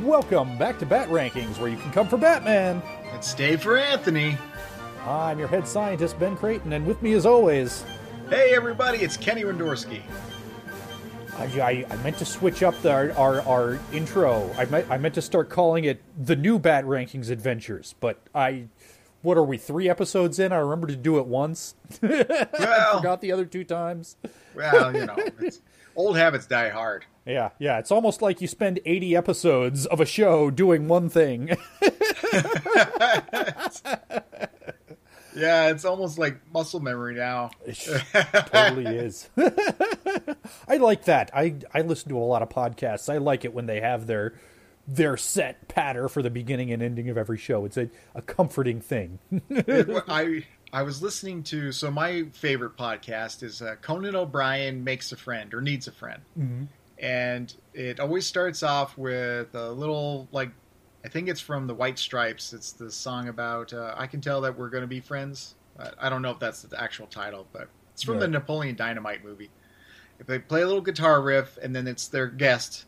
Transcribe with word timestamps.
Welcome 0.00 0.56
back 0.56 0.78
to 0.78 0.86
Bat 0.86 1.10
Rankings, 1.10 1.58
where 1.58 1.68
you 1.68 1.76
can 1.76 1.92
come 1.92 2.08
for 2.08 2.16
Batman. 2.16 2.80
And 3.12 3.22
stay 3.22 3.56
for 3.56 3.76
Anthony. 3.76 4.38
I'm 5.06 5.38
your 5.38 5.48
head 5.48 5.68
scientist, 5.68 6.18
Ben 6.18 6.34
Creighton, 6.34 6.72
and 6.72 6.86
with 6.86 7.02
me 7.02 7.12
as 7.12 7.26
always. 7.26 7.84
Hey 8.30 8.54
everybody, 8.54 9.00
it's 9.00 9.18
Kenny 9.18 9.42
Wendorsky. 9.42 10.00
I, 11.36 11.44
I, 11.60 11.86
I 11.90 11.96
meant 11.96 12.16
to 12.18 12.24
switch 12.24 12.62
up 12.62 12.80
the, 12.80 12.90
our, 12.90 13.12
our, 13.12 13.42
our 13.42 13.78
intro. 13.92 14.50
I 14.56 14.64
meant, 14.64 14.90
I 14.90 14.96
meant 14.96 15.14
to 15.16 15.22
start 15.22 15.50
calling 15.50 15.84
it 15.84 16.00
the 16.18 16.36
new 16.36 16.58
Bat 16.58 16.84
Rankings 16.86 17.30
Adventures, 17.30 17.94
but 18.00 18.18
I. 18.34 18.68
What 19.20 19.36
are 19.38 19.44
we, 19.44 19.56
three 19.56 19.88
episodes 19.88 20.40
in? 20.40 20.50
I 20.50 20.56
remember 20.56 20.88
to 20.88 20.96
do 20.96 21.18
it 21.18 21.26
once. 21.26 21.76
Well, 22.02 22.24
I 22.58 22.96
forgot 22.96 23.20
the 23.20 23.30
other 23.30 23.44
two 23.44 23.62
times. 23.62 24.16
well, 24.52 24.92
you 24.92 25.06
know, 25.06 25.14
it's, 25.38 25.60
old 25.96 26.16
habits 26.16 26.46
die 26.46 26.70
hard. 26.70 27.04
Yeah, 27.26 27.50
yeah. 27.58 27.78
It's 27.78 27.92
almost 27.92 28.20
like 28.20 28.40
you 28.40 28.48
spend 28.48 28.80
80 28.84 29.14
episodes 29.16 29.86
of 29.86 30.00
a 30.00 30.06
show 30.06 30.50
doing 30.50 30.88
one 30.88 31.08
thing. 31.08 31.56
Yeah, 35.34 35.70
it's 35.70 35.86
almost 35.86 36.18
like 36.18 36.40
muscle 36.52 36.78
memory 36.80 37.14
now. 37.14 37.52
It 37.64 37.76
totally 38.52 38.84
is. 38.98 39.30
I 40.68 40.76
like 40.76 41.06
that. 41.06 41.30
I 41.34 41.54
I 41.72 41.80
listen 41.80 42.10
to 42.10 42.18
a 42.18 42.20
lot 42.20 42.42
of 42.42 42.50
podcasts. 42.50 43.10
I 43.10 43.16
like 43.16 43.46
it 43.46 43.54
when 43.54 43.64
they 43.64 43.80
have 43.80 44.06
their 44.06 44.34
their 44.86 45.16
set 45.16 45.68
patter 45.68 46.10
for 46.10 46.20
the 46.20 46.28
beginning 46.28 46.70
and 46.70 46.82
ending 46.82 47.08
of 47.08 47.16
every 47.16 47.38
show. 47.38 47.64
It's 47.64 47.78
a, 47.78 47.88
a 48.14 48.20
comforting 48.20 48.82
thing. 48.82 49.20
It- 49.48 50.04
I 50.08 50.44
I 50.72 50.82
was 50.82 51.02
listening 51.02 51.42
to 51.44 51.70
so 51.72 51.90
my 51.90 52.24
favorite 52.32 52.76
podcast 52.76 53.42
is 53.42 53.60
uh, 53.60 53.76
Conan 53.82 54.16
O'Brien 54.16 54.82
makes 54.84 55.12
a 55.12 55.16
friend 55.16 55.52
or 55.52 55.60
needs 55.60 55.86
a 55.86 55.92
friend, 55.92 56.22
and 56.98 57.54
it 57.74 58.00
always 58.00 58.26
starts 58.26 58.62
off 58.62 58.96
with 58.96 59.54
a 59.54 59.70
little 59.70 60.28
like 60.32 60.50
I 61.04 61.08
think 61.08 61.28
it's 61.28 61.40
from 61.40 61.66
the 61.66 61.74
White 61.74 61.98
Stripes. 61.98 62.52
It's 62.52 62.72
the 62.72 62.90
song 62.90 63.28
about 63.28 63.72
uh, 63.72 63.94
I 63.96 64.06
can 64.06 64.20
tell 64.20 64.40
that 64.42 64.56
we're 64.56 64.70
going 64.70 64.82
to 64.82 64.88
be 64.88 65.00
friends. 65.00 65.56
I, 65.78 65.90
I 66.06 66.08
don't 66.08 66.22
know 66.22 66.30
if 66.30 66.38
that's 66.38 66.62
the 66.62 66.80
actual 66.80 67.06
title, 67.06 67.46
but 67.52 67.68
it's 67.92 68.02
from 68.02 68.18
the 68.20 68.28
Napoleon 68.28 68.76
Dynamite 68.76 69.24
movie. 69.24 69.50
If 70.20 70.26
they 70.26 70.38
play 70.38 70.62
a 70.62 70.66
little 70.66 70.80
guitar 70.80 71.20
riff 71.20 71.58
and 71.60 71.74
then 71.74 71.86
it's 71.86 72.08
their 72.08 72.28
guest, 72.28 72.86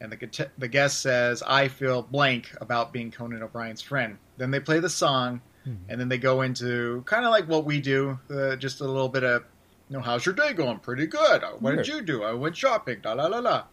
and 0.00 0.12
the 0.12 0.48
the 0.58 0.68
guest 0.68 1.00
says, 1.00 1.42
"I 1.46 1.68
feel 1.68 2.02
blank 2.02 2.50
about 2.60 2.92
being 2.92 3.10
Conan 3.10 3.42
O'Brien's 3.42 3.80
friend." 3.80 4.18
Then 4.36 4.50
they 4.50 4.60
play 4.60 4.80
the 4.80 4.90
song, 4.90 5.40
and 5.64 6.00
then 6.00 6.08
they 6.08 6.18
go 6.18 6.42
into 6.42 7.02
kind 7.06 7.24
of 7.24 7.30
like 7.30 7.46
what 7.48 7.64
we 7.64 7.80
do, 7.80 8.18
uh, 8.30 8.56
just 8.56 8.80
a 8.80 8.84
little 8.84 9.08
bit 9.08 9.22
of, 9.24 9.44
you 9.88 9.96
know, 9.96 10.02
how's 10.02 10.26
your 10.26 10.34
day 10.34 10.52
going? 10.52 10.78
Pretty 10.78 11.06
good. 11.06 11.44
Uh, 11.44 11.52
What 11.58 11.76
did 11.76 11.86
you 11.88 12.02
do? 12.02 12.22
I 12.24 12.32
went 12.32 12.56
shopping. 12.56 13.00
La 13.04 13.12
la 13.12 13.26
la 13.26 13.38
la. 13.38 13.64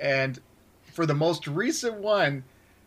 And 0.00 0.40
for 0.92 1.06
the 1.06 1.14
most 1.14 1.46
recent 1.46 1.94
one, 1.96 2.44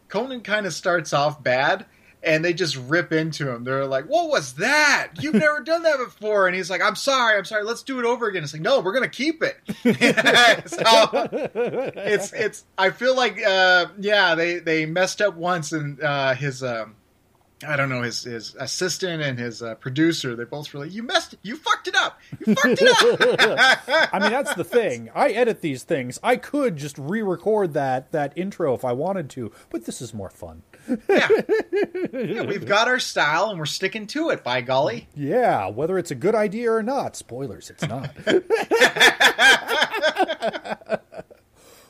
Conan 0.10 0.42
kind 0.42 0.66
of 0.66 0.74
starts 0.74 1.14
off 1.14 1.42
bad. 1.42 1.86
And 2.24 2.44
they 2.44 2.54
just 2.56 2.76
rip 2.76 3.12
into 3.14 3.54
him. 3.54 3.66
They're 3.66 3.86
like, 3.86 4.06
"What 4.06 4.30
was 4.30 4.56
that? 4.56 5.10
You've 5.20 5.36
never 5.36 5.60
done 5.60 5.84
that 5.84 6.00
before." 6.00 6.48
And 6.48 6.56
he's 6.56 6.72
like, 6.72 6.82
"I'm 6.82 6.96
sorry, 6.96 7.38
I'm 7.38 7.46
sorry. 7.46 7.64
Let's 7.64 7.84
do 7.84 8.00
it 8.00 8.06
over 8.06 8.26
again." 8.26 8.44
It's 8.44 8.52
like, 8.52 8.64
"No, 8.64 8.80
we're 8.80 8.94
gonna 8.94 9.08
keep 9.08 9.44
it." 9.44 9.58
so, 10.68 11.30
it's 11.96 12.34
it's 12.34 12.64
I 12.80 12.90
feel 12.90 13.16
like 13.16 13.40
uh 13.46 13.88
yeah 14.00 14.34
they 14.34 14.58
they 14.58 14.88
messed 14.88 15.22
up 15.22 15.36
once 15.36 15.72
and 15.72 16.02
uh 16.02 16.34
his 16.34 16.64
um 16.64 16.96
I 17.66 17.78
don't 17.78 17.88
know 17.90 18.02
his 18.02 18.24
his 18.24 18.54
assistant 18.60 19.22
and 19.24 19.40
his 19.40 19.62
uh, 19.64 19.76
producer 19.76 20.36
they 20.36 20.44
both 20.44 20.74
were 20.74 20.82
like 20.82 20.92
you 20.94 21.04
messed 21.04 21.36
you 21.42 21.56
fucked 21.56 21.88
it 21.88 21.96
up 21.96 22.20
you 22.46 22.54
fucked 22.54 22.82
it 22.82 22.90
up 23.62 23.80
I 24.14 24.20
mean, 24.20 24.30
that's 24.32 24.54
the 24.56 24.64
thing. 24.66 25.10
I 25.16 25.30
edit 25.30 25.62
these 25.62 25.84
things. 25.84 26.20
I 26.22 26.36
could 26.36 26.76
just 26.76 26.98
re-record 26.98 27.74
that 27.74 28.12
that 28.12 28.34
intro 28.38 28.74
if 28.74 28.84
I 28.84 28.92
wanted 28.92 29.30
to, 29.32 29.52
but 29.70 29.86
this 29.86 30.02
is 30.02 30.14
more 30.14 30.30
fun. 30.30 30.64
yeah. 31.10 31.28
yeah 32.14 32.42
we've 32.44 32.66
got 32.66 32.88
our 32.90 33.00
style 33.00 33.50
and 33.50 33.58
we're 33.58 33.66
sticking 33.66 34.06
to 34.08 34.30
it 34.32 34.44
by 34.44 34.60
golly 34.62 35.08
Yeah, 35.16 35.68
whether 35.68 35.98
it's 35.98 36.12
a 36.12 36.16
good 36.16 36.36
idea 36.36 36.72
or 36.72 36.84
not. 36.84 37.16
Spoilers, 37.16 37.70
it's 37.70 37.88
not. 37.88 38.12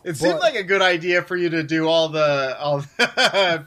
it 0.03 0.15
seemed 0.15 0.33
But- 0.33 0.41
like 0.41 0.55
a 0.55 0.63
good 0.63 0.81
idea 0.81 1.21
for 1.23 1.35
you 1.35 1.49
to 1.49 1.63
do 1.63 1.87
all 1.87 2.09
the 2.09 2.55
all 2.59 2.79
the 2.97 3.65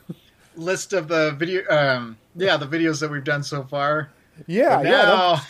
list 0.58 0.92
of 0.92 1.08
the 1.08 1.32
video 1.32 1.62
um 1.70 2.16
yeah 2.36 2.56
the 2.56 2.66
videos 2.66 3.00
that 3.00 3.10
we've 3.10 3.24
done 3.24 3.42
so 3.42 3.62
far 3.62 4.10
Yeah, 4.46 4.76
But 4.76 4.86
yeah. 4.86 5.41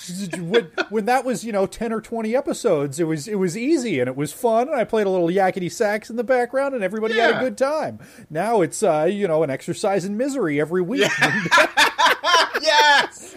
when, 0.40 0.70
when 0.88 1.04
that 1.06 1.24
was, 1.24 1.44
you 1.44 1.52
know, 1.52 1.66
ten 1.66 1.92
or 1.92 2.00
twenty 2.00 2.34
episodes, 2.34 2.98
it 2.98 3.04
was 3.04 3.28
it 3.28 3.34
was 3.34 3.54
easy 3.56 4.00
and 4.00 4.08
it 4.08 4.16
was 4.16 4.32
fun, 4.32 4.68
and 4.68 4.76
I 4.76 4.84
played 4.84 5.06
a 5.06 5.10
little 5.10 5.28
yakety 5.28 5.70
sax 5.70 6.08
in 6.08 6.16
the 6.16 6.24
background, 6.24 6.74
and 6.74 6.82
everybody 6.82 7.18
had 7.18 7.36
a 7.36 7.40
good 7.40 7.58
time. 7.58 7.98
Now 8.30 8.62
it's, 8.62 8.82
uh, 8.82 9.04
you 9.10 9.28
know, 9.28 9.42
an 9.42 9.50
exercise 9.50 10.06
in 10.06 10.16
misery 10.16 10.58
every 10.58 10.80
week. 10.80 11.10
yes 12.62 13.36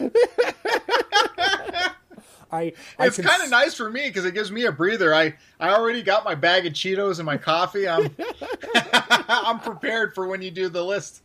I, 2.52 2.74
I 3.00 3.08
it's 3.08 3.16
can 3.16 3.26
kind 3.26 3.42
of 3.44 3.50
nice 3.50 3.74
for 3.76 3.90
me 3.90 4.08
because 4.08 4.26
it 4.26 4.34
gives 4.34 4.52
me 4.52 4.66
a 4.66 4.72
breather. 4.72 5.14
I, 5.14 5.36
I 5.60 5.70
already 5.70 6.02
got 6.02 6.26
my 6.26 6.36
bag 6.36 6.66
of 6.66 6.74
Cheetos 6.74 7.18
and 7.20 7.26
my 7.26 7.38
coffee. 7.38 7.88
I'm 7.88 8.14
I'm 9.30 9.60
prepared 9.60 10.14
for 10.14 10.28
when 10.28 10.42
you 10.42 10.52
do 10.52 10.68
the 10.70 10.84
list. 10.84 11.22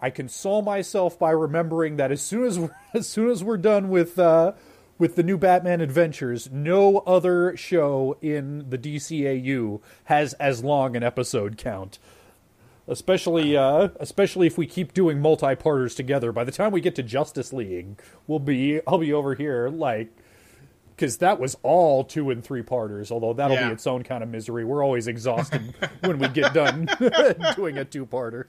I 0.00 0.10
console 0.10 0.62
myself 0.62 1.18
by 1.18 1.30
remembering 1.30 1.96
that 1.96 2.10
as 2.10 2.22
soon 2.22 2.44
as 2.44 2.58
we're, 2.58 2.74
as 2.94 3.08
soon 3.08 3.30
as 3.30 3.44
we're 3.44 3.56
done 3.56 3.88
with 3.90 4.18
uh, 4.18 4.52
with 4.98 5.16
the 5.16 5.22
new 5.22 5.38
Batman 5.38 5.80
Adventures, 5.80 6.50
no 6.52 6.98
other 6.98 7.56
show 7.56 8.18
in 8.20 8.68
the 8.68 8.76
DCAU 8.76 9.80
has 10.04 10.34
as 10.34 10.62
long 10.62 10.94
an 10.94 11.02
episode 11.02 11.56
count. 11.56 11.98
Especially, 12.86 13.56
uh, 13.56 13.88
especially 14.00 14.46
if 14.46 14.58
we 14.58 14.66
keep 14.66 14.92
doing 14.92 15.20
multi-parters 15.20 15.94
together. 15.94 16.32
By 16.32 16.44
the 16.44 16.52
time 16.52 16.72
we 16.72 16.80
get 16.80 16.96
to 16.96 17.02
Justice 17.02 17.52
League, 17.52 18.00
we'll 18.26 18.40
be 18.40 18.80
I'll 18.86 18.98
be 18.98 19.12
over 19.12 19.34
here 19.34 19.68
like 19.68 20.10
because 21.00 21.16
that 21.16 21.40
was 21.40 21.56
all 21.62 22.04
two 22.04 22.28
and 22.30 22.44
three 22.44 22.60
parters. 22.62 23.10
Although 23.10 23.32
that'll 23.32 23.56
Yeah. 23.56 23.68
be 23.68 23.72
its 23.72 23.86
own 23.86 24.02
kind 24.02 24.22
of 24.22 24.28
misery. 24.28 24.64
We're 24.66 24.84
always 24.84 25.06
exhausted 25.08 25.74
when 26.00 26.18
we 26.18 26.28
get 26.28 26.52
done 26.52 26.88
doing 27.56 27.78
a 27.78 27.86
two-parter. 27.86 28.44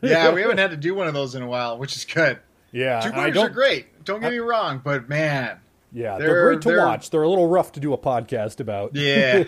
Yeah, 0.00 0.32
we 0.32 0.40
haven't 0.42 0.58
had 0.58 0.72
to 0.72 0.76
do 0.76 0.94
one 0.96 1.06
of 1.06 1.14
those 1.14 1.36
in 1.36 1.42
a 1.42 1.46
while, 1.46 1.78
which 1.78 1.94
is 1.96 2.04
good. 2.04 2.40
Yeah, 2.72 3.00
Two 3.00 3.12
parters 3.12 3.36
are 3.36 3.48
great. 3.50 4.04
Don't 4.04 4.20
get 4.20 4.32
me 4.32 4.38
wrong, 4.38 4.80
but 4.82 5.08
man, 5.08 5.58
Yeah, 5.92 6.16
they're, 6.18 6.26
They're- 6.26 6.42
great 6.46 6.62
to 6.62 6.68
they're- 6.70 6.78
watch. 6.78 7.10
They're 7.10 7.22
a 7.22 7.28
little 7.28 7.48
rough 7.48 7.70
to 7.72 7.80
do 7.80 7.92
a 7.92 7.98
podcast 7.98 8.58
about. 8.60 8.96
yeah, 8.96 9.44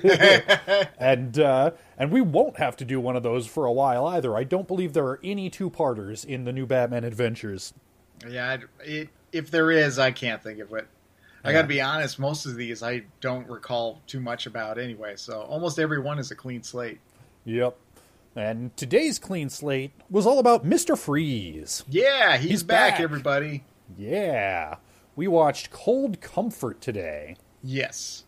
And 0.99 1.39
uh, 1.39 1.73
and 1.99 2.13
we 2.13 2.21
won't 2.21 2.59
have 2.59 2.77
to 2.77 2.85
do 2.85 3.01
one 3.01 3.17
of 3.17 3.23
those 3.23 3.47
for 3.47 3.65
a 3.67 3.73
while 3.73 4.07
either. 4.07 4.37
I 4.37 4.45
don't 4.45 4.69
believe 4.69 4.93
there 4.93 5.07
are 5.07 5.21
any 5.25 5.49
two 5.51 5.71
parters 5.71 6.25
in 6.25 6.45
the 6.45 6.53
new 6.53 6.67
Batman 6.67 7.03
Adventures. 7.05 7.73
yeah. 8.29 8.59
It, 8.85 9.09
if 9.33 9.51
there 9.51 9.71
is, 9.73 9.99
I 9.99 10.13
can't 10.13 10.41
think 10.43 10.61
of 10.61 10.73
it. 10.75 10.87
I 11.45 11.53
got 11.53 11.63
to 11.63 11.69
be 11.69 11.81
honest. 11.81 12.19
Most 12.19 12.47
of 12.47 12.57
these 12.57 12.83
I 12.83 13.03
don't 13.21 13.49
recall 13.49 14.01
too 14.07 14.21
much 14.21 14.47
about 14.47 14.79
anyway. 14.79 15.17
So 15.17 15.43
almost 15.43 15.79
every 15.79 16.01
one 16.01 16.19
is 16.19 16.31
a 16.31 16.35
clean 16.35 16.63
slate. 16.63 17.01
Yep. 17.45 17.77
And 18.37 18.77
today's 18.77 19.19
clean 19.19 19.49
slate 19.51 19.93
was 20.11 20.27
all 20.27 20.39
about 20.39 20.65
Mr. 20.67 20.99
Freeze. 20.99 21.85
Yeah, 21.89 22.37
he's, 22.37 22.51
He's 22.51 22.63
back, 22.63 22.95
back. 22.95 23.01
everybody. 23.01 23.65
Yeah. 23.97 24.77
We 25.15 25.29
watched 25.29 25.71
Cold 25.71 26.21
Comfort 26.21 26.81
today. 26.81 27.37
Yes. 27.63 28.25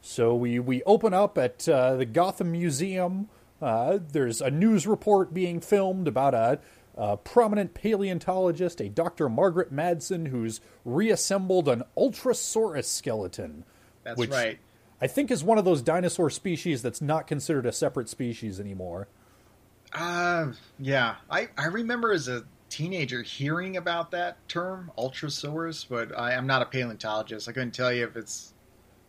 So 0.00 0.34
we, 0.34 0.58
we 0.58 0.82
open 0.84 1.14
up 1.14 1.38
at 1.38 1.68
uh, 1.68 1.96
the 1.96 2.04
Gotham 2.04 2.52
Museum. 2.52 3.28
Uh, 3.60 3.98
there's 4.12 4.40
a 4.40 4.50
news 4.50 4.86
report 4.86 5.32
being 5.32 5.60
filmed 5.60 6.06
about 6.06 6.34
a, 6.34 6.60
a 6.94 7.16
prominent 7.16 7.74
paleontologist, 7.74 8.80
a 8.80 8.88
Dr. 8.88 9.28
Margaret 9.28 9.72
Madsen, 9.72 10.28
who's 10.28 10.60
reassembled 10.84 11.68
an 11.68 11.82
Ultrasaurus 11.96 12.84
skeleton. 12.84 13.64
That's 14.04 14.18
which 14.18 14.30
right. 14.30 14.58
I 15.00 15.06
think 15.06 15.30
is 15.30 15.42
one 15.42 15.58
of 15.58 15.64
those 15.64 15.82
dinosaur 15.82 16.30
species 16.30 16.82
that's 16.82 17.00
not 17.00 17.26
considered 17.26 17.66
a 17.66 17.72
separate 17.72 18.08
species 18.08 18.60
anymore. 18.60 19.08
Uh, 19.92 20.52
yeah. 20.78 21.16
I, 21.30 21.48
I 21.58 21.66
remember 21.66 22.12
as 22.12 22.28
a 22.28 22.44
teenager 22.68 23.22
hearing 23.22 23.76
about 23.76 24.10
that 24.12 24.46
term, 24.48 24.90
Ultrasaurus, 24.96 25.86
but 25.88 26.16
I, 26.18 26.34
I'm 26.34 26.46
not 26.46 26.62
a 26.62 26.66
paleontologist. 26.66 27.48
I 27.48 27.52
couldn't 27.52 27.72
tell 27.72 27.92
you 27.92 28.04
if 28.06 28.16
it's 28.16 28.54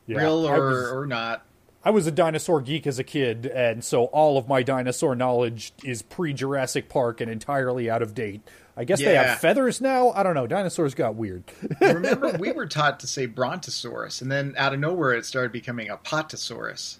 Yeah, 0.08 0.20
real 0.20 0.48
or, 0.48 0.68
was- 0.70 0.92
or 0.92 1.06
not. 1.06 1.46
I 1.86 1.90
was 1.92 2.08
a 2.08 2.12
dinosaur 2.12 2.62
geek 2.62 2.88
as 2.88 2.98
a 2.98 3.04
kid, 3.04 3.46
and 3.46 3.84
so 3.84 4.06
all 4.06 4.38
of 4.38 4.48
my 4.48 4.64
dinosaur 4.64 5.16
knowledge 5.16 5.74
is 5.84 6.02
pre 6.02 6.34
Jurassic 6.34 6.88
Park 6.88 7.20
and 7.20 7.30
entirely 7.30 7.90
out 7.90 8.02
of 8.02 8.14
date. 8.16 8.42
I 8.76 8.86
guess 8.86 9.00
they 9.00 9.16
have 9.16 9.40
feathers 9.40 9.82
now. 9.82 10.12
I 10.12 10.24
don't 10.24 10.34
know. 10.34 10.48
Dinosaurs 10.48 10.96
got 10.96 11.16
weird. 11.16 11.44
Remember, 11.82 12.32
we 12.40 12.52
were 12.54 12.66
taught 12.66 13.02
to 13.02 13.08
say 13.08 13.28
Brontosaurus, 13.28 14.22
and 14.22 14.32
then 14.32 14.56
out 14.58 14.74
of 14.74 14.80
nowhere 14.80 15.14
it 15.14 15.26
started 15.26 15.52
becoming 15.52 15.90
Apatosaurus. 15.90 16.98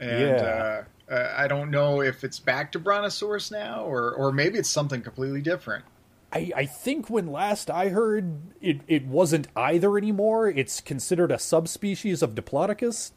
And 0.00 0.20
Yeah. 0.20 0.84
uh, 1.10 1.12
uh, 1.14 1.34
I 1.36 1.46
don't 1.46 1.70
know 1.70 2.00
if 2.00 2.24
it's 2.24 2.40
back 2.40 2.72
to 2.72 2.78
Brontosaurus 2.80 3.50
now, 3.52 3.84
or, 3.84 4.12
or 4.12 4.32
maybe 4.32 4.58
it's 4.58 4.70
something 4.70 5.02
completely 5.02 5.42
different. 5.42 5.84
I, 6.32 6.50
I 6.56 6.64
think 6.66 7.10
when 7.10 7.26
last 7.30 7.70
I 7.70 7.90
heard, 7.90 8.40
it, 8.60 8.80
it 8.88 9.06
wasn't 9.06 9.46
either 9.54 9.98
anymore. 9.98 10.48
It's 10.48 10.80
considered 10.80 11.30
a 11.30 11.38
subspecies 11.38 12.22
of 12.22 12.34
Diplodocus. 12.34 13.12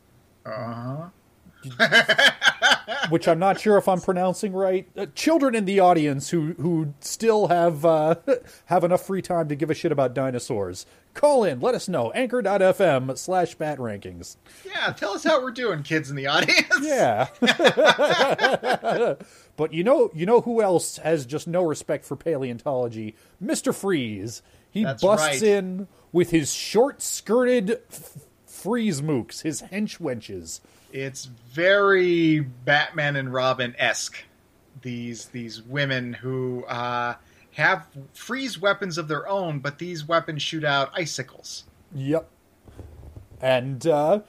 Uh 0.45 0.73
huh. 0.73 1.09
which 3.09 3.27
I'm 3.27 3.39
not 3.39 3.59
sure 3.59 3.77
if 3.77 3.87
I'm 3.87 3.99
pronouncing 3.99 4.53
right. 4.53 4.87
Uh, 4.95 5.07
children 5.15 5.55
in 5.55 5.65
the 5.65 5.79
audience 5.79 6.29
who 6.29 6.53
who 6.53 6.93
still 6.99 7.47
have 7.47 7.83
uh, 7.83 8.15
have 8.65 8.83
enough 8.83 9.05
free 9.05 9.21
time 9.21 9.47
to 9.49 9.55
give 9.55 9.69
a 9.71 9.73
shit 9.73 9.91
about 9.91 10.13
dinosaurs, 10.13 10.85
call 11.13 11.43
in. 11.43 11.59
Let 11.59 11.73
us 11.73 11.87
know. 11.89 12.11
Anchor.fm 12.11 13.17
slash 13.17 13.55
bat 13.55 13.79
rankings. 13.79 14.37
Yeah, 14.65 14.91
tell 14.93 15.13
us 15.13 15.23
how 15.23 15.41
we're 15.41 15.51
doing, 15.51 15.81
kids 15.83 16.09
in 16.09 16.15
the 16.15 16.27
audience. 16.27 16.67
Yeah. 16.81 17.29
but 19.55 19.73
you 19.73 19.83
know, 19.83 20.11
you 20.13 20.25
know 20.27 20.41
who 20.41 20.61
else 20.61 20.97
has 20.97 21.25
just 21.25 21.47
no 21.47 21.63
respect 21.63 22.05
for 22.05 22.15
paleontology? 22.15 23.15
Mister 23.39 23.73
Freeze. 23.73 24.41
He 24.69 24.83
That's 24.83 25.01
busts 25.01 25.25
right. 25.25 25.41
in 25.41 25.87
with 26.11 26.31
his 26.31 26.51
short-skirted 26.51 27.79
f- 27.89 28.17
freeze 28.65 29.01
mooks, 29.01 29.43
his 29.43 29.61
hench 29.61 29.99
wenches. 29.99 30.59
It's 30.91 31.25
very 31.25 32.39
Batman 32.39 33.15
and 33.15 33.31
Robin 33.31 33.75
esque. 33.77 34.23
These 34.81 35.27
these 35.27 35.61
women 35.61 36.13
who 36.13 36.65
uh, 36.65 37.13
have 37.53 37.87
freeze 38.13 38.59
weapons 38.59 38.97
of 38.97 39.07
their 39.07 39.27
own, 39.27 39.59
but 39.59 39.77
these 39.77 40.07
weapons 40.07 40.41
shoot 40.41 40.63
out 40.63 40.89
icicles. 40.95 41.65
Yep. 41.93 42.27
And 43.39 43.85
uh 43.85 44.21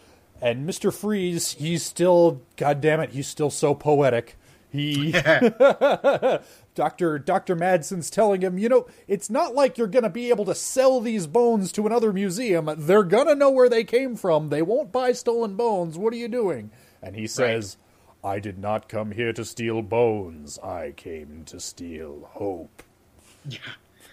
and 0.42 0.68
Mr. 0.68 0.92
Freeze, 0.92 1.52
he's 1.52 1.82
still 1.82 2.42
god 2.56 2.82
damn 2.82 3.00
it, 3.00 3.10
he's 3.10 3.26
still 3.26 3.50
so 3.50 3.74
poetic. 3.74 4.36
He 4.70 5.12
Dr. 6.76 7.18
Dr. 7.18 7.56
Madsen's 7.56 8.10
telling 8.10 8.42
him, 8.42 8.58
you 8.58 8.68
know, 8.68 8.86
it's 9.08 9.28
not 9.28 9.54
like 9.54 9.76
you're 9.76 9.88
going 9.88 10.04
to 10.04 10.10
be 10.10 10.28
able 10.28 10.44
to 10.44 10.54
sell 10.54 11.00
these 11.00 11.26
bones 11.26 11.72
to 11.72 11.86
another 11.86 12.12
museum. 12.12 12.70
They're 12.78 13.02
going 13.02 13.26
to 13.26 13.34
know 13.34 13.50
where 13.50 13.68
they 13.68 13.82
came 13.82 14.14
from. 14.14 14.50
They 14.50 14.62
won't 14.62 14.92
buy 14.92 15.12
stolen 15.12 15.56
bones. 15.56 15.98
What 15.98 16.12
are 16.12 16.16
you 16.16 16.28
doing? 16.28 16.70
And 17.02 17.16
he 17.16 17.26
says, 17.26 17.78
I 18.22 18.38
did 18.38 18.58
not 18.58 18.88
come 18.88 19.12
here 19.12 19.32
to 19.32 19.44
steal 19.44 19.82
bones. 19.82 20.58
I 20.58 20.92
came 20.96 21.44
to 21.46 21.58
steal 21.58 22.28
hope. 22.32 22.82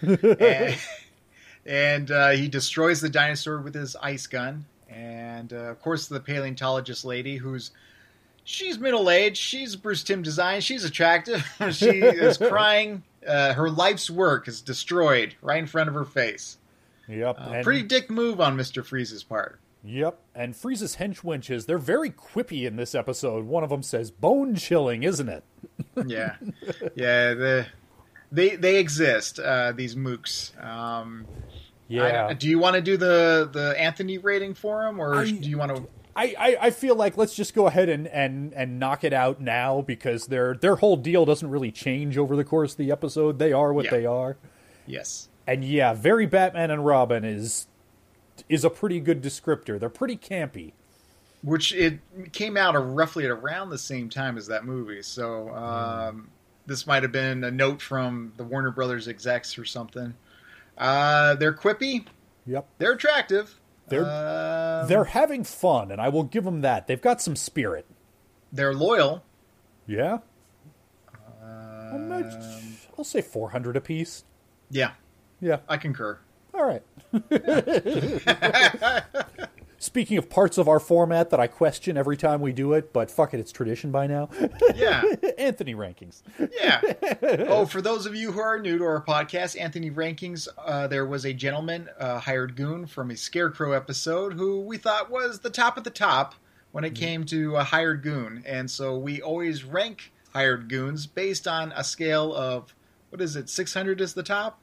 and, 0.00 0.76
and 1.66 2.10
uh, 2.10 2.30
he 2.30 2.48
destroys 2.48 3.00
the 3.00 3.08
dinosaur 3.08 3.60
with 3.60 3.74
his 3.74 3.94
ice 3.96 4.26
gun. 4.26 4.64
And 4.88 5.52
uh, 5.52 5.56
of 5.56 5.80
course, 5.80 6.06
the 6.06 6.20
paleontologist 6.20 7.04
lady, 7.04 7.36
who's 7.36 7.72
she's 8.44 8.78
middle 8.78 9.10
aged, 9.10 9.36
she's 9.38 9.74
Bruce 9.76 10.02
Timm 10.04 10.22
design, 10.22 10.60
she's 10.60 10.84
attractive. 10.84 11.44
she 11.72 11.86
is 12.00 12.36
crying. 12.38 13.02
Uh, 13.26 13.54
her 13.54 13.70
life's 13.70 14.10
work 14.10 14.46
is 14.48 14.60
destroyed 14.60 15.34
right 15.42 15.58
in 15.58 15.66
front 15.66 15.88
of 15.88 15.94
her 15.94 16.04
face. 16.04 16.58
Yep. 17.08 17.36
Uh, 17.38 17.62
pretty 17.62 17.82
dick 17.82 18.10
move 18.10 18.40
on 18.40 18.56
Mister 18.56 18.82
Freeze's 18.82 19.22
part. 19.24 19.58
Yep, 19.86 20.18
and 20.34 20.56
Freeze's 20.56 20.96
hench 20.96 21.20
wenches, 21.22 21.66
they're 21.66 21.76
very 21.76 22.10
quippy 22.10 22.66
in 22.66 22.76
this 22.76 22.94
episode. 22.94 23.44
One 23.44 23.62
of 23.62 23.68
them 23.68 23.82
says, 23.82 24.10
bone 24.10 24.54
chilling, 24.54 25.02
isn't 25.02 25.28
it? 25.28 25.44
yeah, 26.06 26.36
yeah. 26.94 27.34
The 27.34 27.66
they 28.32 28.56
they 28.56 28.76
exist. 28.76 29.38
Uh, 29.38 29.72
these 29.72 29.94
mooks. 29.94 30.58
Um, 30.62 31.26
I- 31.90 32.32
do 32.32 32.48
you 32.48 32.58
want 32.58 32.76
to 32.76 32.80
do 32.80 32.96
the 32.96 33.48
the 33.52 33.78
Anthony 33.78 34.16
rating 34.18 34.54
for 34.54 34.86
him, 34.86 34.98
or 35.00 35.16
I- 35.16 35.30
do 35.30 35.48
you 35.50 35.58
want 35.58 35.76
to? 35.76 35.86
I, 36.16 36.34
I, 36.38 36.56
I 36.60 36.70
feel 36.70 36.94
like 36.94 37.16
let's 37.16 37.34
just 37.34 37.54
go 37.54 37.66
ahead 37.66 37.88
and, 37.88 38.06
and, 38.08 38.52
and 38.54 38.78
knock 38.78 39.02
it 39.04 39.12
out 39.12 39.40
now 39.40 39.80
because 39.80 40.26
their 40.26 40.54
their 40.54 40.76
whole 40.76 40.96
deal 40.96 41.24
doesn't 41.24 41.48
really 41.50 41.72
change 41.72 42.16
over 42.16 42.36
the 42.36 42.44
course 42.44 42.72
of 42.72 42.78
the 42.78 42.92
episode. 42.92 43.38
They 43.38 43.52
are 43.52 43.72
what 43.72 43.86
Yeah. 43.86 43.90
they 43.90 44.06
are. 44.06 44.36
Yes. 44.86 45.28
And 45.46 45.64
yeah, 45.64 45.92
very 45.92 46.26
Batman 46.26 46.70
and 46.70 46.86
Robin 46.86 47.24
is 47.24 47.66
is 48.48 48.64
a 48.64 48.70
pretty 48.70 49.00
good 49.00 49.22
descriptor. 49.22 49.78
They're 49.78 49.88
pretty 49.88 50.16
campy. 50.16 50.72
Which 51.42 51.74
it 51.74 51.98
came 52.32 52.56
out 52.56 52.72
roughly 52.74 53.24
at 53.24 53.30
around 53.30 53.68
the 53.70 53.78
same 53.78 54.08
time 54.08 54.38
as 54.38 54.46
that 54.46 54.64
movie, 54.64 55.02
so 55.02 55.50
um, 55.50 56.30
this 56.66 56.86
might 56.86 57.02
have 57.02 57.12
been 57.12 57.44
a 57.44 57.50
note 57.50 57.82
from 57.82 58.32
the 58.38 58.44
Warner 58.44 58.70
Brothers 58.70 59.08
execs 59.08 59.58
or 59.58 59.64
something. 59.66 60.14
Uh, 60.78 61.34
they're 61.34 61.52
quippy. 61.52 62.06
Yep. 62.46 62.66
They're 62.78 62.92
attractive. 62.92 63.60
They're- 63.88 64.04
Um, 64.04 64.88
They're 64.88 65.04
having 65.04 65.44
fun, 65.44 65.90
and 65.90 66.00
I 66.00 66.08
will 66.08 66.22
give 66.24 66.44
them 66.44 66.60
that. 66.62 66.86
They've 66.86 67.00
got 67.00 67.20
some 67.22 67.36
spirit. 67.36 67.86
they're 68.52 68.74
loyal. 68.74 69.22
Yeah. 69.86 70.18
I'm 71.42 72.08
not- 72.08 72.32
Um, 72.32 72.76
I'll 72.96 73.04
say 73.04 73.20
400 73.20 73.76
apiece. 73.76 74.24
yeah, 74.70 74.92
Yeah. 75.40 75.58
I 75.68 75.76
concur. 75.76 76.18
All 76.54 76.64
right. 76.64 76.82
Speaking 79.84 80.16
of 80.16 80.30
parts 80.30 80.56
of 80.56 80.66
our 80.66 80.80
format 80.80 81.28
that 81.28 81.40
I 81.40 81.46
question 81.46 81.98
every 81.98 82.16
time 82.16 82.40
we 82.40 82.52
do 82.52 82.72
it, 82.72 82.90
but 82.94 83.10
fuck 83.10 83.34
it, 83.34 83.38
it's 83.38 83.52
tradition 83.52 83.90
by 83.90 84.06
now. 84.06 84.30
Yeah. 84.74 85.02
Anthony 85.38 85.74
rankings. 85.74 86.22
Yeah. 86.58 86.80
Oh, 87.50 87.66
for 87.66 87.82
those 87.82 88.06
of 88.06 88.14
you 88.14 88.32
who 88.32 88.40
are 88.40 88.58
new 88.58 88.78
to 88.78 88.84
our 88.84 89.04
podcast, 89.04 89.60
Anthony 89.60 89.90
Rankings, 89.90 90.48
uh, 90.58 90.86
there 90.86 91.04
was 91.04 91.26
a 91.26 91.34
gentleman, 91.34 91.90
uh, 91.98 92.18
hired 92.18 92.56
goon 92.56 92.86
from 92.86 93.10
a 93.10 93.16
Scarecrow 93.16 93.72
episode, 93.72 94.32
who 94.32 94.62
we 94.62 94.78
thought 94.78 95.10
was 95.10 95.40
the 95.40 95.50
top 95.50 95.76
of 95.76 95.84
the 95.84 95.90
top 95.90 96.34
when 96.72 96.82
it 96.82 96.94
came 96.94 97.24
to 97.26 97.56
a 97.56 97.62
hired 97.64 98.02
goon, 98.02 98.42
and 98.46 98.70
so 98.70 98.96
we 98.96 99.20
always 99.20 99.64
rank 99.64 100.12
hired 100.32 100.68
goons 100.68 101.06
based 101.06 101.46
on 101.46 101.72
a 101.72 101.84
scale 101.84 102.34
of 102.34 102.74
what 103.10 103.20
is 103.20 103.36
it? 103.36 103.50
Six 103.50 103.74
hundred 103.74 104.00
is 104.00 104.14
the 104.14 104.22
top. 104.22 104.60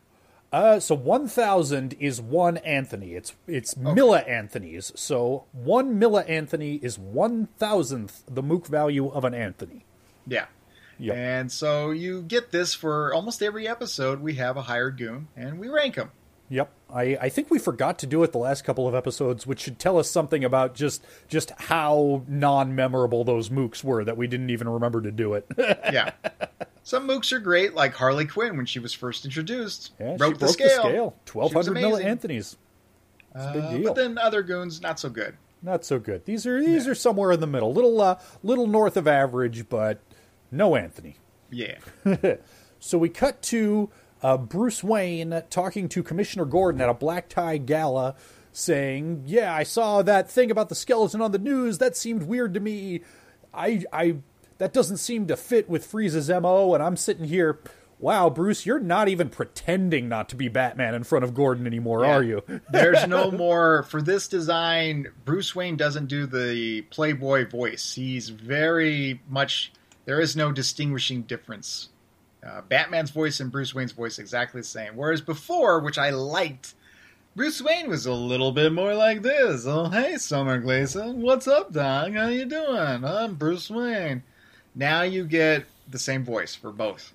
Uh, 0.51 0.79
so 0.79 0.93
1,000 0.93 1.93
is 1.93 2.19
one 2.21 2.57
Anthony. 2.57 3.13
It's 3.13 3.33
it's 3.47 3.77
Milla 3.77 4.19
Anthony's. 4.19 4.91
So 4.95 5.45
one 5.53 5.97
Milla 5.97 6.23
Anthony 6.23 6.75
is 6.75 6.97
1,000th 6.97 8.23
the 8.29 8.43
mook 8.43 8.67
value 8.67 9.07
of 9.09 9.23
an 9.23 9.33
Anthony. 9.33 9.85
Yeah. 10.27 10.47
Yep. 10.99 11.15
And 11.15 11.51
so 11.51 11.91
you 11.91 12.21
get 12.21 12.51
this 12.51 12.73
for 12.73 13.13
almost 13.13 13.41
every 13.41 13.67
episode. 13.67 14.21
We 14.21 14.35
have 14.35 14.55
a 14.55 14.61
hired 14.61 14.97
goon, 14.97 15.29
and 15.35 15.57
we 15.57 15.67
rank 15.67 15.95
them. 15.95 16.11
Yep. 16.49 16.69
I, 16.93 17.17
I 17.21 17.29
think 17.29 17.49
we 17.49 17.57
forgot 17.57 17.97
to 17.99 18.05
do 18.05 18.21
it 18.23 18.33
the 18.33 18.37
last 18.37 18.65
couple 18.65 18.87
of 18.87 18.93
episodes, 18.93 19.47
which 19.47 19.61
should 19.61 19.79
tell 19.79 19.97
us 19.97 20.11
something 20.11 20.43
about 20.43 20.75
just 20.75 21.03
just 21.29 21.51
how 21.51 22.23
non 22.27 22.75
memorable 22.75 23.23
those 23.23 23.49
mooks 23.49 23.83
were 23.85 24.03
that 24.03 24.17
we 24.17 24.27
didn't 24.27 24.49
even 24.49 24.67
remember 24.67 25.01
to 25.01 25.11
do 25.11 25.33
it. 25.33 25.47
Yeah. 25.91 26.11
Some 26.83 27.07
mooks 27.07 27.31
are 27.31 27.39
great, 27.39 27.73
like 27.75 27.93
Harley 27.93 28.25
Quinn 28.25 28.57
when 28.57 28.65
she 28.65 28.79
was 28.79 28.93
first 28.93 29.23
introduced. 29.25 29.91
Yeah, 29.99 30.13
the 30.13 30.17
broke 30.17 30.35
scale. 30.49 30.67
the 30.67 30.69
scale. 30.89 31.15
Twelve 31.25 31.53
hundred 31.53 31.73
Milla 31.75 31.93
amazing. 31.95 32.07
Anthony's. 32.07 32.57
Big 33.33 33.41
Uh, 33.41 33.71
deal. 33.71 33.83
But 33.83 33.95
then 33.95 34.17
other 34.17 34.41
goons, 34.43 34.81
not 34.81 34.99
so 34.99 35.09
good. 35.09 35.35
Not 35.61 35.85
so 35.85 35.99
good. 35.99 36.25
These 36.25 36.47
are 36.47 36.59
these 36.59 36.87
are 36.87 36.95
somewhere 36.95 37.31
in 37.31 37.39
the 37.39 37.47
middle, 37.47 37.71
little 37.71 38.01
uh, 38.01 38.19
little 38.43 38.65
north 38.67 38.97
of 38.97 39.07
average, 39.07 39.69
but 39.69 39.99
no 40.51 40.75
Anthony. 40.75 41.17
Yeah. 41.49 41.77
So 42.83 42.97
we 42.97 43.09
cut 43.09 43.43
to 43.43 43.91
uh, 44.23 44.37
Bruce 44.37 44.83
Wayne 44.83 45.43
talking 45.51 45.87
to 45.89 46.01
Commissioner 46.01 46.45
Gordon 46.45 46.81
at 46.81 46.89
a 46.89 46.95
black 46.95 47.29
tie 47.29 47.57
gala, 47.57 48.15
saying, 48.51 49.25
"Yeah, 49.27 49.53
I 49.53 49.61
saw 49.61 50.01
that 50.01 50.31
thing 50.31 50.49
about 50.49 50.69
the 50.69 50.73
skeleton 50.73 51.21
on 51.21 51.31
the 51.31 51.37
news. 51.37 51.77
That 51.77 51.95
seemed 51.95 52.23
weird 52.23 52.55
to 52.55 52.59
me. 52.59 53.01
I, 53.53 53.83
I, 53.93 54.15
that 54.61 54.73
doesn't 54.73 54.97
seem 54.97 55.27
to 55.27 55.35
fit 55.35 55.69
with 55.69 55.85
Freeze's 55.85 56.29
mo." 56.29 56.73
And 56.73 56.83
I'm 56.83 56.95
sitting 56.95 57.25
here, 57.25 57.59
wow, 57.99 58.29
Bruce, 58.29 58.65
you're 58.65 58.79
not 58.79 59.07
even 59.09 59.29
pretending 59.29 60.07
not 60.09 60.27
to 60.29 60.35
be 60.35 60.47
Batman 60.47 60.95
in 60.95 61.03
front 61.03 61.23
of 61.23 61.33
Gordon 61.33 61.67
anymore, 61.67 62.03
Yeah. 62.03 62.11
are 62.15 62.23
you? 62.23 62.43
There's 62.71 63.07
no 63.07 63.31
more 63.31 63.83
for 63.83 64.01
this 64.01 64.27
design. 64.27 65.07
Bruce 65.25 65.55
Wayne 65.55 65.77
doesn't 65.77 66.07
do 66.07 66.25
the 66.25 66.81
Playboy 66.83 67.47
voice. 67.49 67.93
He's 67.93 68.29
very 68.29 69.21
much. 69.29 69.71
There 70.05 70.19
is 70.19 70.35
no 70.35 70.51
distinguishing 70.51 71.21
difference. 71.23 71.89
Uh, 72.43 72.61
Batman's 72.61 73.11
voice 73.11 73.39
and 73.39 73.51
Bruce 73.51 73.75
Wayne's 73.75 73.91
voice 73.91 74.17
exactly 74.17 74.61
the 74.61 74.67
same. 74.67 74.95
Whereas 74.95 75.21
before, 75.21 75.79
which 75.79 75.99
I 75.99 76.09
liked, 76.09 76.73
Bruce 77.35 77.61
Wayne 77.61 77.87
was 77.87 78.07
a 78.07 78.13
little 78.13 78.51
bit 78.51 78.73
more 78.73 78.95
like 78.95 79.21
this. 79.21 79.65
Oh, 79.67 79.89
hey, 79.89 80.17
Summer 80.17 80.57
Gleason, 80.57 81.21
what's 81.21 81.47
up, 81.47 81.71
dog? 81.71 82.15
How 82.15 82.27
you 82.29 82.45
doing? 82.45 83.05
I'm 83.05 83.35
Bruce 83.35 83.69
Wayne. 83.69 84.23
Now 84.75 85.01
you 85.01 85.25
get 85.25 85.65
the 85.89 85.99
same 85.99 86.23
voice 86.23 86.55
for 86.55 86.71
both. 86.71 87.13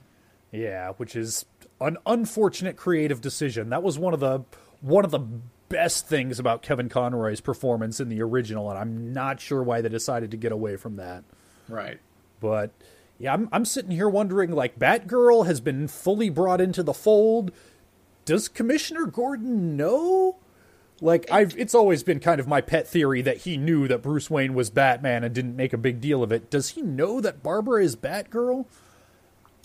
Yeah, 0.53 0.93
which 0.93 1.17
is 1.17 1.45
an 1.81 1.97
unfortunate 2.07 2.77
creative 2.77 3.21
decision. 3.21 3.71
That 3.71 3.83
was 3.83 3.99
one 3.99 4.15
of 4.15 4.21
the 4.21 4.45
one 4.81 5.05
of 5.05 5.11
the 5.11 5.27
best 5.69 6.07
things 6.07 6.39
about 6.39 6.63
Kevin 6.63 6.89
Conroy's 6.89 7.41
performance 7.41 7.99
in 7.99 8.09
the 8.09 8.23
original, 8.23 8.71
and 8.71 8.79
I'm 8.79 9.13
not 9.13 9.41
sure 9.41 9.63
why 9.63 9.81
they 9.81 9.89
decided 9.89 10.31
to 10.31 10.37
get 10.37 10.53
away 10.53 10.77
from 10.77 10.97
that. 10.97 11.25
Right. 11.69 11.99
But 12.41 12.71
yeah, 13.19 13.33
I'm 13.33 13.49
I'm 13.53 13.65
sitting 13.65 13.91
here 13.91 14.09
wondering 14.09 14.53
like 14.53 14.79
Batgirl 14.79 15.47
has 15.47 15.61
been 15.61 15.89
fully 15.89 16.31
brought 16.31 16.61
into 16.61 16.83
the 16.83 16.95
fold. 16.95 17.53
Does 18.25 18.49
Commissioner 18.49 19.07
Gordon 19.07 19.77
know? 19.77 20.39
Like 21.01 21.31
I've 21.31 21.57
it's 21.59 21.75
always 21.75 22.03
been 22.03 22.21
kind 22.21 22.41
of 22.41 22.49
my 22.49 22.61
pet 22.61 22.89
theory 22.89 23.21
that 23.23 23.39
he 23.39 23.57
knew 23.57 23.87
that 23.89 24.03
Bruce 24.03 24.31
Wayne 24.31 24.55
was 24.55 24.71
Batman 24.71 25.25
and 25.25 25.35
didn't 25.35 25.55
make 25.57 25.73
a 25.73 25.79
big 25.79 26.01
deal 26.01 26.23
of 26.23 26.33
it. 26.33 26.51
Does 26.51 26.71
he 26.71 26.83
know 26.83 27.21
that 27.21 27.43
Barbara 27.43 27.83
is 27.85 27.97
Batgirl? 27.97 28.65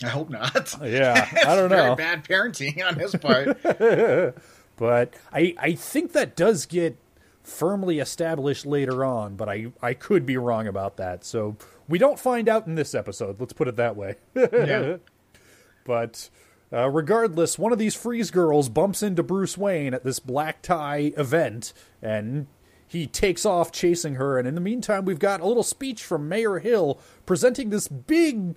I 0.04 0.08
hope 0.08 0.30
not. 0.30 0.80
Uh, 0.80 0.84
yeah, 0.84 1.28
I 1.46 1.54
don't 1.56 1.68
Very 1.70 1.88
know. 1.90 1.96
bad 1.96 2.24
parenting 2.24 2.86
on 2.86 2.96
his 2.98 3.14
part. 3.14 3.58
But 4.76 5.14
I 5.32 5.54
I 5.58 5.72
think 5.74 6.12
that 6.12 6.34
does 6.34 6.66
get 6.66 6.96
firmly 7.44 7.98
established 8.00 8.66
later 8.66 9.04
on, 9.04 9.36
but 9.36 9.48
I 9.48 9.66
I 9.80 9.94
could 9.94 10.26
be 10.26 10.36
wrong 10.36 10.66
about 10.66 10.96
that. 10.96 11.24
So 11.24 11.56
we 11.88 11.98
don't 11.98 12.18
find 12.18 12.48
out 12.48 12.66
in 12.66 12.74
this 12.74 12.94
episode. 12.94 13.38
Let's 13.38 13.52
put 13.52 13.68
it 13.68 13.76
that 13.76 13.96
way. 13.96 14.16
Yeah. 14.34 14.96
But 15.84 16.30
uh, 16.72 16.88
regardless, 16.88 17.58
one 17.58 17.72
of 17.72 17.78
these 17.78 17.94
freeze 17.94 18.30
girls 18.30 18.68
bumps 18.68 19.02
into 19.02 19.22
Bruce 19.22 19.58
Wayne 19.58 19.94
at 19.94 20.04
this 20.04 20.18
black 20.18 20.62
tie 20.62 21.12
event, 21.16 21.72
and 22.00 22.46
he 22.86 23.06
takes 23.06 23.44
off 23.46 23.72
chasing 23.72 24.14
her. 24.14 24.38
And 24.38 24.46
in 24.48 24.54
the 24.54 24.60
meantime, 24.60 25.04
we've 25.04 25.18
got 25.18 25.40
a 25.40 25.46
little 25.46 25.62
speech 25.62 26.02
from 26.02 26.28
Mayor 26.28 26.58
Hill 26.58 27.00
presenting 27.26 27.70
this 27.70 27.88
big, 27.88 28.56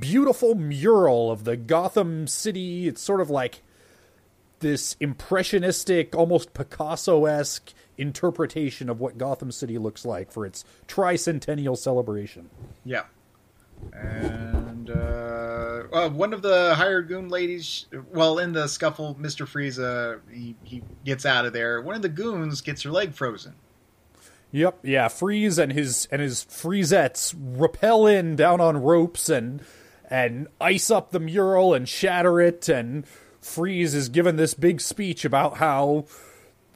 beautiful 0.00 0.54
mural 0.54 1.30
of 1.30 1.44
the 1.44 1.56
Gotham 1.56 2.26
City. 2.26 2.88
It's 2.88 3.00
sort 3.00 3.20
of 3.20 3.30
like 3.30 3.62
this 4.60 4.96
impressionistic, 5.00 6.14
almost 6.14 6.54
Picasso 6.54 7.26
esque 7.26 7.72
interpretation 7.98 8.88
of 8.88 9.00
what 9.00 9.18
Gotham 9.18 9.52
City 9.52 9.76
looks 9.76 10.04
like 10.04 10.32
for 10.32 10.46
its 10.46 10.64
tricentennial 10.88 11.76
celebration. 11.76 12.48
Yeah. 12.84 13.04
And 13.92 14.90
uh, 14.90 15.82
uh, 15.92 16.08
one 16.10 16.32
of 16.32 16.42
the 16.42 16.74
hired 16.74 17.08
goon 17.08 17.28
ladies, 17.28 17.86
well, 18.12 18.38
in 18.38 18.52
the 18.52 18.66
scuffle, 18.66 19.16
Mister 19.18 19.46
Freeze, 19.46 19.78
uh, 19.78 20.18
he 20.30 20.56
he 20.62 20.82
gets 21.04 21.26
out 21.26 21.46
of 21.46 21.52
there. 21.52 21.80
One 21.82 21.94
of 21.94 22.02
the 22.02 22.08
goons 22.08 22.60
gets 22.60 22.82
her 22.82 22.90
leg 22.90 23.14
frozen. 23.14 23.54
Yep, 24.50 24.80
yeah, 24.82 25.08
Freeze 25.08 25.58
and 25.58 25.72
his 25.72 26.06
and 26.10 26.20
his 26.20 26.44
Freezettes 26.44 27.34
rappel 27.36 28.06
in 28.06 28.36
down 28.36 28.60
on 28.60 28.76
ropes 28.82 29.28
and 29.28 29.62
and 30.10 30.46
ice 30.60 30.90
up 30.90 31.10
the 31.10 31.20
mural 31.20 31.72
and 31.72 31.88
shatter 31.88 32.38
it 32.40 32.68
and 32.68 33.06
Freeze 33.40 33.94
is 33.94 34.08
given 34.10 34.36
this 34.36 34.54
big 34.54 34.80
speech 34.80 35.24
about 35.24 35.56
how 35.56 36.04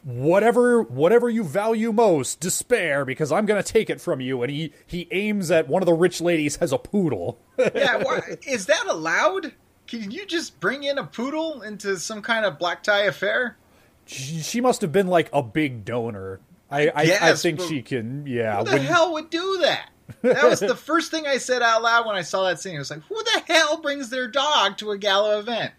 whatever 0.07 0.83
whatever 0.83 1.29
you 1.29 1.43
value 1.43 1.93
most, 1.93 2.39
despair 2.39 3.05
because 3.05 3.33
I'm 3.33 3.45
going 3.45 3.61
to 3.63 3.73
take 3.73 3.91
it 3.91 4.01
from 4.01 4.21
you 4.21 4.41
and 4.43 4.53
he 4.53 4.73
he 4.87 5.09
aims 5.11 5.51
at 5.51 5.67
one 5.69 5.83
of 5.83 5.87
the 5.87 5.93
rich 5.95 6.21
ladies 6.21 6.57
has 6.57 6.73
a 6.73 6.79
poodle. 6.79 7.39
Yeah, 7.75 8.03
why, 8.03 8.37
is 8.47 8.67
that 8.67 8.85
allowed? 8.87 9.53
Can 9.87 10.11
you 10.11 10.27
just 10.27 10.61
bring 10.61 10.85
in 10.85 10.99
a 10.99 11.05
poodle 11.05 11.63
into 11.63 11.99
some 11.99 12.23
kind 12.23 12.45
of 12.45 12.59
black 12.59 12.83
tie 12.83 13.03
affair? 13.05 13.57
she, 14.05 14.41
she 14.41 14.61
must 14.61 14.81
have 14.83 14.93
been 14.93 15.09
like 15.09 15.29
a 15.33 15.43
big 15.43 15.85
donor. 15.85 16.41
I 16.71 16.89
I, 16.89 17.19
I 17.31 17.35
think 17.35 17.61
she 17.61 17.83
can 17.83 18.27
yeah, 18.27 18.59
Who 18.59 18.65
the 18.65 18.71
when- 18.73 18.83
hell 18.83 19.13
would 19.15 19.31
do 19.31 19.59
that? 19.63 19.91
That 20.23 20.45
was 20.45 20.61
the 20.61 20.77
first 20.77 21.11
thing 21.11 21.27
I 21.27 21.39
said 21.39 21.63
out 21.63 21.83
loud 21.83 22.07
when 22.07 22.15
I 22.15 22.23
saw 22.23 22.45
that 22.45 22.61
scene. 22.61 22.77
It 22.77 22.79
was 22.79 22.91
like, 22.91 23.03
who 23.09 23.17
the 23.25 23.43
hell 23.53 23.79
brings 23.81 24.09
their 24.11 24.29
dog 24.29 24.77
to 24.79 24.93
a 24.93 24.99
gala 24.99 25.39
event? 25.41 25.73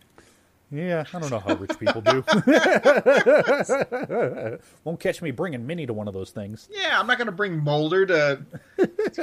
Yeah, 0.69 1.05
I 1.13 1.19
don't 1.19 1.31
know 1.31 1.39
how 1.39 1.55
rich 1.55 1.79
people 1.79 2.01
do. 2.01 2.23
Won't 4.83 4.99
catch 4.99 5.21
me 5.21 5.31
bringing 5.31 5.65
Minnie 5.65 5.85
to 5.85 5.93
one 5.93 6.07
of 6.09 6.13
those 6.13 6.31
things. 6.31 6.67
Yeah, 6.71 6.99
I'm 6.99 7.07
not 7.07 7.17
going 7.17 7.27
to 7.27 7.31
bring 7.31 7.63
Mulder 7.63 8.05
to. 8.07 8.41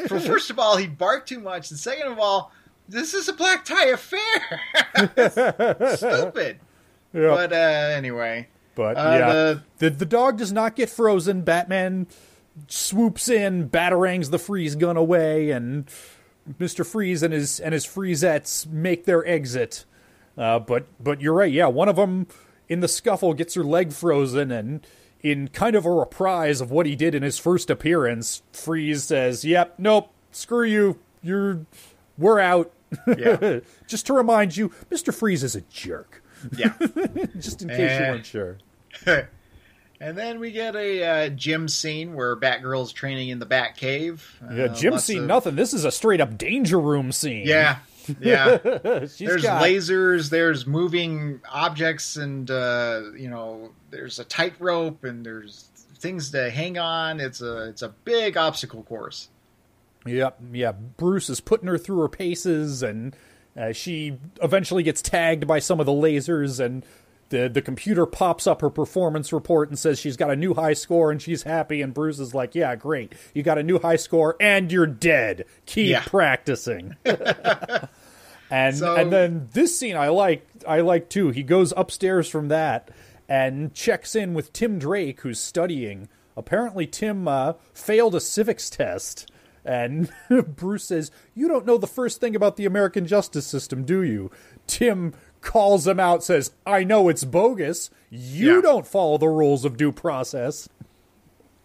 For 0.08 0.18
first 0.26 0.48
of 0.50 0.58
all, 0.58 0.76
he 0.78 0.86
barked 0.86 1.28
too 1.28 1.40
much, 1.40 1.70
and 1.70 1.78
second 1.78 2.10
of 2.10 2.18
all, 2.18 2.50
this 2.88 3.12
is 3.14 3.28
a 3.28 3.32
black 3.34 3.64
tie 3.64 3.86
affair. 3.88 4.60
Stupid. 5.96 6.60
Yeah. 7.12 7.28
But 7.28 7.52
uh, 7.52 7.56
anyway, 7.56 8.48
But 8.74 8.96
Uh, 8.96 9.16
yeah, 9.18 9.32
the- 9.32 9.62
the... 9.78 9.90
the 9.90 10.06
dog 10.06 10.38
does 10.38 10.52
not 10.52 10.74
get 10.76 10.88
frozen. 10.90 11.42
Batman 11.42 12.06
swoops 12.68 13.28
in, 13.28 13.68
batarangs 13.68 14.30
the 14.30 14.38
freeze 14.38 14.76
gun 14.76 14.96
away, 14.96 15.50
and 15.50 15.88
Mister 16.58 16.84
Freeze 16.84 17.22
and 17.22 17.34
his 17.34 17.60
and 17.60 17.74
his 17.74 17.86
Freezettes 17.86 18.66
make 18.66 19.04
their 19.04 19.26
exit. 19.26 19.84
Uh, 20.36 20.58
but 20.58 20.86
but 21.02 21.20
you're 21.20 21.34
right. 21.34 21.52
Yeah, 21.52 21.66
one 21.66 21.88
of 21.88 21.96
them 21.96 22.26
in 22.68 22.80
the 22.80 22.88
scuffle 22.88 23.34
gets 23.34 23.54
her 23.54 23.64
leg 23.64 23.92
frozen, 23.92 24.50
and 24.50 24.86
in 25.22 25.48
kind 25.48 25.76
of 25.76 25.86
a 25.86 25.90
reprise 25.90 26.60
of 26.60 26.70
what 26.70 26.86
he 26.86 26.96
did 26.96 27.14
in 27.14 27.22
his 27.22 27.38
first 27.38 27.70
appearance, 27.70 28.42
Freeze 28.52 29.04
says, 29.04 29.44
"Yep, 29.44 29.74
nope, 29.78 30.10
screw 30.32 30.64
you. 30.64 30.98
You're 31.22 31.60
we're 32.18 32.40
out." 32.40 32.72
Yeah. 33.06 33.60
Just 33.86 34.06
to 34.06 34.12
remind 34.12 34.56
you, 34.56 34.72
Mister 34.90 35.12
Freeze 35.12 35.42
is 35.42 35.54
a 35.56 35.60
jerk. 35.62 36.22
yeah. 36.56 36.74
Just 37.38 37.62
in 37.62 37.68
case 37.68 38.00
you 38.00 38.06
weren't 38.06 38.26
sure. 38.26 38.58
and 40.00 40.16
then 40.18 40.38
we 40.40 40.50
get 40.50 40.76
a 40.76 41.04
uh, 41.04 41.28
gym 41.30 41.68
scene 41.68 42.14
where 42.14 42.36
Batgirl's 42.36 42.92
training 42.92 43.30
in 43.30 43.38
the 43.38 43.46
Bat 43.46 43.76
Cave. 43.76 44.40
Yeah, 44.52 44.68
gym 44.68 44.98
scene, 44.98 45.22
of- 45.22 45.26
nothing. 45.28 45.56
This 45.56 45.72
is 45.72 45.84
a 45.84 45.90
straight 45.90 46.20
up 46.20 46.36
danger 46.36 46.78
room 46.78 47.12
scene. 47.12 47.46
Yeah, 47.46 47.78
yeah. 48.20 48.56
There's 48.62 49.42
got, 49.42 49.62
lasers, 49.62 50.30
there's 50.30 50.66
moving 50.66 51.40
objects, 51.50 52.16
and 52.16 52.50
uh, 52.50 53.02
you 53.16 53.28
know, 53.28 53.73
there's 53.90 54.18
a 54.18 54.25
tightrope, 54.25 55.04
and 55.04 55.25
there's 55.25 55.68
things 55.99 56.30
to 56.32 56.50
hang 56.50 56.78
on. 56.78 57.20
It's 57.20 57.40
a 57.40 57.68
it's 57.68 57.82
a 57.82 57.88
big 57.88 58.37
obstacle 58.37 58.82
course. 58.82 59.28
Yep, 60.06 60.38
yeah. 60.52 60.73
Bruce 60.73 61.30
is 61.30 61.40
putting 61.40 61.68
her 61.68 61.78
through 61.78 62.00
her 62.00 62.08
paces, 62.08 62.82
and 62.82 63.16
uh, 63.56 63.73
she 63.73 64.18
eventually 64.42 64.82
gets 64.82 65.00
tagged 65.00 65.46
by 65.46 65.58
some 65.58 65.80
of 65.80 65.87
the 65.87 65.92
lasers, 65.92 66.64
and 66.64 66.84
the 67.30 67.48
the 67.48 67.62
computer 67.62 68.06
pops 68.06 68.46
up 68.46 68.60
her 68.60 68.70
performance 68.70 69.32
report 69.32 69.68
and 69.68 69.78
says 69.78 69.98
she's 69.98 70.16
got 70.16 70.30
a 70.30 70.36
new 70.36 70.54
high 70.54 70.74
score, 70.74 71.10
and 71.10 71.20
she's 71.20 71.42
happy. 71.42 71.80
And 71.82 71.92
Bruce 71.94 72.18
is 72.20 72.34
like, 72.34 72.54
"Yeah, 72.54 72.76
great. 72.76 73.12
You 73.34 73.42
got 73.42 73.58
a 73.58 73.62
new 73.62 73.78
high 73.78 73.96
score, 73.96 74.36
and 74.40 74.70
you're 74.70 74.86
dead. 74.86 75.44
Keep 75.66 75.88
Yeah. 75.90 76.02
practicing." 76.04 76.96
and 78.50 78.76
So- 78.76 78.94
and 78.96 79.12
then 79.12 79.48
this 79.52 79.78
scene 79.78 79.96
I 79.96 80.08
like 80.08 80.46
I 80.66 80.80
like 80.80 81.08
too. 81.08 81.30
He 81.30 81.42
goes 81.42 81.72
upstairs 81.76 82.28
from 82.28 82.48
that 82.48 82.90
and 83.28 83.72
checks 83.74 84.14
in 84.14 84.34
with 84.34 84.52
Tim 84.52 84.78
Drake, 84.78 85.20
who's 85.22 85.40
studying. 85.40 86.08
Apparently, 86.36 86.86
Tim 86.86 87.28
uh, 87.28 87.54
failed 87.72 88.14
a 88.14 88.20
civics 88.20 88.68
test, 88.68 89.30
and 89.64 90.10
Bruce 90.56 90.84
says, 90.84 91.10
"You 91.34 91.48
don't 91.48 91.64
know 91.66 91.78
the 91.78 91.86
first 91.86 92.20
thing 92.20 92.34
about 92.36 92.56
the 92.56 92.66
American 92.66 93.06
justice 93.06 93.46
system, 93.46 93.84
do 93.84 94.02
you?" 94.02 94.30
Tim 94.66 95.14
calls 95.44 95.86
him 95.86 96.00
out, 96.00 96.24
says, 96.24 96.50
"I 96.66 96.82
know 96.82 97.08
it's 97.08 97.22
bogus. 97.22 97.90
You 98.10 98.56
Yeah. 98.56 98.60
don't 98.62 98.86
follow 98.86 99.18
the 99.18 99.28
rules 99.28 99.64
of 99.64 99.76
due 99.76 99.92
process." 99.92 100.68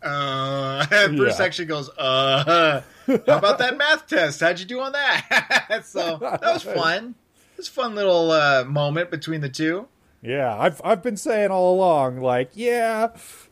Uh, 0.02 0.86
Bruce 1.10 1.40
Yeah. 1.40 1.46
actually 1.46 1.66
goes, 1.66 1.90
"Uh, 1.98 2.82
how 3.08 3.38
about 3.38 3.58
that 3.58 3.78
math 3.78 4.08
test? 4.08 4.40
How'd 4.40 4.60
you 4.60 4.66
do 4.66 4.80
on 4.80 4.92
that?" 4.94 5.82
so 5.86 6.18
that 6.22 6.42
was 6.42 6.64
fun. 6.64 7.16
It 7.54 7.58
was 7.58 7.68
a 7.68 7.72
fun 7.72 7.96
little 7.96 8.32
uh, 8.32 8.64
moment 8.66 9.10
between 9.12 9.42
the 9.42 9.50
two. 9.50 9.88
Yeah, 10.22 10.56
I've 10.58 10.82
I've 10.84 11.02
been 11.04 11.18
saying 11.18 11.50
all 11.52 11.74
along, 11.76 12.20
like, 12.22 12.52
yeah, 12.54 13.08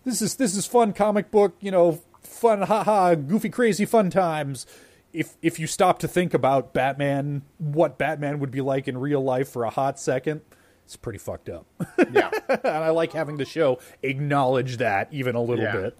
this 0.05 0.21
is 0.21 0.35
this 0.35 0.55
is 0.55 0.65
fun 0.65 0.93
comic 0.93 1.31
book, 1.31 1.55
you 1.59 1.71
know, 1.71 2.01
fun, 2.21 2.61
haha, 2.63 3.15
goofy, 3.15 3.49
crazy, 3.49 3.85
fun 3.85 4.09
times. 4.09 4.65
If 5.17 5.35
if 5.41 5.59
you 5.59 5.67
stop 5.67 5.99
to 5.99 6.07
think 6.07 6.33
about 6.33 6.73
Batman, 6.73 7.41
what 7.57 7.97
Batman 7.97 8.39
would 8.39 8.51
be 8.51 8.61
like 8.61 8.87
in 8.87 8.97
real 8.97 9.21
life 9.23 9.49
for 9.49 9.63
a 9.63 9.69
hot 9.69 9.99
second, 9.99 10.41
it's 10.85 10.95
pretty 10.95 11.19
fucked 11.19 11.49
up. 11.49 11.65
Yeah. 12.11 12.29
and 12.49 12.65
I 12.67 12.89
like 12.89 13.13
having 13.13 13.37
the 13.37 13.45
show 13.45 13.79
acknowledge 14.03 14.77
that 14.77 15.07
even 15.11 15.35
a 15.35 15.41
little 15.41 15.63
Yeah. 15.65 15.75
bit. 15.75 15.97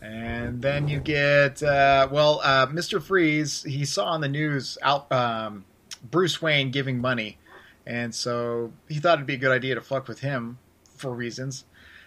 And 0.00 0.60
then 0.60 0.88
you 0.88 0.98
get 0.98 1.62
uh, 1.62 2.08
well, 2.10 2.40
uh, 2.42 2.66
Mister 2.70 2.98
Freeze. 3.00 3.62
He 3.62 3.84
saw 3.84 4.06
on 4.06 4.20
the 4.20 4.28
news 4.28 4.76
out 4.82 5.10
um, 5.12 5.64
Bruce 6.10 6.42
Wayne 6.42 6.72
giving 6.72 7.00
money, 7.00 7.38
and 7.86 8.12
so 8.12 8.72
he 8.88 8.98
thought 8.98 9.14
it'd 9.18 9.26
be 9.26 9.34
a 9.34 9.38
good 9.38 9.52
idea 9.52 9.76
to 9.76 9.80
fuck 9.80 10.08
with 10.08 10.18
him 10.18 10.58
for 10.96 11.12
reasons. 11.14 11.64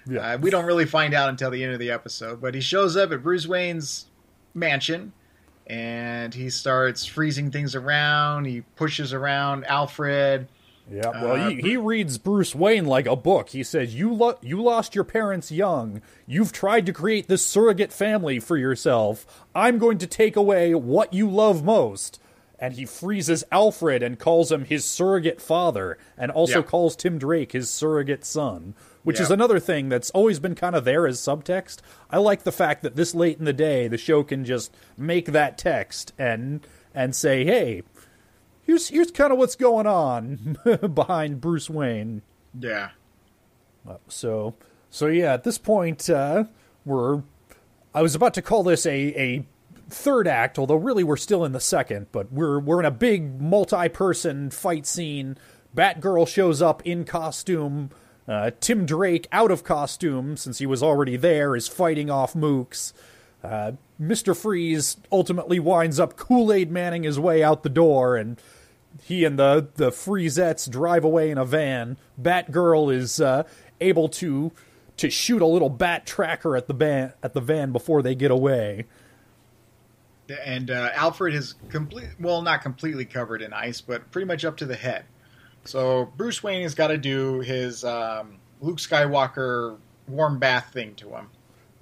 Yeah. 0.07 0.33
Uh, 0.33 0.37
we 0.37 0.49
don't 0.49 0.65
really 0.65 0.85
find 0.85 1.13
out 1.13 1.29
until 1.29 1.49
the 1.49 1.63
end 1.63 1.73
of 1.73 1.79
the 1.79 1.89
episode, 1.89 2.41
but 2.41 2.53
he 2.53 2.59
shows 2.61 2.95
up 2.97 3.11
at 3.13 3.23
Bruce 3.23 3.47
Wayne's 3.47 4.07
mansion, 4.53 5.13
and 5.67 6.33
he 6.33 6.49
starts 6.49 7.05
freezing 7.05 7.51
things 7.51 7.75
around. 7.75 8.45
He 8.45 8.61
pushes 8.75 9.13
around 9.13 9.65
Alfred. 9.65 10.47
Yeah, 10.91 11.09
well, 11.09 11.31
Uh, 11.47 11.49
he, 11.49 11.61
he 11.61 11.77
reads 11.77 12.19
Bruce 12.19 12.53
Wayne 12.53 12.85
like 12.85 13.07
a 13.07 13.15
book. 13.15 13.49
He 13.49 13.63
says, 13.63 13.95
"You 13.95 14.13
lo- 14.13 14.37
you 14.41 14.61
lost 14.61 14.93
your 14.93 15.03
parents 15.03 15.51
young. 15.51 16.01
You've 16.27 16.51
tried 16.51 16.85
to 16.85 16.93
create 16.93 17.27
this 17.27 17.43
surrogate 17.43 17.91
family 17.91 18.39
for 18.39 18.55
yourself. 18.55 19.25
I'm 19.55 19.79
going 19.79 19.97
to 19.97 20.07
take 20.07 20.35
away 20.35 20.75
what 20.75 21.11
you 21.13 21.27
love 21.27 21.63
most." 21.63 22.19
And 22.59 22.75
he 22.75 22.85
freezes 22.85 23.43
Alfred 23.51 24.01
and 24.03 24.19
calls 24.19 24.51
him 24.51 24.63
his 24.65 24.85
surrogate 24.85 25.41
father, 25.41 25.97
and 26.17 26.31
also 26.31 26.59
Yeah. 26.59 26.65
calls 26.65 26.95
Tim 26.95 27.17
Drake 27.17 27.51
his 27.53 27.69
surrogate 27.69 28.23
son, 28.23 28.75
which 29.05 29.19
is 29.21 29.31
another 29.31 29.59
thing 29.59 29.87
that's 29.87 30.09
always 30.09 30.39
been 30.39 30.55
kind 30.55 30.75
of 30.75 30.83
there 30.83 31.07
as 31.07 31.19
subtext. 31.19 31.77
I 32.09 32.17
like 32.17 32.43
the 32.43 32.51
fact 32.51 32.83
that 32.83 32.95
this 32.97 33.15
late 33.15 33.39
in 33.39 33.45
the 33.45 33.53
day, 33.53 33.87
the 33.87 33.97
show 33.97 34.23
can 34.23 34.43
just 34.43 34.75
make 34.97 35.27
that 35.27 35.57
text 35.57 36.11
and 36.19 36.65
and 36.93 37.15
say, 37.15 37.45
"Hey, 37.45 37.83
here's 38.65 38.89
here's 38.89 39.11
kind 39.11 39.31
of 39.31 39.37
what's 39.37 39.55
going 39.55 39.87
on 39.87 40.57
behind 40.93 41.41
Bruce 41.41 41.69
Wayne. 41.69 42.21
Yeah, 42.59 42.89
So 44.07 44.55
so 44.89 45.07
yeah, 45.07 45.33
at 45.33 45.43
this 45.43 45.57
point, 45.57 46.09
uh, 46.09 46.45
we're 46.83 47.21
I 47.93 48.01
was 48.01 48.15
about 48.15 48.33
to 48.35 48.41
call 48.41 48.63
this 48.63 48.85
a 48.85 48.91
a 48.91 49.45
third 49.89 50.27
act, 50.27 50.57
although 50.57 50.75
really 50.75 51.03
we're 51.03 51.17
still 51.17 51.45
in 51.45 51.51
the 51.51 51.59
second. 51.59 52.07
But 52.11 52.31
we're 52.31 52.59
we're 52.59 52.79
in 52.79 52.85
a 52.85 52.91
big 52.91 53.41
multi-person 53.41 54.49
fight 54.51 54.85
scene. 54.85 55.37
Batgirl 55.75 56.27
shows 56.27 56.61
up 56.61 56.85
in 56.85 57.03
costume. 57.05 57.91
Uh, 58.27 58.51
Tim 58.59 58.85
Drake, 58.85 59.27
out 59.31 59.51
of 59.51 59.63
costume 59.63 60.35
since 60.35 60.57
he 60.57 60.65
was 60.65 60.81
already 60.81 61.15
there, 61.15 61.55
is 61.55 61.67
fighting 61.67 62.09
off 62.09 62.33
Mooks. 62.33 62.93
Uh, 63.43 63.73
Mr. 64.01 64.35
Freeze 64.35 64.97
ultimately 65.11 65.59
winds 65.59 65.99
up 65.99 66.17
Kool 66.17 66.51
Aid 66.51 66.71
Manning 66.71 67.03
his 67.03 67.19
way 67.19 67.43
out 67.43 67.63
the 67.63 67.69
door, 67.69 68.15
and 68.17 68.41
he 69.03 69.23
and 69.23 69.37
the, 69.37 69.67
the 69.75 69.91
Freezettes 69.91 70.69
drive 70.69 71.03
away 71.03 71.29
in 71.29 71.37
a 71.37 71.45
van. 71.45 71.97
Batgirl 72.19 72.93
is 72.93 73.21
uh, 73.21 73.43
able 73.79 74.09
to 74.09 74.51
to 74.97 75.09
shoot 75.09 75.41
a 75.41 75.45
little 75.45 75.69
bat 75.69 76.05
tracker 76.05 76.55
at 76.55 76.67
the 76.67 76.73
van 76.73 77.13
at 77.21 77.33
the 77.33 77.41
van 77.41 77.71
before 77.71 78.01
they 78.01 78.15
get 78.15 78.31
away. 78.31 78.85
And 80.43 80.71
uh, 80.71 80.89
Alfred 80.95 81.35
is 81.35 81.53
complete, 81.69 82.09
well, 82.19 82.41
not 82.41 82.61
completely 82.61 83.05
covered 83.05 83.41
in 83.43 83.53
ice, 83.53 83.81
but 83.81 84.09
pretty 84.09 84.25
much 84.25 84.43
up 84.43 84.57
to 84.57 84.65
the 84.65 84.75
head. 84.75 85.05
So 85.65 86.11
Bruce 86.17 86.43
Wayne 86.43 86.63
has 86.63 86.75
got 86.75 86.87
to 86.87 86.97
do 86.97 87.39
his 87.39 87.83
um, 87.83 88.37
Luke 88.61 88.77
Skywalker 88.77 89.77
warm 90.07 90.39
bath 90.39 90.71
thing 90.71 90.95
to 90.95 91.09
him. 91.09 91.29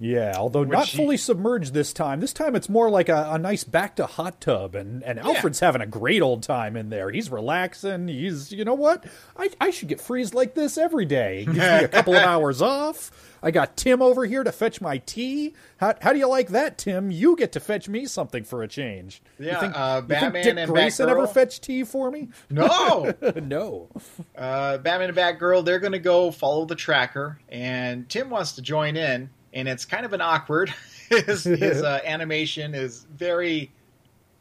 Yeah, 0.04 0.34
although 0.36 0.60
Which 0.60 0.70
not 0.70 0.86
he- 0.88 0.98
fully 0.98 1.16
submerged 1.16 1.72
this 1.72 1.94
time. 1.94 2.20
This 2.20 2.34
time 2.34 2.54
it's 2.54 2.68
more 2.68 2.90
like 2.90 3.08
a, 3.08 3.30
a 3.30 3.38
nice 3.38 3.64
back 3.64 3.96
to 3.96 4.04
hot 4.04 4.38
tub, 4.38 4.74
and, 4.74 5.02
and 5.02 5.18
Alfred's 5.18 5.60
having 5.60 5.80
a 5.80 5.86
great 5.86 6.20
old 6.20 6.42
time 6.42 6.76
in 6.76 6.90
there. 6.90 7.10
He's 7.10 7.30
relaxing. 7.30 8.08
He's, 8.08 8.52
you 8.52 8.66
know 8.66 8.74
what? 8.74 9.06
I, 9.34 9.48
I 9.58 9.70
should 9.70 9.88
get 9.88 10.02
freezed 10.02 10.34
like 10.34 10.54
this 10.54 10.76
every 10.76 11.06
day. 11.06 11.40
It 11.40 11.44
gives 11.46 11.56
me 11.56 11.64
a 11.64 11.88
couple 11.88 12.14
of 12.14 12.22
hours 12.26 12.60
off. 12.60 13.12
I 13.42 13.50
got 13.50 13.78
Tim 13.78 14.02
over 14.02 14.26
here 14.26 14.44
to 14.44 14.52
fetch 14.52 14.82
my 14.82 14.98
tea. 14.98 15.54
How, 15.78 15.94
how 16.02 16.12
do 16.12 16.18
you 16.18 16.28
like 16.28 16.48
that, 16.48 16.76
Tim? 16.76 17.10
You 17.10 17.34
get 17.34 17.52
to 17.52 17.60
fetch 17.60 17.88
me 17.88 18.04
something 18.04 18.44
for 18.44 18.62
a 18.62 18.68
change. 18.68 19.22
Yeah, 19.38 19.54
you 19.54 19.60
think, 19.60 19.72
uh, 19.74 20.02
you 20.02 20.08
think 20.08 20.20
Batman 20.20 20.44
Dick 20.44 20.56
and 20.58 20.70
Grayson 20.70 21.06
Batgirl? 21.06 21.10
ever 21.10 21.26
fetch 21.26 21.60
tea 21.62 21.82
for 21.84 22.10
me? 22.10 22.28
No! 22.50 23.14
no. 23.42 23.88
uh, 24.36 24.76
Batman 24.78 25.08
and 25.08 25.16
Batgirl, 25.16 25.64
they're 25.64 25.78
going 25.78 25.92
to 25.92 25.98
go 25.98 26.30
follow 26.30 26.66
the 26.66 26.74
tracker, 26.74 27.38
and 27.48 28.06
Tim 28.10 28.28
wants 28.28 28.52
to 28.52 28.62
join 28.62 28.96
in, 28.98 29.30
and 29.54 29.66
it's 29.68 29.84
kind 29.86 30.04
of 30.04 30.12
an 30.12 30.20
awkward. 30.20 30.74
his 31.08 31.44
his 31.44 31.82
uh, 31.82 32.00
animation 32.04 32.74
is 32.74 33.06
very. 33.14 33.70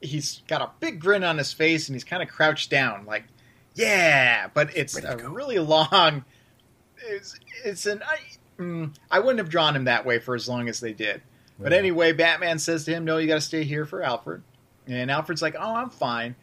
He's 0.01 0.41
got 0.49 0.61
a 0.61 0.69
big 0.81 0.99
grin 0.99 1.23
on 1.23 1.37
his 1.37 1.53
face, 1.53 1.87
and 1.87 1.95
he's 1.95 2.03
kind 2.03 2.21
of 2.21 2.27
crouched 2.27 2.69
down, 2.69 3.05
like, 3.05 3.23
yeah, 3.73 4.47
but 4.53 4.75
it's 4.75 5.01
a 5.01 5.15
really 5.29 5.59
long. 5.59 6.25
It's, 7.07 7.39
it's 7.63 7.85
an. 7.85 8.03
I, 8.05 8.17
mm, 8.61 8.93
I 9.09 9.19
wouldn't 9.19 9.37
have 9.39 9.47
drawn 9.49 9.75
him 9.77 9.85
that 9.85 10.05
way 10.05 10.19
for 10.19 10.35
as 10.35 10.49
long 10.49 10.67
as 10.67 10.81
they 10.81 10.91
did. 10.91 11.21
But 11.57 11.71
Yeah. 11.71 11.77
anyway, 11.77 12.11
Batman 12.11 12.59
says 12.59 12.83
to 12.85 12.91
him, 12.91 13.05
"No, 13.05 13.17
you 13.17 13.27
got 13.27 13.35
to 13.35 13.41
stay 13.41 13.63
here 13.63 13.85
for 13.85 14.03
Alfred." 14.03 14.41
And 14.87 15.09
Alfred's 15.09 15.41
like, 15.41 15.55
"Oh, 15.57 15.75
I'm 15.75 15.89
fine." 15.89 16.35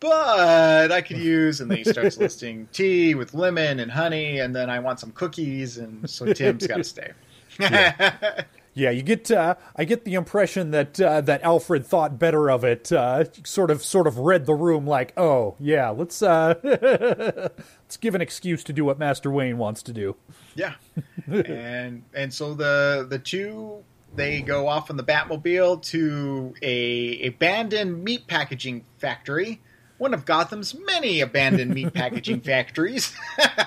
But 0.00 0.92
I 0.92 1.00
could 1.00 1.18
use, 1.18 1.60
and 1.60 1.70
then 1.70 1.78
he 1.78 1.84
starts 1.84 2.16
listing 2.18 2.68
tea 2.72 3.14
with 3.16 3.34
lemon 3.34 3.80
and 3.80 3.90
honey, 3.90 4.38
and 4.38 4.54
then 4.54 4.70
I 4.70 4.78
want 4.78 5.00
some 5.00 5.10
cookies, 5.12 5.78
and 5.78 6.08
so 6.08 6.32
Tim's 6.32 6.66
got 6.66 6.76
to 6.76 6.84
stay. 6.84 7.10
Yeah, 7.58 8.42
Yeah, 8.78 8.90
you 8.90 9.02
get. 9.02 9.28
Uh, 9.28 9.56
I 9.74 9.84
get 9.84 10.04
the 10.04 10.14
impression 10.14 10.70
that 10.70 11.00
uh, 11.00 11.20
that 11.22 11.42
Alfred 11.42 11.84
thought 11.84 12.16
better 12.16 12.48
of 12.48 12.62
it. 12.62 12.92
Uh, 12.92 13.24
sort 13.42 13.72
of, 13.72 13.82
sort 13.82 14.06
of 14.06 14.18
read 14.18 14.46
the 14.46 14.54
room 14.54 14.86
like, 14.86 15.12
oh 15.16 15.56
yeah, 15.58 15.90
let's 15.90 16.22
uh, 16.22 16.54
let's 16.62 17.96
give 17.96 18.14
an 18.14 18.20
excuse 18.20 18.62
to 18.62 18.72
do 18.72 18.84
what 18.84 18.96
Master 18.96 19.32
Wayne 19.32 19.58
wants 19.58 19.82
to 19.82 19.92
do. 19.92 20.14
yeah, 20.54 20.74
and 21.26 22.04
and 22.14 22.32
so 22.32 22.54
the 22.54 23.04
the 23.10 23.18
two 23.18 23.82
they 24.14 24.42
go 24.42 24.68
off 24.68 24.90
in 24.90 24.96
the 24.96 25.04
Batmobile 25.04 25.82
to 25.82 26.54
a 26.62 27.26
abandoned 27.26 28.04
meat 28.04 28.28
packaging 28.28 28.84
factory, 28.98 29.60
one 29.98 30.14
of 30.14 30.24
Gotham's 30.24 30.74
many 30.74 31.20
abandoned 31.20 31.74
meat 31.74 31.92
packaging 31.94 32.40
factories. 32.42 33.12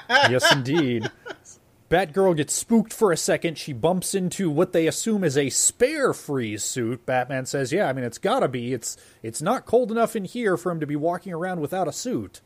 yes, 0.10 0.50
indeed. 0.54 1.12
Batgirl 1.92 2.38
gets 2.38 2.54
spooked 2.54 2.94
for 2.94 3.12
a 3.12 3.18
second. 3.18 3.58
She 3.58 3.74
bumps 3.74 4.16
into 4.16 4.50
what 4.50 4.72
they 4.72 4.88
assume 4.88 5.26
is 5.26 5.38
a 5.38 5.50
spare 5.50 6.14
freeze 6.14 6.64
suit. 6.64 7.06
Batman 7.06 7.46
says, 7.46 7.74
"Yeah, 7.74 7.90
I 7.90 7.94
mean 7.94 8.06
it's 8.06 8.18
gotta 8.18 8.48
be. 8.48 8.72
It's 8.74 8.96
it's 9.22 9.42
not 9.42 9.66
cold 9.66 9.92
enough 9.92 10.16
in 10.16 10.24
here 10.24 10.56
for 10.56 10.72
him 10.72 10.80
to 10.80 10.88
be 10.88 10.96
walking 10.96 11.34
around 11.34 11.60
without 11.60 11.90
a 11.90 11.92
suit." 11.92 12.40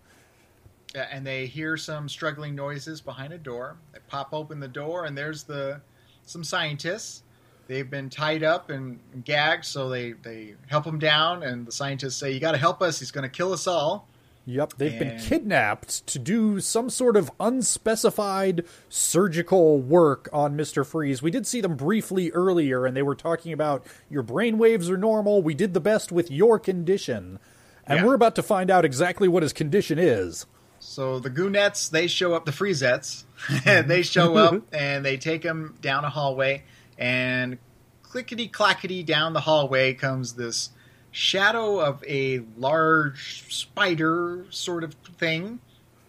And 0.96 1.28
they 1.28 1.46
hear 1.46 1.78
some 1.78 2.10
struggling 2.10 2.56
noises 2.56 3.02
behind 3.02 3.34
a 3.34 3.38
door. 3.38 3.78
They 3.94 4.00
pop 4.08 4.30
open 4.34 4.60
the 4.60 4.68
door, 4.68 5.06
and 5.06 5.16
there's 5.16 5.44
the 5.44 5.82
some 6.26 6.44
scientists. 6.44 7.22
They've 7.68 7.90
been 7.90 8.10
tied 8.10 8.42
up 8.42 8.72
and 8.72 9.00
gagged, 9.24 9.66
so 9.66 9.90
they 9.90 10.14
they 10.14 10.56
help 10.66 10.88
him 10.88 10.98
down. 10.98 11.44
And 11.44 11.68
the 11.68 11.72
scientists 11.72 12.16
say, 12.16 12.32
"You 12.32 12.40
got 12.40 12.54
to 12.54 12.58
help 12.58 12.82
us. 12.82 12.98
He's 12.98 13.12
going 13.12 13.30
to 13.30 13.30
kill 13.30 13.54
us 13.54 13.68
all." 13.68 14.08
Yep, 14.48 14.74
they've 14.78 15.00
been 15.00 15.18
kidnapped 15.20 16.06
to 16.06 16.20
do 16.20 16.60
some 16.60 16.92
sort 16.92 17.18
of 17.18 17.32
unspecified 17.40 18.64
surgical 18.90 19.80
work 19.82 20.30
on 20.32 20.56
Mr. 20.56 20.86
Freeze. 20.86 21.24
We 21.24 21.32
did 21.32 21.48
see 21.48 21.62
them 21.62 21.76
briefly 21.76 22.30
earlier, 22.32 22.86
and 22.86 22.96
they 22.96 23.02
were 23.02 23.16
talking 23.16 23.52
about 23.54 23.86
your 24.08 24.22
brainwaves 24.22 24.88
are 24.90 24.98
normal. 24.98 25.42
We 25.42 25.56
did 25.56 25.74
the 25.74 25.80
best 25.80 26.12
with 26.12 26.30
your 26.30 26.60
condition. 26.60 27.40
And 27.88 28.00
Yeah. 28.00 28.06
we're 28.06 28.14
about 28.14 28.36
to 28.36 28.44
find 28.44 28.70
out 28.70 28.86
exactly 28.86 29.28
what 29.28 29.42
his 29.42 29.52
condition 29.54 29.98
is. 29.98 30.46
So 30.80 31.20
the 31.20 31.32
Goonettes 31.32 31.90
they 31.90 32.06
show 32.06 32.36
up. 32.36 32.46
The 32.46 32.52
Freezettes 32.52 33.24
mm-hmm. 33.48 33.88
they 33.88 34.04
show 34.04 34.38
up 34.38 34.62
and 34.72 35.04
they 35.04 35.18
take 35.18 35.42
him 35.44 35.76
down 35.82 36.06
a 36.06 36.10
hallway. 36.10 36.64
And 36.98 37.58
clickety 38.04 38.48
clackety 38.48 39.02
down 39.04 39.34
the 39.34 39.42
hallway 39.42 39.94
comes 39.96 40.34
this 40.34 40.70
shadow 41.16 41.80
of 41.80 42.04
a 42.06 42.42
large 42.58 43.46
spider 43.50 44.46
sort 44.50 44.84
of 44.84 44.94
thing. 45.18 45.60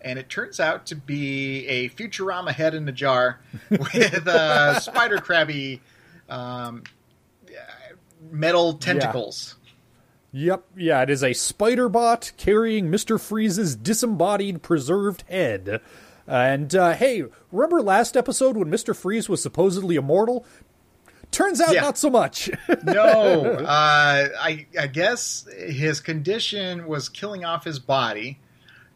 And 0.01 0.19
it 0.19 0.29
turns 0.29 0.59
out 0.59 0.87
to 0.87 0.97
be 0.97 1.67
a 1.67 1.89
Futurama 1.91 2.51
head 2.51 2.75
in 2.75 2.89
a 2.89 2.93
jar 2.93 3.41
with 3.71 4.27
uh, 4.27 4.81
spider 4.81 5.19
crabby 5.19 5.81
um, 6.29 6.83
metal 8.31 8.75
tentacles. 8.75 9.57
Yep, 10.33 10.65
yeah, 10.77 11.03
it 11.03 11.11
is 11.11 11.23
a 11.23 11.33
spider 11.33 11.89
bot 11.89 12.33
carrying 12.37 12.91
Mr. 12.91 13.19
Freeze's 13.19 13.75
disembodied, 13.77 14.61
preserved 14.63 15.23
head. 15.29 15.81
And 16.27 16.75
uh, 16.75 16.95
hey, 16.95 17.25
remember 17.53 17.81
last 17.81 18.17
episode 18.17 18.57
when 18.57 18.69
Mr. 18.69 18.95
Freeze 18.95 19.29
was 19.29 19.41
supposedly 19.41 19.95
immortal? 19.95 20.45
Turns 21.31 21.61
out 21.61 21.75
Yeah. 21.75 21.83
not 21.83 21.99
so 21.99 22.09
much. 22.09 22.49
no, 22.85 23.43
uh, 23.45 24.29
I, 24.41 24.67
I 24.79 24.87
guess 24.87 25.47
his 25.57 26.01
condition 26.01 26.87
was 26.87 27.09
killing 27.09 27.45
off 27.45 27.65
his 27.65 27.79
body, 27.79 28.39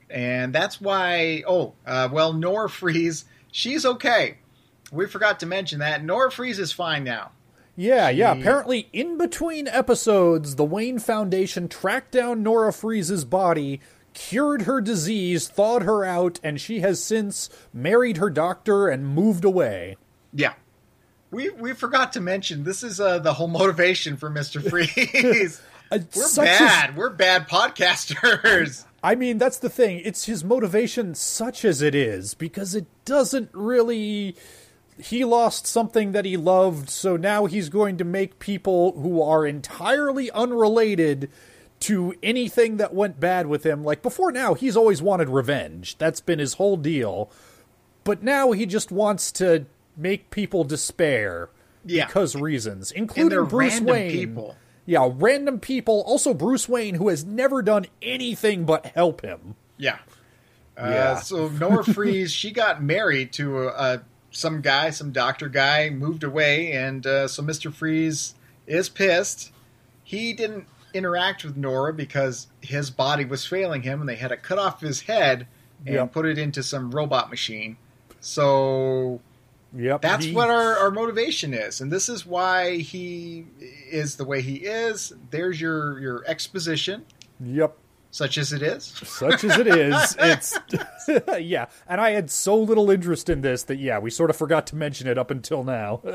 and 0.09 0.53
that's 0.53 0.81
why. 0.81 1.43
Oh, 1.47 1.75
uh, 1.87 2.09
well, 2.11 2.33
Nora 2.33 2.69
Freeze, 2.71 3.25
she's 3.53 3.85
okay. 3.85 4.39
We 4.91 5.07
forgot 5.07 5.41
to 5.41 5.47
mention 5.47 5.81
that 5.81 6.03
Nora 6.03 6.31
Freeze 6.33 6.59
is 6.59 6.73
fine 6.73 7.05
now. 7.05 7.33
Yeah, 7.77 8.09
yeah. 8.09 8.35
She- 8.35 8.41
Apparently, 8.41 8.89
in 8.93 9.19
between 9.19 9.69
episodes, 9.69 10.57
the 10.57 10.65
Wayne 10.65 10.99
Foundation 10.99 11.69
tracked 11.69 12.13
down 12.13 12.43
Nora 12.43 12.73
Freeze's 12.73 13.25
body, 13.25 13.81
cured 14.15 14.63
her 14.63 14.81
disease, 14.81 15.47
thawed 15.49 15.83
her 15.83 16.05
out, 16.05 16.41
and 16.43 16.61
she 16.61 16.81
has 16.81 17.03
since 17.03 17.51
married 17.73 18.17
her 18.17 18.31
doctor 18.31 18.89
and 18.89 19.07
moved 19.07 19.45
away. 19.45 19.97
Yeah. 20.33 20.55
We, 21.31 21.51
we 21.51 21.73
forgot 21.75 22.13
to 22.15 22.21
mention 22.21 22.65
this 22.65 22.83
is 22.83 23.01
uh, 23.01 23.19
the 23.21 23.33
whole 23.35 23.49
motivation 23.49 24.17
for 24.17 24.31
Mister 24.31 24.61
Freeze. 24.71 25.61
Uh, 25.93 25.99
We're 26.15 26.25
as- 26.25 26.37
bad. 26.37 26.97
We're 26.97 27.11
bad 27.11 27.49
podcasters. 27.49 28.85
I 29.03 29.15
mean, 29.15 29.39
that's 29.39 29.59
the 29.59 29.71
thing. 29.71 30.03
It's 30.05 30.27
his 30.27 30.45
motivation, 30.45 31.15
such 31.15 31.65
as 31.65 31.81
it 31.81 31.95
is, 31.95 32.35
because 32.35 32.75
it 32.75 32.87
doesn't 33.05 33.51
really. 33.53 34.37
He 34.99 35.25
lost 35.25 35.67
something 35.67 36.13
that 36.13 36.27
he 36.27 36.37
loved, 36.37 36.91
so 36.91 37.17
now 37.17 37.47
he's 37.47 37.71
going 37.71 37.97
to 37.97 38.05
make 38.05 38.39
people 38.39 38.93
who 39.01 39.23
are 39.23 39.47
entirely 39.47 40.31
unrelated 40.33 41.31
to 41.81 42.15
anything 42.23 42.77
that 42.77 42.93
went 42.93 43.19
bad 43.19 43.47
with 43.47 43.65
him. 43.65 43.83
Like 43.83 44.03
before 44.03 44.31
now, 44.31 44.53
he's 44.53 44.77
always 44.77 45.01
wanted 45.01 45.31
revenge. 45.31 45.97
That's 45.97 46.21
been 46.21 46.39
his 46.39 46.55
whole 46.55 46.77
deal. 46.77 47.31
But 48.05 48.23
now 48.23 48.53
he 48.53 48.67
just 48.67 48.93
wants 48.93 49.33
to 49.33 49.65
make 49.97 50.31
people 50.31 50.65
despair 50.65 51.49
Yeah. 51.85 52.07
because 52.07 52.35
reasons, 52.37 52.91
including 52.93 53.29
they're 53.31 53.45
Bruce 53.45 53.75
random 53.75 53.93
Wayne. 53.95 54.11
people. 54.11 54.57
Yeah, 54.87 55.09
random 55.13 55.61
people. 55.61 56.03
Also, 56.07 56.35
Bruce 56.35 56.69
Wayne, 56.69 56.97
who 56.97 57.09
has 57.09 57.25
never 57.25 57.63
done 57.63 57.87
anything 58.03 58.65
but 58.65 58.87
help 58.87 59.21
him. 59.23 59.55
Yeah. 59.77 59.99
Uh, 60.77 60.89
Yeah. 60.89 61.15
So 61.21 61.49
Nora 61.49 61.85
Freeze, 61.85 62.33
she 62.33 62.51
got 62.51 62.83
married 62.83 63.33
to 63.35 63.69
uh, 63.69 63.99
some 64.31 64.61
guy, 64.63 64.91
some 64.91 65.13
doctor 65.13 65.49
guy, 65.49 65.91
moved 65.91 66.25
away, 66.25 66.73
and 66.73 67.07
uh, 67.07 67.29
so 67.29 67.43
Mister 67.43 67.71
Freeze 67.71 68.35
is 68.67 68.89
pissed. 68.89 69.53
He 70.03 70.33
didn't 70.33 70.67
interact 70.93 71.45
with 71.45 71.57
Nora 71.57 71.93
because 71.93 72.49
his 72.61 72.91
body 72.91 73.25
was 73.25 73.47
failing 73.47 73.83
him, 73.83 74.01
and 74.01 74.09
they 74.09 74.17
had 74.17 74.29
to 74.29 74.37
cut 74.37 74.59
off 74.59 74.81
his 74.81 75.03
head 75.03 75.47
and 75.87 75.95
Yep. 75.95 76.13
put 76.13 76.27
it 76.27 76.37
into 76.39 76.63
some 76.63 76.91
robot 76.91 77.31
machine. 77.31 77.77
So 78.21 79.21
Yep. 79.75 80.03
that's 80.03 80.25
he- 80.25 80.33
what 80.35 80.51
our, 80.51 80.77
our 80.79 80.91
motivation 80.91 81.55
is, 81.55 81.81
and 81.81 81.93
this 81.93 82.09
is 82.09 82.27
why 82.27 82.77
he 82.79 83.47
is 83.91 84.17
the 84.17 84.25
way 84.25 84.41
he 84.43 84.57
is. 84.57 85.13
There's 85.31 85.61
your 85.61 85.99
your 86.01 86.25
exposition, 86.27 87.05
Yep. 87.45 87.77
such 88.11 88.37
as 88.37 88.53
it 88.53 88.63
is. 88.63 88.85
Such 88.85 89.45
as 89.45 89.59
it 89.59 89.67
is, 89.69 90.17
it's 90.21 90.59
yeah. 91.41 91.67
And 91.89 92.01
I 92.01 92.11
had 92.11 92.31
so 92.31 92.57
little 92.61 92.91
interest 92.91 93.29
in 93.29 93.43
this 93.43 93.63
that 93.65 93.79
yeah, 93.79 93.99
we 94.01 94.11
sort 94.11 94.31
of 94.31 94.37
forgot 94.37 94.67
to 94.69 94.77
mention 94.77 95.07
it 95.07 95.17
up 95.19 95.31
until 95.31 95.63
now. 95.65 96.01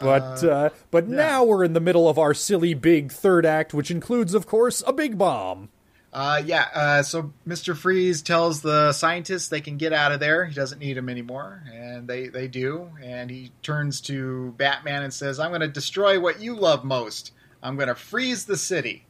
But 0.00 0.42
uh, 0.44 0.70
but 0.90 1.06
now 1.08 1.44
we're 1.44 1.62
in 1.62 1.72
the 1.72 1.80
middle 1.80 2.08
of 2.08 2.18
our 2.18 2.34
silly 2.34 2.74
big 2.74 3.12
third 3.12 3.46
act, 3.46 3.72
which 3.72 3.92
includes, 3.92 4.34
of 4.34 4.44
course, 4.44 4.82
a 4.88 4.92
big 4.92 5.16
bomb. 5.16 5.68
Uh, 6.14 6.40
yeah, 6.46 6.68
uh, 6.72 7.02
so 7.02 7.32
Mr. 7.46 7.76
Freeze 7.76 8.22
tells 8.22 8.62
the 8.62 8.92
scientists 8.92 9.48
they 9.48 9.60
can 9.60 9.76
get 9.76 9.92
out 9.92 10.12
of 10.12 10.20
there. 10.20 10.44
He 10.44 10.54
doesn't 10.54 10.78
need 10.78 10.96
them 10.96 11.08
anymore, 11.08 11.64
and 11.74 12.06
they, 12.06 12.28
they 12.28 12.46
do. 12.46 12.88
And 13.02 13.28
he 13.28 13.50
turns 13.62 14.00
to 14.02 14.52
Batman 14.56 15.02
and 15.02 15.12
says, 15.12 15.40
I'm 15.40 15.50
going 15.50 15.60
to 15.62 15.68
destroy 15.68 16.20
what 16.20 16.40
you 16.40 16.54
love 16.54 16.84
most. 16.84 17.32
I'm 17.64 17.74
going 17.74 17.88
to 17.88 17.96
freeze 17.96 18.44
the 18.44 18.56
city. 18.56 19.06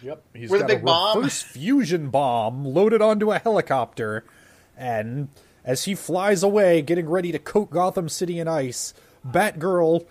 Yep, 0.00 0.22
he's 0.32 0.48
With 0.48 0.60
a 0.60 0.62
got 0.62 0.68
big 0.68 0.84
bomb. 0.84 1.16
reverse 1.18 1.42
fusion 1.42 2.10
bomb 2.10 2.64
loaded 2.64 3.02
onto 3.02 3.32
a 3.32 3.40
helicopter, 3.40 4.24
and 4.76 5.26
as 5.64 5.86
he 5.86 5.96
flies 5.96 6.44
away, 6.44 6.82
getting 6.82 7.08
ready 7.08 7.32
to 7.32 7.40
coat 7.40 7.70
Gotham 7.70 8.08
City 8.08 8.38
in 8.38 8.46
ice, 8.46 8.94
Batgirl 9.26 10.06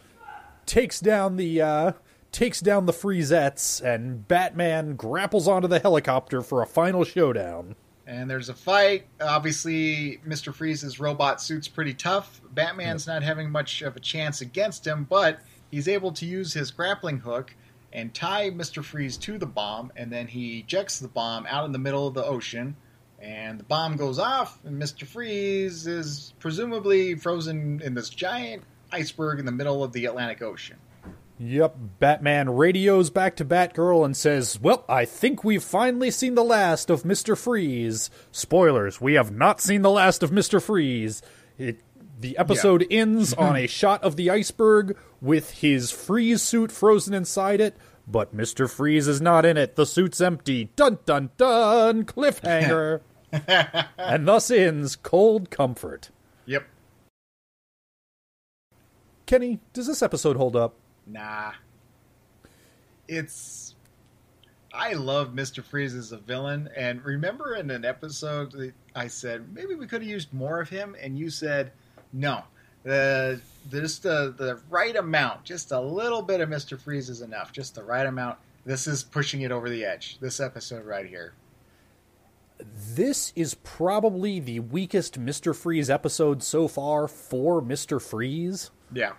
takes 0.65 0.99
down 0.99 1.37
the 1.37 1.61
uh, 1.61 1.91
takes 2.35 2.59
down 2.59 2.85
the 2.85 2.91
Freezettes, 2.91 3.81
and 3.81 4.27
Batman 4.27 4.97
grapples 4.97 5.47
onto 5.47 5.69
the 5.69 5.79
helicopter 5.79 6.41
for 6.41 6.61
a 6.61 6.67
final 6.67 7.05
showdown. 7.05 7.75
And 8.05 8.29
there's 8.29 8.49
a 8.49 8.53
fight. 8.53 9.07
Obviously, 9.21 10.19
Mr. 10.27 10.53
Freeze's 10.53 10.99
robot 10.99 11.41
suit's 11.41 11.69
pretty 11.69 11.93
tough. 11.93 12.41
Batman's 12.53 13.07
not 13.07 13.23
having 13.23 13.49
much 13.49 13.81
of 13.81 13.95
a 13.95 14.01
chance 14.01 14.41
against 14.41 14.85
him, 14.85 15.05
but 15.09 15.39
he's 15.71 15.87
able 15.87 16.11
to 16.11 16.25
use 16.25 16.53
his 16.53 16.71
grappling 16.71 17.19
hook 17.19 17.55
and 17.93 18.13
tie 18.13 18.51
Mr. 18.51 18.83
Freeze 18.83 19.15
to 19.17 19.37
the 19.37 19.45
bomb, 19.45 19.93
and 19.95 20.11
then 20.11 20.27
he 20.27 20.59
ejects 20.59 20.99
the 20.99 21.07
bomb 21.07 21.45
out 21.47 21.65
in 21.65 21.71
the 21.71 21.79
middle 21.79 22.05
of 22.05 22.13
the 22.13 22.25
ocean. 22.25 22.75
And 23.21 23.57
the 23.57 23.63
bomb 23.63 23.95
goes 23.95 24.19
off, 24.19 24.59
and 24.65 24.79
Mr. 24.79 25.07
Freeze 25.07 25.87
is 25.87 26.33
presumably 26.39 27.15
frozen 27.15 27.81
in 27.81 27.93
this 27.93 28.09
giant 28.09 28.63
iceberg 28.91 29.39
in 29.39 29.45
the 29.45 29.53
middle 29.53 29.85
of 29.85 29.93
the 29.93 30.05
Atlantic 30.05 30.41
Ocean. 30.41 30.77
Yep, 31.37 31.75
Batman 31.99 32.49
radios 32.51 33.09
back 33.09 33.35
to 33.35 33.45
Batgirl 33.45 34.05
and 34.05 34.15
says, 34.15 34.59
Well, 34.61 34.85
I 34.87 35.03
think 35.03 35.43
we've 35.43 35.63
finally 35.63 36.09
seen 36.09 36.35
the 36.35 36.43
last 36.43 36.89
of 36.89 37.03
Mr. 37.03 37.37
Freeze. 37.37 38.09
Spoilers, 38.31 39.01
we 39.01 39.15
have 39.15 39.31
not 39.31 39.59
seen 39.59 39.81
the 39.81 39.91
last 39.91 40.23
of 40.23 40.31
Mr. 40.31 40.61
Freeze. 40.61 41.21
It, 41.57 41.79
the 42.19 42.37
episode 42.37 42.85
ends 42.91 43.33
on 43.33 43.57
a 43.57 43.67
shot 43.67 44.01
of 44.01 44.15
the 44.15 44.29
iceberg 44.29 44.97
with 45.19 45.51
his 45.51 45.91
freeze 45.91 46.41
suit 46.41 46.71
frozen 46.71 47.13
inside 47.13 47.59
it, 47.59 47.75
but 48.07 48.35
Mr. 48.35 48.69
Freeze 48.69 49.07
is 49.09 49.19
not 49.19 49.45
in 49.45 49.57
it. 49.57 49.75
The 49.75 49.85
suit's 49.85 50.21
empty. 50.21 50.69
Dun 50.77 50.99
dun 51.05 51.31
dun! 51.35 52.05
Cliffhanger! 52.05 53.01
and 53.97 54.25
thus 54.25 54.49
ends 54.49 54.95
Cold 54.95 55.49
Comfort. 55.49 56.11
Yep. 56.45 56.65
Kenny, 59.25 59.59
does 59.73 59.87
this 59.87 60.01
episode 60.01 60.37
hold 60.37 60.55
up? 60.55 60.75
Nah. 61.05 61.53
It's. 63.07 63.75
I 64.73 64.93
love 64.93 65.29
Mr. 65.29 65.63
Freeze 65.63 65.95
as 65.95 66.11
a 66.11 66.17
villain, 66.17 66.69
and 66.75 67.03
remember 67.05 67.55
in 67.55 67.71
an 67.71 67.85
episode 67.85 68.73
I 68.93 69.07
said 69.07 69.53
maybe 69.53 69.73
we 69.73 69.87
could 69.87 70.01
have 70.01 70.09
used 70.09 70.33
more 70.33 70.59
of 70.59 70.67
him, 70.69 70.95
and 71.01 71.17
you 71.17 71.29
said 71.29 71.71
no. 72.11 72.43
The 72.83 73.39
just 73.69 74.03
the 74.03 74.33
the 74.37 74.59
right 74.69 74.95
amount, 74.95 75.43
just 75.43 75.71
a 75.71 75.79
little 75.79 76.21
bit 76.21 76.41
of 76.41 76.49
Mr. 76.49 76.79
Freeze 76.79 77.09
is 77.09 77.21
enough, 77.21 77.51
just 77.51 77.75
the 77.75 77.83
right 77.83 78.05
amount. 78.05 78.37
This 78.65 78.87
is 78.87 79.03
pushing 79.03 79.41
it 79.41 79.51
over 79.51 79.69
the 79.69 79.85
edge. 79.85 80.17
This 80.19 80.39
episode 80.39 80.85
right 80.85 81.05
here. 81.05 81.33
This 82.93 83.31
is 83.35 83.53
probably 83.53 84.39
the 84.39 84.59
weakest 84.59 85.19
Mr. 85.19 85.55
Freeze 85.55 85.89
episode 85.89 86.41
so 86.41 86.67
far 86.67 87.07
for 87.07 87.61
Mr. 87.61 88.01
Freeze. 88.01 88.71
Yeah. 88.93 89.13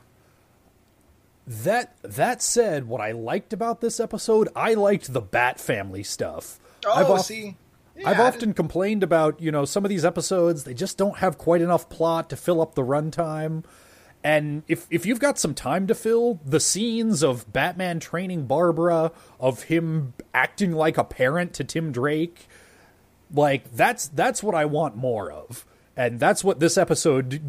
That 1.46 1.96
that 2.02 2.42
said, 2.42 2.88
what 2.88 3.00
I 3.00 3.12
liked 3.12 3.52
about 3.52 3.80
this 3.80 4.00
episode, 4.00 4.48
I 4.56 4.74
liked 4.74 5.12
the 5.12 5.20
Bat 5.20 5.60
family 5.60 6.02
stuff. 6.02 6.58
Oh, 6.84 7.14
I've 7.14 7.22
see. 7.22 7.56
I've 8.04 8.20
often 8.20 8.52
complained 8.52 9.02
about, 9.02 9.40
you 9.40 9.50
know, 9.50 9.64
some 9.64 9.84
of 9.84 9.88
these 9.88 10.04
episodes, 10.04 10.64
they 10.64 10.74
just 10.74 10.98
don't 10.98 11.18
have 11.18 11.38
quite 11.38 11.62
enough 11.62 11.88
plot 11.88 12.28
to 12.30 12.36
fill 12.36 12.60
up 12.60 12.74
the 12.74 12.82
runtime. 12.82 13.64
And 14.22 14.64
if 14.66 14.86
if 14.90 15.06
you've 15.06 15.20
got 15.20 15.38
some 15.38 15.54
time 15.54 15.86
to 15.86 15.94
fill, 15.94 16.40
the 16.44 16.58
scenes 16.58 17.22
of 17.22 17.52
Batman 17.52 18.00
training 18.00 18.46
Barbara, 18.46 19.12
of 19.38 19.64
him 19.64 20.14
acting 20.34 20.72
like 20.72 20.98
a 20.98 21.04
parent 21.04 21.54
to 21.54 21.64
Tim 21.64 21.92
Drake, 21.92 22.48
like 23.32 23.72
that's 23.72 24.08
that's 24.08 24.42
what 24.42 24.54
I 24.54 24.64
want 24.64 24.96
more 24.96 25.30
of. 25.30 25.64
And 25.96 26.18
that's 26.18 26.42
what 26.42 26.60
this 26.60 26.76
episode 26.76 27.40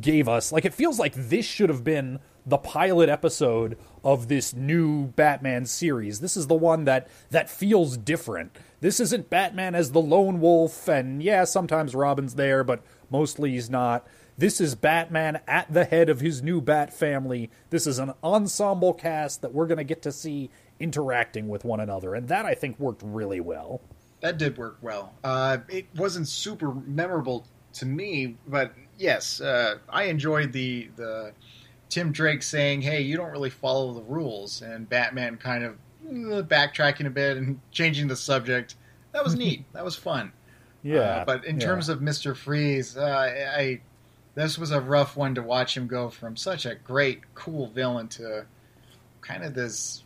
gave 0.00 0.28
us. 0.28 0.52
Like 0.52 0.64
it 0.64 0.72
feels 0.72 0.98
like 0.98 1.14
this 1.14 1.44
should 1.44 1.68
have 1.68 1.82
been 1.82 2.20
the 2.46 2.58
pilot 2.58 3.08
episode 3.08 3.78
of 4.02 4.28
this 4.28 4.54
new 4.54 5.06
Batman 5.06 5.66
series. 5.66 6.20
This 6.20 6.36
is 6.36 6.46
the 6.46 6.54
one 6.54 6.84
that 6.84 7.08
that 7.30 7.48
feels 7.48 7.96
different. 7.96 8.56
This 8.80 9.00
isn't 9.00 9.30
Batman 9.30 9.74
as 9.74 9.92
the 9.92 10.00
lone 10.00 10.40
wolf 10.40 10.88
and 10.88 11.22
yeah, 11.22 11.44
sometimes 11.44 11.94
Robin's 11.94 12.34
there, 12.34 12.62
but 12.62 12.82
mostly 13.10 13.52
he's 13.52 13.70
not. 13.70 14.06
This 14.36 14.60
is 14.60 14.74
Batman 14.74 15.40
at 15.46 15.72
the 15.72 15.84
head 15.84 16.08
of 16.08 16.20
his 16.20 16.42
new 16.42 16.60
Bat 16.60 16.92
family. 16.92 17.50
This 17.70 17.86
is 17.86 17.98
an 17.98 18.12
ensemble 18.22 18.92
cast 18.92 19.42
that 19.42 19.54
we're 19.54 19.66
going 19.66 19.78
to 19.78 19.84
get 19.84 20.02
to 20.02 20.12
see 20.12 20.50
interacting 20.80 21.48
with 21.48 21.64
one 21.64 21.78
another, 21.78 22.14
and 22.14 22.26
that 22.28 22.44
I 22.44 22.54
think 22.54 22.78
worked 22.80 23.02
really 23.04 23.40
well. 23.40 23.80
That 24.20 24.38
did 24.38 24.58
work 24.58 24.78
well. 24.82 25.14
Uh, 25.22 25.58
it 25.68 25.86
wasn't 25.94 26.26
super 26.26 26.74
memorable 26.74 27.46
to 27.74 27.86
me, 27.86 28.36
but 28.48 28.72
yes, 28.98 29.40
uh, 29.40 29.78
I 29.88 30.04
enjoyed 30.04 30.52
the 30.52 30.90
the 30.96 31.32
Tim 31.94 32.10
Drake 32.10 32.42
saying, 32.42 32.82
"Hey, 32.82 33.02
you 33.02 33.16
don't 33.16 33.30
really 33.30 33.50
follow 33.50 33.92
the 33.92 34.02
rules," 34.02 34.62
and 34.62 34.88
Batman 34.88 35.36
kind 35.36 35.62
of 35.62 35.74
uh, 36.04 36.42
backtracking 36.42 37.06
a 37.06 37.10
bit 37.10 37.36
and 37.36 37.60
changing 37.70 38.08
the 38.08 38.16
subject. 38.16 38.74
That 39.12 39.22
was 39.22 39.36
neat. 39.36 39.64
that 39.74 39.84
was 39.84 39.94
fun. 39.94 40.32
Yeah, 40.82 40.98
Uh, 40.98 41.24
but 41.24 41.44
in 41.44 41.60
yeah. 41.60 41.66
terms 41.66 41.88
of 41.88 42.02
Mister 42.02 42.34
Freeze, 42.34 42.96
uh, 42.96 43.00
I, 43.04 43.60
I 43.60 43.80
this 44.34 44.58
was 44.58 44.72
a 44.72 44.80
rough 44.80 45.16
one 45.16 45.36
to 45.36 45.42
watch 45.42 45.76
him 45.76 45.86
go 45.86 46.10
from 46.10 46.36
such 46.36 46.66
a 46.66 46.74
great, 46.74 47.20
cool 47.36 47.68
villain 47.68 48.08
to 48.08 48.44
kind 49.20 49.44
of 49.44 49.54
this, 49.54 50.02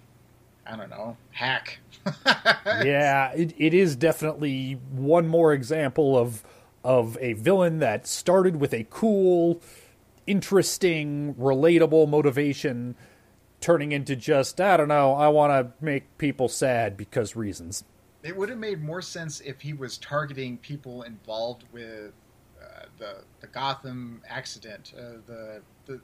I 0.67 0.77
don't 0.77 0.91
know, 0.91 1.17
hack. 1.31 1.79
yeah, 2.67 3.33
it, 3.33 3.55
it 3.57 3.73
is 3.73 3.97
definitely 3.97 4.75
one 4.93 5.27
more 5.27 5.55
example 5.55 6.19
of 6.19 6.45
of 6.85 7.17
a 7.23 7.33
villain 7.33 7.79
that 7.79 8.07
started 8.07 8.57
with 8.57 8.75
a 8.75 8.87
cool, 8.91 9.63
interesting, 10.29 11.35
relatable 11.35 12.09
motivation, 12.09 12.95
turning 13.61 13.93
into 13.93 14.15
just 14.15 14.61
I 14.61 14.77
don't 14.77 14.89
know. 14.89 15.15
I 15.15 15.29
want 15.29 15.51
to 15.51 15.85
make 15.85 16.19
people 16.19 16.49
sad 16.49 16.97
because 16.97 17.35
reasons. 17.35 17.85
It 18.23 18.37
would 18.37 18.49
have 18.49 18.59
made 18.59 18.83
more 18.83 19.01
sense 19.01 19.41
if 19.41 19.61
he 19.61 19.73
was 19.73 19.97
targeting 19.99 20.59
people 20.59 21.03
involved 21.03 21.65
with 21.73 22.13
uh, 22.61 22.85
the 22.99 23.17
the 23.41 23.47
Gotham 23.47 24.23
accident, 24.29 24.93
uh, 24.97 25.19
the 25.27 25.63
the 25.87 26.01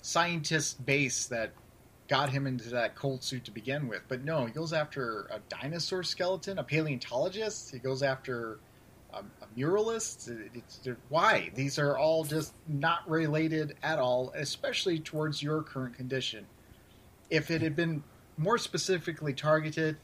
scientist 0.00 0.84
base 0.84 1.26
that 1.26 1.52
got 2.08 2.30
him 2.30 2.46
into 2.46 2.68
that 2.70 2.94
cold 2.94 3.22
suit 3.22 3.44
to 3.44 3.50
begin 3.50 3.88
with. 3.88 4.02
But 4.08 4.24
no, 4.24 4.46
he 4.46 4.52
goes 4.52 4.72
after 4.72 5.28
a 5.30 5.40
dinosaur 5.48 6.02
skeleton, 6.02 6.58
a 6.58 6.64
paleontologist. 6.64 7.70
He 7.70 7.78
goes 7.78 8.02
after 8.02 8.58
a, 9.12 9.18
a 9.18 9.46
muralist. 9.58 10.28
It- 10.28 10.50
It's, 10.54 10.80
why? 11.08 11.50
These 11.54 11.78
are 11.78 11.96
all 11.98 12.24
just 12.24 12.54
not 12.68 13.08
related 13.08 13.76
at 13.82 13.98
all, 13.98 14.32
especially 14.36 14.98
towards 14.98 15.42
your 15.42 15.62
current 15.62 15.94
condition. 15.96 16.46
If 17.30 17.50
it 17.50 17.62
had 17.62 17.74
been 17.76 18.02
more 18.36 18.58
specifically 18.58 19.32
targeted, 19.34 19.96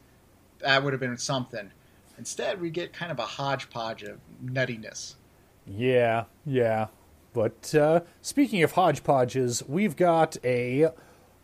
that 0.61 0.83
would 0.83 0.93
have 0.93 1.01
been 1.01 1.17
something. 1.19 1.71
Instead, 2.19 2.61
we 2.61 2.71
get 2.71 2.93
kind 2.93 3.13
of 3.13 3.19
a 3.19 3.23
hodgepodge 3.27 4.03
of 4.03 4.19
nuttiness. 4.45 5.15
Yeah, 5.67 6.25
yeah. 6.45 6.87
But 7.33 7.75
uh, 7.75 8.01
speaking 8.23 8.63
of 8.63 8.73
hodgepodges, 8.73 9.63
we've 9.69 9.95
got 9.97 10.37
a 10.45 10.89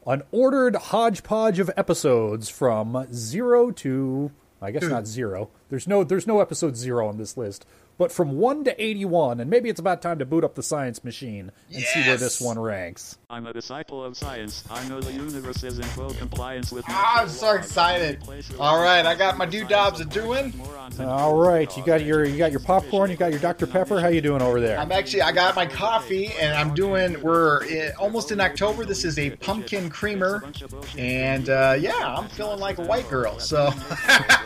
an 0.07 0.23
ordered 0.33 0.77
hodgepodge 0.77 1.59
of 1.59 1.71
episodes 1.77 2.49
from 2.49 3.07
zero 3.13 3.71
to 3.71 4.33
I 4.61 4.71
guess 4.71 4.83
not 4.85 5.07
zero. 5.07 5.51
There's 5.71 5.89
no 5.89 6.05
there's 6.05 6.27
no 6.27 6.41
episode 6.41 6.77
zero 6.77 7.09
on 7.09 7.17
this 7.17 7.37
list. 7.37 7.67
But 7.97 8.11
from 8.11 8.39
one 8.39 8.65
to 8.65 8.83
eighty 8.83 9.05
one, 9.05 9.39
and 9.39 9.49
maybe 9.49 9.69
it's 9.69 9.79
about 9.79 10.03
time 10.03 10.19
to 10.19 10.27
boot 10.27 10.43
up 10.43 10.57
the 10.57 10.65
science 10.65 11.05
machine 11.05 11.53
and 11.73 11.85
see 11.85 12.01
where 12.01 12.17
this 12.17 12.41
one 12.41 12.59
ranks. 12.59 13.19
I'm 13.31 13.47
a 13.47 13.53
disciple 13.53 14.03
of 14.03 14.17
science. 14.17 14.65
I 14.69 14.87
know 14.89 15.01
the 15.01 15.13
universe 15.13 15.63
is 15.63 15.79
in 15.79 15.85
full 15.85 16.11
compliance 16.15 16.73
with. 16.73 16.85
Ah, 16.89 17.23
I'm 17.23 17.29
so 17.29 17.55
excited. 17.55 18.21
All 18.59 18.83
right, 18.83 19.07
I 19.07 19.15
got 19.15 19.39
my 19.39 19.47
in 19.47 19.47
doo 19.47 19.65
science 19.65 20.01
a 20.01 20.05
doing. 20.05 20.53
All 20.99 21.37
right, 21.37 21.75
you 21.77 21.85
got 21.85 22.05
your 22.05 22.25
you 22.25 22.37
got 22.37 22.51
your 22.51 22.61
popcorn, 22.61 23.13
you 23.13 23.17
got 23.17 23.31
your 23.31 23.41
Dr 23.41 23.69
Pepper. 23.69 24.01
How 24.01 24.09
you 24.09 24.21
doing 24.21 24.43
over 24.43 24.61
there? 24.61 24.77
I'm 24.77 24.91
actually 24.91 25.23
I 25.23 25.31
got 25.31 25.55
my 25.55 25.67
coffee 25.67 26.33
and 26.41 26.53
I'm 26.57 26.75
doing. 26.75 27.23
We're 27.23 27.63
i 27.65 27.93
almost 27.93 28.33
in 28.33 28.41
October. 28.41 28.85
This 28.85 29.05
is 29.05 29.21
a 29.21 29.31
pumpkin 29.37 29.89
creamer, 29.89 30.45
and 30.99 31.49
uh, 31.49 31.77
yeah, 31.79 32.17
I'm 32.17 32.29
feeling 32.29 32.59
like 32.59 32.79
a 32.79 32.83
white 32.83 33.09
girl. 33.09 33.39
So 33.39 33.67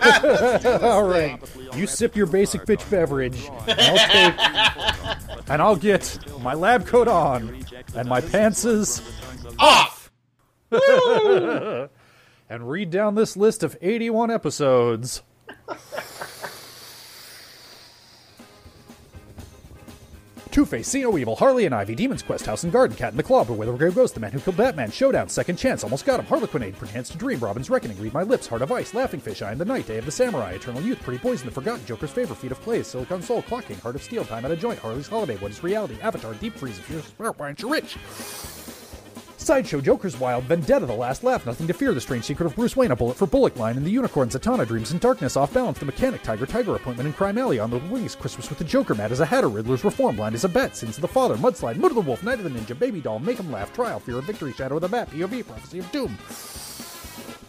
All 0.83 1.08
right, 1.09 1.40
you 1.75 1.87
sip 1.87 2.16
your 2.16 2.27
basic 2.27 2.62
bitch 2.62 2.88
beverage, 2.90 3.49
and 3.66 3.81
I'll, 3.81 3.97
take, 3.97 5.51
and 5.51 5.62
I'll 5.62 5.77
get 5.77 6.18
my 6.40 6.55
lab 6.55 6.87
coat 6.87 7.09
on 7.09 7.64
and 7.94 8.09
my 8.09 8.21
pantses, 8.21 9.01
of 9.44 9.57
Off! 9.59 10.11
and 12.51 12.68
read 12.68 12.90
down 12.90 13.14
this 13.14 13.37
list 13.37 13.62
of 13.62 13.77
81 13.81 14.31
episodes. 14.31 15.23
Two 20.59 20.66
Face, 20.66 20.88
See 20.88 21.03
No 21.03 21.16
Evil, 21.16 21.37
Harley 21.37 21.66
and 21.66 21.75
Ivy, 21.77 21.94
Demon's 21.94 22.25
Quest, 22.25 22.44
House 22.44 22.64
and 22.64 22.73
Garden, 22.73 22.97
Cat 22.97 23.12
in 23.12 23.16
the 23.16 23.23
Claw, 23.23 23.44
Beware 23.44 23.71
the 23.71 23.79
Grave 23.79 23.94
Ghost, 23.94 24.14
The 24.14 24.18
Man 24.21 24.33
Who 24.33 24.40
Killed 24.40 24.57
Batman, 24.57 24.90
Showdown, 24.90 25.29
Second 25.29 25.55
Chance, 25.55 25.85
Almost 25.85 26.05
Got 26.05 26.18
Him, 26.18 26.27
Harlequinade, 26.27 26.77
Perchance 26.77 27.11
to 27.11 27.16
Dream, 27.16 27.38
Robin's 27.38 27.71
Reckoning, 27.71 27.97
Read 28.01 28.12
My 28.12 28.25
Lips, 28.25 28.49
Heart 28.49 28.62
of 28.62 28.73
Ice, 28.73 28.92
Laughing 28.92 29.21
Fish, 29.21 29.40
I 29.40 29.53
Am 29.53 29.59
the 29.59 29.64
Night, 29.64 29.87
Day 29.87 29.99
of 29.99 30.05
the 30.05 30.11
Samurai, 30.11 30.55
Eternal 30.55 30.83
Youth, 30.83 31.01
Pretty 31.05 31.21
Poison, 31.21 31.47
The 31.47 31.53
Forgotten, 31.53 31.87
Joker's 31.87 32.11
Favor, 32.11 32.35
Feet 32.35 32.51
of 32.51 32.61
Clay, 32.62 32.83
Silicon 32.83 33.23
Soul, 33.23 33.42
Clock 33.42 33.66
King, 33.66 33.77
Heart 33.77 33.94
of 33.94 34.03
Steel, 34.03 34.25
Time 34.25 34.44
at 34.44 34.51
a 34.51 34.57
Joint, 34.57 34.81
Harley's 34.81 35.07
Holiday, 35.07 35.37
What 35.37 35.53
is 35.53 35.62
Reality, 35.62 35.97
Avatar, 36.01 36.35
Deep 36.35 36.57
Freeze, 36.57 36.81
You 37.62 37.71
Rich? 37.71 37.97
Sideshow, 39.48 39.80
Joker's 39.80 40.20
Wild, 40.20 40.44
Vendetta, 40.44 40.84
The 40.84 40.92
Last 40.92 41.24
Laugh, 41.24 41.46
Nothing 41.46 41.66
to 41.68 41.72
Fear, 41.72 41.94
The 41.94 42.02
Strange 42.02 42.24
Secret 42.24 42.44
of 42.44 42.54
Bruce 42.54 42.76
Wayne, 42.76 42.90
A 42.90 42.96
Bullet 42.96 43.16
for 43.16 43.26
Bullock 43.26 43.56
Line, 43.56 43.78
and 43.78 43.87
the 43.87 43.90
Unicorn, 43.90 44.28
Zatanna, 44.28 44.66
Dreams 44.66 44.92
in 44.92 44.98
Darkness, 44.98 45.38
Off 45.38 45.54
Balance, 45.54 45.78
The 45.78 45.87
Mechanic, 45.87 46.22
Tiger, 46.22 46.44
Tiger, 46.44 46.76
Appointment 46.76 47.06
in 47.06 47.14
Crime 47.14 47.38
Alley, 47.38 47.58
On 47.58 47.70
the 47.70 47.78
Wings, 47.78 48.14
Christmas 48.14 48.50
with 48.50 48.58
the 48.58 48.64
Joker, 48.66 48.94
Mad 48.94 49.11
as 49.11 49.20
a 49.20 49.24
Hatter, 49.24 49.48
Riddler's 49.48 49.84
Reform, 49.84 50.16
Blind 50.16 50.34
as 50.34 50.44
a 50.44 50.50
Bat, 50.50 50.76
Sins 50.76 50.98
of 50.98 51.00
the 51.00 51.08
Father, 51.08 51.34
Mudslide, 51.37 51.78
Mood 51.78 51.92
of 51.92 51.94
the 51.94 52.02
Wolf, 52.02 52.22
Night 52.22 52.38
of 52.38 52.44
the 52.44 52.50
Ninja, 52.50 52.78
Baby 52.78 53.00
Doll, 53.00 53.20
Make 53.20 53.40
'em 53.40 53.50
Laugh, 53.50 53.72
Trial, 53.72 54.00
Fear 54.00 54.18
of 54.18 54.24
Victory, 54.24 54.52
Shadow 54.52 54.74
of 54.74 54.82
the 54.82 54.88
Bat, 54.88 55.12
POV, 55.12 55.42
Prophecy 55.46 55.78
of 55.78 55.90
Doom. 55.92 56.18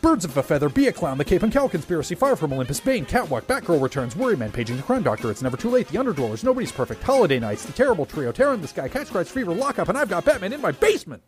Birds 0.02 0.24
of 0.24 0.38
a 0.38 0.42
Feather, 0.42 0.70
Be 0.70 0.88
a 0.88 0.94
Clown, 0.94 1.18
The 1.18 1.26
Cape 1.26 1.44
and 1.44 1.52
Cowl 1.52 1.68
Conspiracy, 1.68 2.16
Fire 2.16 2.38
from 2.38 2.54
Olympus, 2.54 2.80
Bane, 2.80 3.04
Catwalk, 3.04 3.46
Batgirl 3.46 3.82
Returns, 3.82 4.16
Worryman, 4.16 4.54
Paging 4.54 4.78
the 4.78 4.84
Crime 4.84 5.04
Doctor, 5.04 5.30
It's 5.32 5.42
Never 5.42 5.58
Too 5.58 5.70
Late, 5.70 5.90
The 5.90 5.98
Underdwellers, 5.98 6.46
Nobody's 6.46 6.72
Perfect, 6.72 7.04
Holiday 7.04 7.40
Knights, 7.40 7.66
The 7.66 7.74
Terrible 7.74 8.06
Trio, 8.06 8.32
Terror 8.32 8.54
in 8.54 8.62
the 8.62 8.70
Sky, 8.70 8.88
Catch 8.88 9.10
Cries, 9.10 9.30
Fever, 9.30 9.54
Lockup, 9.54 9.90
and 9.90 9.98
I've 9.98 10.08
Got 10.08 10.24
Batman 10.24 10.54
in 10.54 10.62
My 10.62 10.72
Basement! 10.72 11.24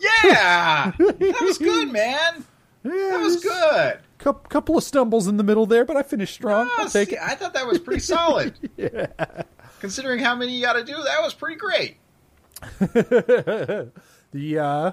Yeah! 0.00 0.92
that 0.98 1.38
was 1.42 1.58
good, 1.58 1.92
man. 1.92 2.44
That 2.82 3.20
was 3.20 3.42
good. 3.42 3.98
Cou- 4.18 4.32
couple 4.48 4.76
of 4.76 4.84
stumbles 4.84 5.28
in 5.28 5.36
the 5.36 5.44
middle 5.44 5.66
there, 5.66 5.84
but 5.84 5.96
I 5.96 6.02
finished 6.02 6.34
strong. 6.34 6.70
I'll 6.76 6.88
take 6.88 7.10
see, 7.10 7.16
it. 7.16 7.22
I 7.22 7.34
thought 7.34 7.54
that 7.54 7.66
was 7.66 7.78
pretty 7.78 8.00
solid. 8.00 8.54
yeah. 8.76 9.06
Considering 9.80 10.20
how 10.20 10.34
many 10.34 10.54
you 10.54 10.62
got 10.62 10.74
to 10.74 10.84
do, 10.84 10.94
that 10.94 11.22
was 11.22 11.34
pretty 11.34 11.56
great. 11.56 11.96
The 14.32 14.58
uh, 14.58 14.92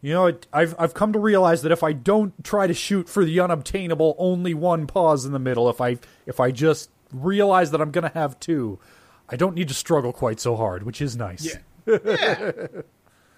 you 0.00 0.12
know, 0.12 0.26
it, 0.26 0.46
I've 0.52 0.74
I've 0.78 0.94
come 0.94 1.12
to 1.12 1.18
realize 1.18 1.62
that 1.62 1.72
if 1.72 1.82
I 1.82 1.92
don't 1.92 2.44
try 2.44 2.66
to 2.66 2.74
shoot 2.74 3.08
for 3.08 3.24
the 3.24 3.40
unobtainable, 3.40 4.14
only 4.18 4.54
one 4.54 4.86
pause 4.86 5.24
in 5.24 5.32
the 5.32 5.38
middle. 5.38 5.68
If 5.68 5.80
I 5.80 5.98
if 6.26 6.38
I 6.40 6.50
just 6.50 6.90
realize 7.12 7.70
that 7.72 7.80
I'm 7.80 7.90
gonna 7.90 8.12
have 8.14 8.38
two, 8.38 8.78
I 9.28 9.36
don't 9.36 9.54
need 9.54 9.68
to 9.68 9.74
struggle 9.74 10.12
quite 10.12 10.40
so 10.40 10.56
hard, 10.56 10.84
which 10.84 11.00
is 11.00 11.16
nice. 11.16 11.44
Yeah. 11.44 11.98
Yeah. 12.04 12.50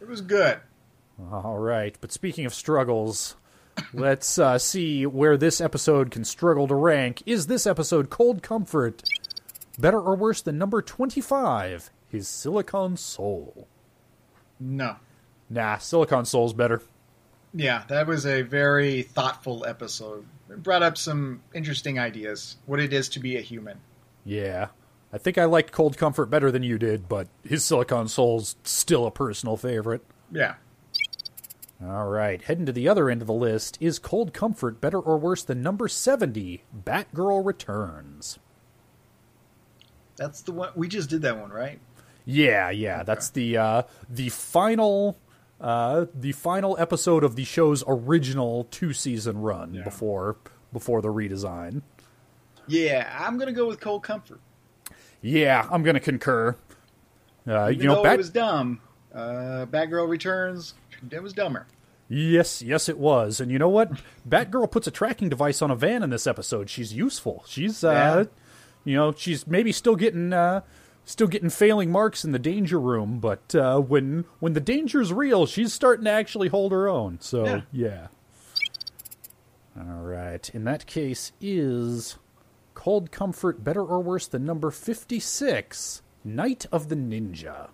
it 0.00 0.09
was 0.09 0.20
good. 0.20 0.61
All 1.20 1.59
right, 1.59 1.96
but 2.00 2.12
speaking 2.12 2.46
of 2.46 2.54
struggles, 2.54 3.37
let's 3.92 4.38
uh, 4.38 4.59
see 4.59 5.04
where 5.04 5.37
this 5.37 5.61
episode 5.61 6.11
can 6.11 6.24
struggle 6.24 6.68
to 6.68 6.74
rank. 6.74 7.22
Is 7.26 7.48
this 7.48 7.66
episode 7.66 8.09
Cold 8.09 8.42
Comfort 8.42 9.02
better 9.78 10.00
or 10.00 10.14
worse 10.14 10.42
than 10.42 10.59
number 10.59 10.81
twenty-five, 10.81 11.90
His 12.09 12.28
Silicon 12.28 12.96
Soul? 12.96 13.66
No. 14.61 14.96
Nah, 15.50 15.78
Silicon 15.78 16.24
Soul's 16.24 16.52
better. 16.52 16.83
Yeah, 17.54 17.83
that 17.88 18.07
was 18.07 18.26
a 18.26 18.42
very 18.42 19.02
thoughtful 19.02 19.64
episode. 19.66 20.26
It 20.50 20.62
brought 20.62 20.83
up 20.83 20.96
some 20.98 21.42
interesting 21.54 21.98
ideas. 21.98 22.57
What 22.66 22.78
it 22.78 22.92
is 22.92 23.09
to 23.11 23.20
be 23.20 23.37
a 23.37 23.40
human. 23.40 23.81
Yeah. 24.24 24.68
I 25.12 25.18
think 25.18 25.38
I 25.38 25.46
liked 25.46 25.72
Cold 25.72 25.96
Comfort 25.96 26.26
better 26.26 26.50
than 26.50 26.62
you 26.62 26.78
did, 26.78 27.09
but 27.09 27.28
his 27.42 27.64
Silicon 27.64 28.09
Soul's 28.09 28.57
still 28.62 29.07
a 29.07 29.11
personal 29.11 29.57
favorite. 29.57 30.02
Yeah. 30.31 30.57
All 31.85 32.09
right, 32.09 32.43
heading 32.43 32.67
to 32.67 32.73
the 32.73 32.88
other 32.88 33.09
end 33.09 33.21
of 33.21 33.29
the 33.29 33.33
list. 33.33 33.79
Is 33.81 33.99
Cold 34.01 34.33
Comfort 34.33 34.81
better 34.81 34.99
or 34.99 35.17
worse 35.17 35.45
than 35.45 35.62
number 35.62 35.87
70, 35.87 36.64
Batgirl 36.85 37.45
Returns? 37.45 38.38
That's 40.17 40.41
the 40.41 40.51
one. 40.53 40.71
We 40.75 40.88
just 40.88 41.09
did 41.09 41.23
that 41.23 41.38
one, 41.38 41.51
right? 41.51 41.79
Yeah, 42.25 42.71
yeah, 42.71 43.05
that's 43.05 43.31
the 43.31 43.57
uh 43.57 43.83
the 44.11 44.29
final 44.29 45.17
uh 45.61 46.07
the 46.12 46.33
final 46.33 46.77
episode 46.79 47.23
of 47.25 47.37
the 47.37 47.45
show's 47.45 47.85
original 47.87 48.64
two-season 48.71 49.38
run 49.41 49.75
Yeah. 49.75 49.85
before 49.85 50.37
before 50.73 51.01
the 51.01 51.09
redesign. 51.09 51.83
Yeah, 52.67 53.09
I'm 53.19 53.38
going 53.38 53.47
to 53.47 53.55
go 53.55 53.67
with 53.67 53.81
Cold 53.81 54.03
Comfort. 54.03 54.41
Yeah, 55.23 55.67
I'm 55.71 55.83
going 55.83 55.95
to 55.95 56.01
concur. 56.01 56.55
Uh, 57.47 57.69
you 57.69 57.85
know, 57.85 58.03
Bat- 58.03 58.14
it 58.14 58.19
was 58.19 58.29
dumb, 58.31 58.81
uh, 59.14 59.64
Batgirl 59.71 60.07
Returns, 60.07 60.75
it 61.11 61.23
was 61.23 61.33
dumber. 61.33 61.67
Yes, 62.09 62.63
yes, 62.63 62.89
it 62.89 62.99
was. 62.99 63.41
And 63.41 63.51
you 63.51 63.59
know 63.59 63.69
what? 63.69 63.91
Batgirl 64.29 64.71
puts 64.71 64.87
a 64.87 64.91
tracking 64.91 65.29
device 65.29 65.61
on 65.61 65.71
a 65.71 65.77
van 65.77 66.03
in 66.03 66.11
this 66.11 66.27
episode. 66.27 66.71
She's 66.71 66.93
useful. 66.95 67.45
She's, 67.47 67.85
uh, 67.85 67.91
Yeah. 67.91 68.25
you 68.85 68.97
know, 68.97 69.13
she's 69.13 69.47
maybe 69.47 69.73
still 69.73 69.95
getting, 69.97 70.33
uh, 70.33 70.63
still 71.05 71.27
getting 71.27 71.51
failing 71.51 71.91
marks 71.91 72.25
in 72.25 72.33
the 72.33 72.39
danger 72.39 72.81
room, 72.81 73.19
but 73.19 73.55
uh, 73.55 73.79
when 73.79 74.25
when 74.41 74.53
the 74.55 74.61
danger's 74.61 75.13
real, 75.13 75.45
she's 75.47 75.73
starting 75.73 76.05
to 76.07 76.11
actually 76.11 76.49
hold 76.49 76.73
her 76.73 76.89
own. 76.89 77.19
So 77.21 77.45
Yeah. 77.45 77.61
yeah. 77.73 78.07
All 79.79 80.03
right. 80.03 80.49
In 80.55 80.65
that 80.65 80.87
case, 80.87 81.33
is 81.41 82.17
Cold 82.75 83.11
Comfort 83.11 83.63
better 83.63 83.83
or 83.83 84.01
worse 84.01 84.27
than 84.27 84.45
number 84.47 84.71
fifty-six, 84.71 86.03
Night 86.25 86.67
of 86.73 86.89
the 86.89 86.97
Ninja? 86.97 87.69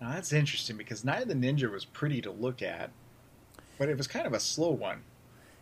Now 0.00 0.12
that's 0.12 0.32
interesting 0.32 0.76
because 0.76 1.04
Night 1.04 1.22
of 1.22 1.28
the 1.28 1.34
Ninja 1.34 1.70
was 1.70 1.84
pretty 1.84 2.20
to 2.22 2.30
look 2.30 2.62
at, 2.62 2.90
but 3.78 3.88
it 3.88 3.96
was 3.96 4.06
kind 4.06 4.26
of 4.26 4.32
a 4.32 4.40
slow 4.40 4.70
one. 4.70 5.02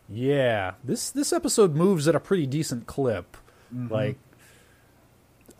Yeah, 0.08 0.74
this 0.84 1.10
this 1.10 1.32
episode 1.32 1.74
moves 1.74 2.06
at 2.08 2.14
a 2.14 2.20
pretty 2.20 2.46
decent 2.46 2.86
clip. 2.86 3.36
Mm-hmm. 3.74 3.92
Like 3.92 4.18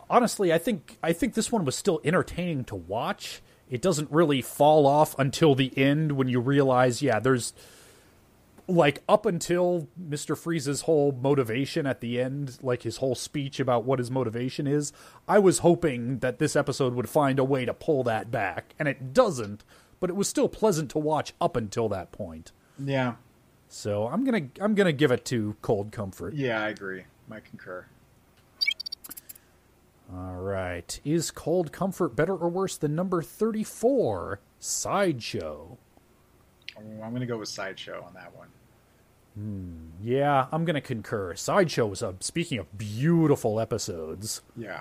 honestly, 0.09 0.53
I 0.53 0.59
think 0.59 0.99
I 1.03 1.13
think 1.13 1.35
this 1.35 1.53
one 1.53 1.65
was 1.65 1.77
still 1.77 2.01
entertaining 2.05 2.65
to 2.65 2.77
watch. 2.77 3.43
It 3.71 3.83
doesn't 3.83 4.11
really 4.11 4.41
fall 4.41 4.87
off 4.87 5.19
until 5.19 5.55
the 5.55 5.77
end 5.77 6.13
when 6.13 6.29
you 6.29 6.41
realize, 6.41 7.03
yeah, 7.03 7.19
there's 7.21 7.53
like 8.69 9.03
up 9.09 9.25
until 9.27 9.89
Mr. 10.01 10.37
Freeze's 10.37 10.83
whole 10.83 11.11
motivation 11.13 11.87
at 11.87 12.01
the 12.01 12.21
end, 12.21 12.59
like 12.63 12.83
his 12.83 12.99
whole 12.99 13.15
speech 13.15 13.59
about 13.59 13.85
what 13.85 13.99
his 13.99 14.11
motivation 14.11 14.67
is, 14.67 14.93
I 15.27 15.39
was 15.39 15.61
hoping 15.61 16.19
that 16.19 16.39
this 16.39 16.55
episode 16.55 16.95
would 16.95 17.09
find 17.09 17.39
a 17.39 17.45
way 17.45 17.65
to 17.65 17.73
pull 17.75 18.05
that 18.05 18.31
back, 18.31 18.75
and 18.79 18.87
it 18.87 19.13
doesn't, 19.15 19.65
but 20.01 20.11
it 20.11 20.17
was 20.17 20.29
still 20.29 20.49
pleasant 20.49 20.91
to 20.91 20.99
watch 20.99 21.33
up 21.41 21.57
until 21.57 21.89
that 21.89 22.13
point. 22.13 22.53
Yeah, 22.79 23.15
So 23.69 24.07
I'm 24.07 24.23
gonna 24.25 24.49
I'm 24.61 24.75
gonna 24.75 24.93
give 24.93 25.11
it 25.11 25.25
to 25.27 25.57
Cold 25.63 25.91
Comfort. 25.91 26.35
yeah, 26.35 26.63
I 26.63 26.69
agree. 26.69 27.05
I 27.31 27.41
concur. 27.41 27.87
All 30.15 30.37
right, 30.37 30.99
is 31.05 31.31
Cold 31.31 31.71
Comfort 31.73 32.17
better 32.17 32.35
or 32.35 32.49
worse 32.49 32.77
than 32.77 32.95
number 32.95 33.21
thirty 33.23 33.65
four, 33.65 34.41
Sideshow? 34.59 35.77
Oh, 36.77 37.03
I'm 37.03 37.11
going 37.11 37.21
to 37.21 37.27
go 37.27 37.37
with 37.39 37.49
Sideshow 37.49 38.05
on 38.07 38.15
that 38.15 38.35
one. 38.37 38.47
Yeah, 40.03 40.47
I'm 40.53 40.65
gonna 40.65 40.81
concur. 40.81 41.35
Sideshow 41.35 41.87
was 41.87 42.03
a 42.03 42.15
speaking 42.21 42.59
of 42.59 42.77
beautiful 42.79 43.61
episodes. 43.61 44.43
Yeah. 44.57 44.81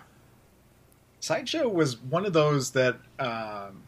Sideshow 1.19 1.67
was 1.67 1.97
one 1.97 2.25
of 2.25 2.33
those 2.33 2.71
that, 2.71 2.97
um, 3.19 3.83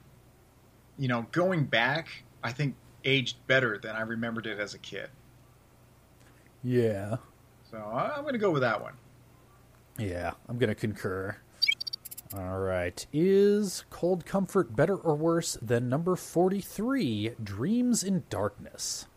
you 0.98 1.08
know, 1.08 1.28
going 1.32 1.66
back, 1.66 2.08
I 2.44 2.52
think 2.52 2.76
aged 3.06 3.38
better 3.48 3.78
than 3.78 3.96
I 3.96 4.02
remembered 4.02 4.46
it 4.48 4.60
as 4.60 4.74
a 4.74 4.80
kid. 4.80 5.10
Yeah, 6.64 7.18
So 7.72 7.78
I'm 7.78 8.24
going 8.24 8.34
to 8.34 8.40
go 8.40 8.52
with 8.52 8.62
that 8.64 8.82
one. 8.82 8.94
yeah, 9.98 10.32
I'm 10.50 10.58
gonna 10.58 10.76
concur. 10.76 11.38
All 12.36 12.60
right, 12.60 13.06
is 13.14 13.86
Cold 13.90 14.26
Comfort 14.26 14.76
better 14.76 14.96
or 14.96 15.16
worse 15.16 15.58
than 15.62 15.88
number 15.90 16.16
forty 16.16 16.62
three, 16.62 17.32
Dreams 17.42 18.04
in 18.04 18.24
Darkness? 18.30 19.08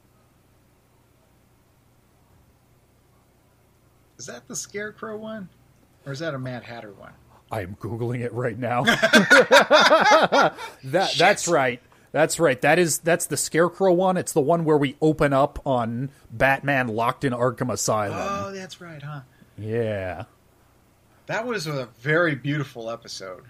Is 4.23 4.27
that 4.27 4.47
the 4.47 4.55
Scarecrow 4.55 5.17
one? 5.17 5.49
Or 6.07 6.13
is 6.13 6.21
that 6.21 6.33
a 6.33 6.39
Mad 6.39 6.63
Hatter 6.63 6.93
one? 6.93 7.11
I'm 7.51 7.75
googling 7.81 8.21
it 8.21 8.33
right 8.33 8.57
now. 8.57 8.85
that 8.85 10.55
that's 11.19 11.49
right. 11.49 11.83
That's 12.13 12.39
right. 12.39 12.61
That 12.61 12.79
is 12.79 12.99
that's 13.01 13.27
the 13.27 13.37
Scarecrow 13.37 13.93
one. 13.93 14.17
It's 14.17 14.33
the 14.33 14.41
one 14.41 14.65
where 14.65 14.79
we 14.79 14.95
open 15.03 15.33
up 15.33 15.59
on 15.67 16.11
Batman 16.31 16.87
locked 16.87 17.25
in 17.25 17.33
Arkham 17.33 17.73
Asylum. 17.73 18.17
Oh, 18.17 18.53
that's 18.53 18.81
right, 18.81 19.03
huh? 19.03 19.23
yeah. 19.59 20.27
That 21.27 21.45
was 21.45 21.67
a 21.67 21.89
very 21.99 22.37
beautiful 22.37 22.91
episode. 22.91 23.43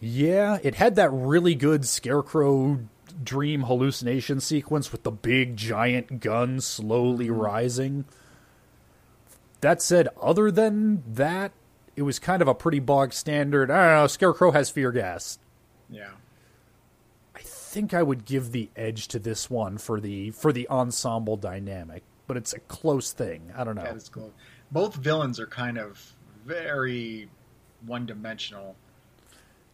Yeah, 0.00 0.58
it 0.62 0.74
had 0.74 0.96
that 0.96 1.08
really 1.08 1.54
good 1.54 1.86
Scarecrow 1.86 2.80
dream 3.24 3.62
hallucination 3.62 4.40
sequence 4.40 4.92
with 4.92 5.02
the 5.02 5.12
big 5.12 5.56
giant 5.56 6.20
gun 6.20 6.60
slowly 6.60 7.28
mm-hmm. 7.28 7.40
rising. 7.40 8.04
That 9.60 9.82
said, 9.82 10.08
other 10.20 10.50
than 10.50 11.02
that, 11.06 11.52
it 11.96 12.02
was 12.02 12.18
kind 12.18 12.40
of 12.40 12.48
a 12.48 12.54
pretty 12.54 12.78
bog 12.78 13.12
standard. 13.12 13.70
I 13.70 13.86
don't 13.86 14.02
know. 14.02 14.06
Scarecrow 14.06 14.52
has 14.52 14.70
fear 14.70 14.90
gas. 14.92 15.38
Yeah. 15.90 16.12
I 17.34 17.40
think 17.40 17.92
I 17.92 18.02
would 18.02 18.24
give 18.24 18.52
the 18.52 18.70
edge 18.74 19.08
to 19.08 19.18
this 19.18 19.50
one 19.50 19.78
for 19.78 20.00
the 20.00 20.30
for 20.30 20.52
the 20.52 20.68
ensemble 20.68 21.36
dynamic, 21.36 22.02
but 22.26 22.36
it's 22.36 22.52
a 22.52 22.60
close 22.60 23.12
thing. 23.12 23.52
I 23.56 23.64
don't 23.64 23.76
know. 23.76 23.82
That 23.82 23.96
is 23.96 24.08
cool. 24.08 24.32
Both 24.70 24.96
villains 24.96 25.38
are 25.38 25.46
kind 25.46 25.78
of 25.78 26.14
very 26.44 27.28
one 27.86 28.06
dimensional. 28.06 28.76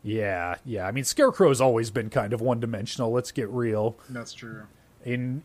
Yeah, 0.02 0.56
yeah. 0.64 0.86
I 0.86 0.92
mean, 0.92 1.04
Scarecrow's 1.04 1.60
always 1.60 1.90
been 1.90 2.10
kind 2.10 2.32
of 2.32 2.40
one 2.40 2.60
dimensional. 2.60 3.12
Let's 3.12 3.32
get 3.32 3.48
real. 3.50 3.96
That's 4.08 4.32
true. 4.32 4.64
In 5.04 5.42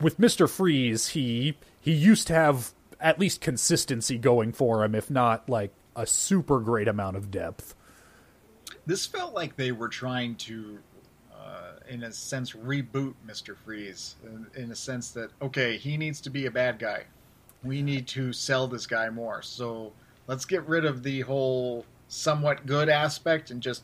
with 0.00 0.18
Mister 0.18 0.46
Freeze, 0.46 1.08
he 1.08 1.56
he 1.80 1.92
used 1.92 2.26
to 2.28 2.34
have 2.34 2.72
at 3.00 3.18
least 3.18 3.40
consistency 3.40 4.18
going 4.18 4.52
for 4.52 4.84
him, 4.84 4.94
if 4.94 5.10
not 5.10 5.48
like 5.48 5.72
a 5.94 6.06
super 6.06 6.60
great 6.60 6.88
amount 6.88 7.16
of 7.16 7.30
depth. 7.30 7.74
This 8.86 9.06
felt 9.06 9.34
like 9.34 9.56
they 9.56 9.72
were 9.72 9.88
trying 9.88 10.36
to, 10.36 10.78
uh, 11.34 11.72
in 11.88 12.02
a 12.04 12.12
sense, 12.12 12.52
reboot 12.52 13.14
Mister 13.26 13.54
Freeze. 13.54 14.16
In, 14.24 14.46
in 14.64 14.70
a 14.70 14.74
sense 14.76 15.10
that 15.10 15.30
okay, 15.42 15.76
he 15.76 15.96
needs 15.96 16.20
to 16.22 16.30
be 16.30 16.46
a 16.46 16.50
bad 16.50 16.78
guy. 16.78 17.04
We 17.64 17.82
need 17.82 18.06
to 18.08 18.32
sell 18.32 18.68
this 18.68 18.86
guy 18.86 19.10
more. 19.10 19.42
So 19.42 19.92
let's 20.26 20.44
get 20.44 20.66
rid 20.68 20.84
of 20.84 21.02
the 21.02 21.22
whole 21.22 21.84
somewhat 22.08 22.66
good 22.66 22.88
aspect 22.88 23.50
and 23.50 23.60
just 23.60 23.82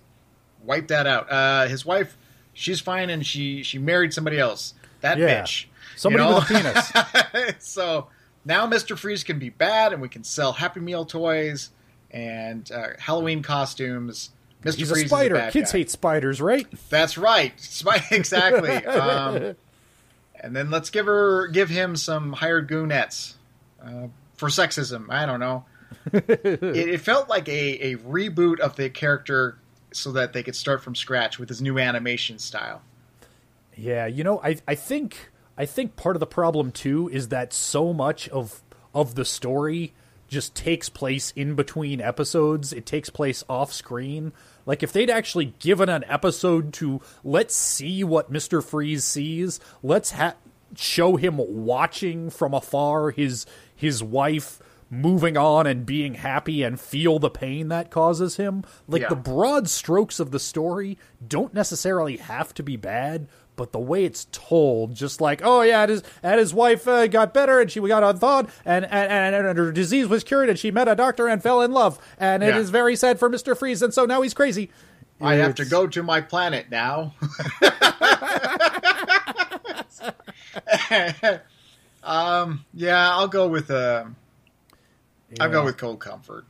wipe 0.64 0.88
that 0.88 1.07
out. 1.07 1.31
Uh, 1.31 1.66
his 1.66 1.85
wife, 1.85 2.16
she's 2.53 2.81
fine, 2.81 3.11
and 3.11 3.27
she 3.27 3.62
she 3.64 3.79
married 3.79 4.12
somebody 4.14 4.38
else. 4.38 4.75
That 5.01 5.18
Yeah. 5.18 5.42
bitch. 5.42 5.66
Somebody 5.96 6.25
You 6.25 6.31
know? 6.31 6.37
with 6.37 6.51
a 6.51 7.33
penis. 7.42 7.55
so 7.64 8.07
now 8.44 8.66
Mr. 8.66 8.96
Freeze 8.98 9.24
can 9.24 9.38
be 9.38 9.50
bad, 9.50 9.92
and 9.92 10.02
we 10.02 10.09
can 10.09 10.24
sell 10.24 10.52
Happy 10.52 10.81
Meal 10.81 11.05
toys 11.05 11.70
and 12.11 12.70
uh, 12.72 12.88
Halloween 12.98 13.42
costumes. 13.42 14.31
Mr. 14.62 14.76
He's 14.76 14.90
Freeze 14.90 15.05
a 15.05 15.09
spider. 15.09 15.35
Is 15.35 15.40
a 15.40 15.44
bad 15.44 15.52
Kids 15.52 15.72
guy. 15.72 15.78
hate 15.78 15.90
spiders, 15.90 16.40
right? 16.40 16.66
That's 16.88 17.18
right. 17.18 17.59
Spy- 17.61 18.05
exactly. 18.11 18.74
um, 18.87 19.57
and 20.40 20.55
then 20.55 20.70
let's 20.70 20.90
give 20.90 21.07
her 21.07 21.48
give 21.48 21.68
him 21.68 21.96
some 21.96 22.33
hired 22.33 22.68
goonettes 22.68 23.35
uh, 23.85 24.09
for 24.35 24.48
sexism. 24.48 25.11
I 25.11 25.26
don't 25.26 25.40
know. 25.40 25.64
it, 26.12 26.62
it 26.62 27.00
felt 27.00 27.28
like 27.28 27.48
a, 27.48 27.92
a 27.92 27.96
reboot 27.98 28.61
of 28.61 28.76
the 28.76 28.88
character 28.88 29.59
so 29.92 30.12
that 30.12 30.33
they 30.33 30.42
could 30.42 30.57
start 30.57 30.83
from 30.83 30.94
scratch 30.94 31.38
with 31.38 31.48
his 31.48 31.61
new 31.61 31.78
animation 31.78 32.38
style. 32.38 32.83
Yeah, 33.76 34.07
you 34.07 34.24
know, 34.24 34.40
I 34.42 34.57
I 34.68 34.74
think 34.74 35.31
I 35.56 35.66
think 35.66 35.96
part 35.96 36.16
of 36.16 36.20
the 36.20 36.26
problem 36.26 36.72
too 36.72 37.08
is 37.08 37.28
that 37.28 37.52
so 37.52 37.92
much 37.92 38.28
of 38.30 38.62
of 38.94 39.14
the 39.14 39.24
story 39.24 39.92
just 40.28 40.54
takes 40.54 40.88
place 40.88 41.30
in 41.36 41.54
between 41.54 42.00
episodes. 42.00 42.72
It 42.72 42.86
takes 42.86 43.10
place 43.10 43.44
off 43.50 43.72
screen. 43.72 44.32
Like 44.64 44.82
if 44.82 44.92
they'd 44.92 45.10
actually 45.10 45.54
given 45.58 45.88
an 45.88 46.04
episode 46.08 46.72
to 46.74 47.00
let's 47.22 47.54
see 47.54 48.02
what 48.02 48.32
Mr. 48.32 48.64
Freeze 48.64 49.04
sees, 49.04 49.60
let's 49.82 50.12
ha- 50.12 50.36
show 50.74 51.16
him 51.16 51.36
watching 51.36 52.30
from 52.30 52.54
afar 52.54 53.10
his 53.10 53.44
his 53.74 54.02
wife 54.02 54.58
moving 54.88 55.38
on 55.38 55.66
and 55.66 55.86
being 55.86 56.14
happy 56.14 56.62
and 56.62 56.78
feel 56.78 57.18
the 57.18 57.30
pain 57.30 57.68
that 57.68 57.90
causes 57.90 58.36
him. 58.36 58.62
Like 58.86 59.02
Yeah. 59.02 59.08
the 59.08 59.16
broad 59.16 59.68
strokes 59.68 60.20
of 60.20 60.30
the 60.32 60.38
story 60.38 60.98
don't 61.26 61.54
necessarily 61.54 62.18
have 62.18 62.52
to 62.54 62.62
be 62.62 62.76
bad, 62.76 63.26
but 63.56 63.72
the 63.72 63.78
way 63.78 64.04
it's 64.04 64.26
told, 64.32 64.94
just 64.94 65.20
like, 65.20 65.40
oh 65.44 65.60
yeah, 65.62 65.82
and 65.82 65.90
his, 65.90 66.02
and 66.22 66.40
his 66.40 66.54
wife 66.54 66.88
uh, 66.88 67.06
got 67.06 67.34
better 67.34 67.60
and 67.60 67.70
she 67.70 67.80
got 67.80 68.02
unthawed 68.02 68.48
and, 68.64 68.84
and, 68.86 69.34
and, 69.34 69.46
and 69.46 69.58
her 69.58 69.70
disease 69.72 70.06
was 70.08 70.24
cured 70.24 70.48
and 70.48 70.58
she 70.58 70.70
met 70.70 70.88
a 70.88 70.94
doctor 70.96 71.28
and 71.28 71.42
fell 71.42 71.60
in 71.62 71.70
love. 71.72 71.98
And 72.18 72.42
it 72.42 72.54
Yeah. 72.54 72.58
is 72.60 72.70
very 72.70 72.96
sad 72.96 73.18
for 73.18 73.28
Mr. 73.30 73.56
Freeze 73.56 73.82
and 73.82 73.92
so 73.92 74.04
now 74.06 74.22
he's 74.22 74.34
crazy. 74.34 74.70
I 75.20 75.34
have 75.36 75.54
to 75.56 75.64
go 75.64 75.86
to 75.86 76.02
my 76.02 76.20
planet 76.20 76.66
now. 76.70 77.14
um, 82.02 82.64
yeah, 82.74 83.10
I'll 83.10 83.28
go 83.28 83.48
with 83.48 83.70
uh, 83.70 84.04
I'll 85.40 85.50
go 85.50 85.64
with 85.64 85.76
Cold 85.78 86.00
Comfort, 86.00 86.44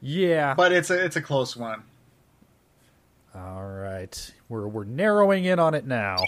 Yeah. 0.00 0.54
but 0.54 0.72
it's 0.72 0.90
a 0.90 1.04
it's 1.04 1.16
a 1.16 1.22
close 1.22 1.56
one. 1.56 1.82
All 3.34 3.64
right. 3.64 4.32
We're 4.48 4.68
we're 4.68 4.84
narrowing 4.84 5.44
in 5.44 5.58
on 5.58 5.74
it 5.74 5.86
now. 5.86 6.18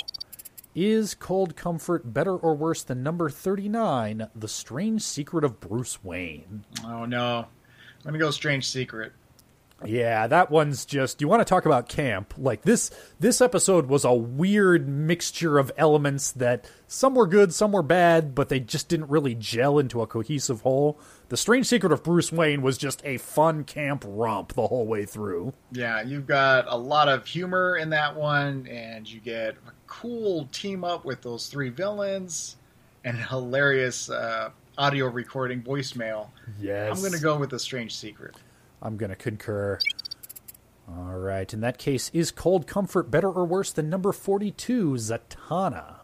Is 0.74 1.14
Cold 1.14 1.56
Comfort 1.56 2.12
better 2.12 2.36
or 2.36 2.54
worse 2.54 2.82
than 2.82 3.02
number 3.02 3.30
39, 3.30 4.28
The 4.36 4.48
Strange 4.48 5.02
Secret 5.02 5.44
of 5.44 5.60
Bruce 5.60 6.04
Wayne? 6.04 6.64
Oh 6.84 7.04
no, 7.04 7.38
I'm 7.38 8.04
gonna 8.04 8.18
go 8.18 8.30
Strange 8.30 8.68
Secret. 8.68 9.12
Yeah, 9.84 10.26
that 10.26 10.50
one's 10.50 10.84
just 10.84 11.20
you 11.20 11.28
want 11.28 11.40
to 11.40 11.44
talk 11.44 11.64
about 11.64 11.88
camp. 11.88 12.34
Like 12.36 12.62
this 12.62 12.90
this 13.20 13.40
episode 13.40 13.86
was 13.86 14.04
a 14.04 14.12
weird 14.12 14.88
mixture 14.88 15.58
of 15.58 15.70
elements 15.76 16.32
that 16.32 16.68
some 16.88 17.14
were 17.14 17.28
good, 17.28 17.54
some 17.54 17.70
were 17.70 17.82
bad, 17.82 18.34
but 18.34 18.48
they 18.48 18.58
just 18.58 18.88
didn't 18.88 19.08
really 19.08 19.36
gel 19.36 19.78
into 19.78 20.02
a 20.02 20.06
cohesive 20.06 20.62
whole. 20.62 20.98
The 21.28 21.36
Strange 21.36 21.66
Secret 21.66 21.92
of 21.92 22.02
Bruce 22.02 22.32
Wayne 22.32 22.62
was 22.62 22.76
just 22.76 23.04
a 23.04 23.18
fun 23.18 23.62
camp 23.62 24.04
romp 24.06 24.54
the 24.54 24.66
whole 24.66 24.86
way 24.86 25.04
through. 25.04 25.52
Yeah, 25.70 26.02
you've 26.02 26.26
got 26.26 26.64
a 26.66 26.76
lot 26.76 27.08
of 27.08 27.26
humor 27.26 27.76
in 27.76 27.90
that 27.90 28.16
one, 28.16 28.66
and 28.66 29.08
you 29.08 29.20
get 29.20 29.54
a 29.68 29.72
cool 29.86 30.46
team 30.50 30.82
up 30.82 31.04
with 31.04 31.22
those 31.22 31.46
three 31.46 31.68
villains, 31.68 32.56
and 33.04 33.16
hilarious 33.16 34.10
uh, 34.10 34.50
audio 34.76 35.06
recording 35.06 35.62
voicemail. 35.62 36.28
Yes. 36.58 36.96
I'm 36.96 37.02
gonna 37.02 37.22
go 37.22 37.38
with 37.38 37.50
the 37.50 37.58
Strange 37.60 37.94
Secret. 37.94 38.34
I'm 38.82 38.96
going 38.96 39.10
to 39.10 39.16
concur. 39.16 39.78
All 40.88 41.18
right. 41.18 41.52
In 41.52 41.60
that 41.60 41.78
case, 41.78 42.10
is 42.14 42.30
Cold 42.30 42.66
Comfort 42.66 43.10
better 43.10 43.30
or 43.30 43.44
worse 43.44 43.72
than 43.72 43.90
number 43.90 44.12
42, 44.12 44.92
Zatanna? 44.92 45.96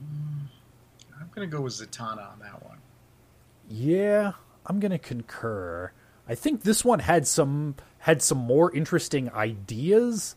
I'm 0.00 1.30
gonna 1.34 1.46
go 1.46 1.60
with 1.60 1.74
Zatanna 1.74 2.32
on 2.32 2.38
that 2.40 2.64
one. 2.64 2.78
Yeah, 3.68 4.32
I'm 4.66 4.80
going 4.80 4.90
to 4.90 4.98
concur. 4.98 5.92
I 6.28 6.34
think 6.34 6.62
this 6.62 6.84
one 6.84 7.00
had 7.00 7.26
some 7.26 7.76
had 7.98 8.22
some 8.22 8.38
more 8.38 8.74
interesting 8.74 9.30
ideas, 9.30 10.34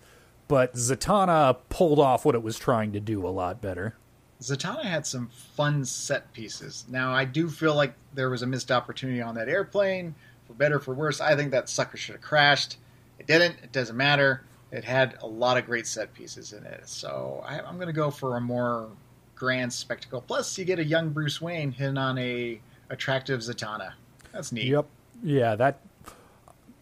but 0.47 0.73
Zatanna 0.73 1.58
pulled 1.69 1.99
off 1.99 2.25
what 2.25 2.36
it 2.36 2.43
was 2.43 2.60
trying 2.60 2.91
to 2.93 2.99
do 2.99 3.25
a 3.25 3.29
lot 3.29 3.62
better. 3.62 3.95
Zatanna 4.41 4.84
had 4.84 5.08
some 5.08 5.29
fun 5.29 5.86
set 5.86 6.34
pieces. 6.34 6.86
Now, 6.89 7.13
I 7.13 7.23
do 7.25 7.49
feel 7.49 7.75
like 7.75 7.93
there 8.13 8.29
was 8.29 8.41
a 8.41 8.47
missed 8.47 8.71
opportunity 8.71 9.21
on 9.21 9.36
that 9.36 9.47
airplane. 9.47 10.15
For 10.54 10.58
better 10.58 10.76
or 10.76 10.80
for 10.80 10.94
worse, 10.94 11.20
I 11.20 11.36
think 11.36 11.52
that 11.52 11.68
sucker 11.68 11.98
should 11.98 12.13
have 12.13 12.22
crashed. 12.22 12.78
It 13.18 13.26
didn't. 13.26 13.56
It 13.63 13.72
doesn't 13.72 13.98
matter. 13.98 14.44
It 14.72 14.84
had 14.84 15.18
a 15.22 15.28
lot 15.28 15.58
of 15.58 15.66
great 15.66 15.88
set 15.88 16.13
pieces 16.13 16.54
in 16.54 16.63
it. 16.63 16.88
So 16.88 17.44
I, 17.46 17.60
I'm 17.60 17.76
going 17.76 17.88
to 17.88 17.94
go 17.94 18.12
for 18.12 18.38
a 18.38 18.42
more 18.42 18.89
grand 19.36 19.74
spectacle. 19.74 20.22
Plus, 20.22 20.56
you 20.58 20.66
get 20.66 20.80
a 20.80 20.84
young 20.84 21.10
Bruce 21.10 21.42
Wayne 21.42 21.72
hitting 21.72 21.98
on 21.98 22.18
a 22.18 22.60
attractive 22.89 23.39
Zatanna. 23.39 23.94
That's 24.32 24.52
neat. 24.52 24.66
Yep. 24.68 24.86
Yeah, 25.24 25.56
that 25.56 25.80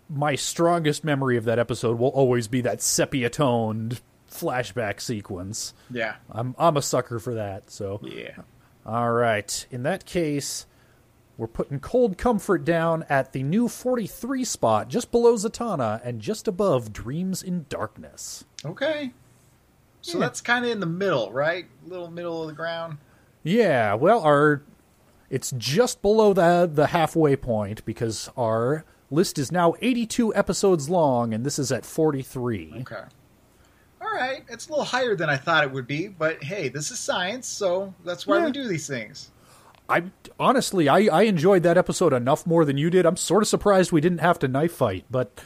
my 0.09 0.35
strongest 0.35 1.03
memory 1.03 1.37
of 1.37 1.45
that 1.45 1.59
episode 1.59 1.97
will 1.97 2.09
always 2.09 2.47
be 2.47 2.61
that 2.61 2.81
sepia 2.81 3.29
toned 3.29 4.01
flashback 4.29 4.99
sequence. 4.99 5.73
Yeah. 5.89 6.15
I'm 6.29 6.55
I'm 6.57 6.75
a 6.77 6.81
sucker 6.81 7.19
for 7.19 7.35
that, 7.35 7.71
so 7.71 7.99
Yeah. 8.03 8.37
All 8.85 9.11
right. 9.11 9.65
In 9.69 9.83
that 9.83 10.05
case, 10.05 10.65
we're 11.41 11.47
putting 11.47 11.79
Cold 11.79 12.19
Comfort 12.19 12.63
down 12.63 13.03
at 13.09 13.33
the 13.33 13.41
new 13.41 13.67
43 13.67 14.45
spot, 14.45 14.89
just 14.89 15.09
below 15.09 15.33
Zatanna 15.33 15.99
and 16.03 16.21
just 16.21 16.47
above 16.47 16.93
Dreams 16.93 17.41
in 17.41 17.65
Darkness. 17.67 18.43
Okay. 18.63 19.11
So 20.01 20.19
Yeah. 20.19 20.25
that's 20.25 20.39
kind 20.39 20.65
of 20.65 20.69
in 20.71 20.79
the 20.79 20.85
middle, 20.85 21.31
right? 21.31 21.65
Little 21.87 22.11
middle 22.11 22.43
of 22.43 22.47
the 22.47 22.53
ground. 22.53 22.99
Yeah, 23.41 23.95
well, 23.95 24.21
our 24.21 24.61
it's 25.31 25.51
just 25.57 26.03
below 26.03 26.31
the 26.31 26.69
the 26.71 26.87
halfway 26.87 27.35
point 27.35 27.83
because 27.85 28.29
our 28.37 28.85
list 29.09 29.39
is 29.39 29.51
now 29.51 29.73
82 29.81 30.35
episodes 30.35 30.91
long 30.91 31.33
and 31.33 31.43
this 31.43 31.57
is 31.57 31.71
at 31.71 31.87
43. 31.87 32.75
Okay. 32.81 33.01
All 33.99 34.11
right. 34.13 34.43
It's 34.47 34.67
a 34.67 34.69
little 34.69 34.85
higher 34.85 35.15
than 35.15 35.27
I 35.27 35.37
thought 35.37 35.63
it 35.63 35.71
would 35.71 35.87
be, 35.87 36.07
but 36.07 36.43
hey, 36.43 36.69
this 36.69 36.91
is 36.91 36.99
science, 36.99 37.47
so 37.47 37.95
that's 38.05 38.27
why 38.27 38.37
Yeah. 38.37 38.45
we 38.45 38.51
do 38.51 38.67
these 38.67 38.85
things. 38.85 39.31
I 39.91 40.03
honestly, 40.39 40.87
I 40.89 40.99
I 41.11 41.23
enjoyed 41.23 41.63
that 41.63 41.77
episode 41.77 42.13
enough 42.13 42.45
more 42.47 42.65
than 42.65 42.77
you 42.77 42.89
did. 42.89 43.05
I'm 43.05 43.17
sort 43.17 43.43
of 43.43 43.47
surprised 43.47 43.91
we 43.91 44.01
didn't 44.01 44.19
have 44.19 44.39
to 44.39 44.47
knife 44.47 44.73
fight, 44.73 45.05
but 45.11 45.41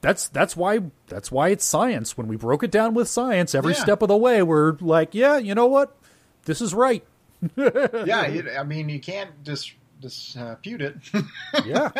that's 0.00 0.28
that's 0.28 0.56
why 0.56 0.80
that's 1.08 1.30
why 1.30 1.48
it's 1.50 1.64
science. 1.64 2.16
When 2.16 2.26
we 2.28 2.36
broke 2.36 2.62
it 2.64 2.70
down 2.70 2.94
with 2.94 3.08
science, 3.08 3.54
every 3.54 3.74
Yeah. 3.74 3.80
step 3.82 4.02
of 4.02 4.08
the 4.08 4.16
way, 4.16 4.42
we're 4.42 4.76
like, 4.80 5.14
yeah, 5.14 5.36
you 5.38 5.54
know 5.54 5.66
what, 5.66 5.96
this 6.44 6.60
is 6.60 6.74
right. 6.74 7.04
yeah, 7.56 8.26
you, 8.34 8.48
I 8.58 8.62
mean, 8.64 8.88
you 8.88 8.98
can't 9.00 9.30
dis, 9.44 9.72
dispute 10.00 10.82
uh, 10.82 10.86
it. 10.86 10.96
Yeah, 11.66 11.90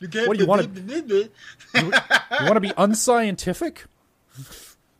you 0.00 0.08
can't. 0.08 0.26
What 0.28 0.36
do 0.36 0.42
you 0.42 0.48
wanna- 0.48 0.68
wanna? 0.68 1.12
you 1.12 2.46
want 2.46 2.54
to 2.54 2.60
be 2.60 2.72
unscientific? 2.76 3.84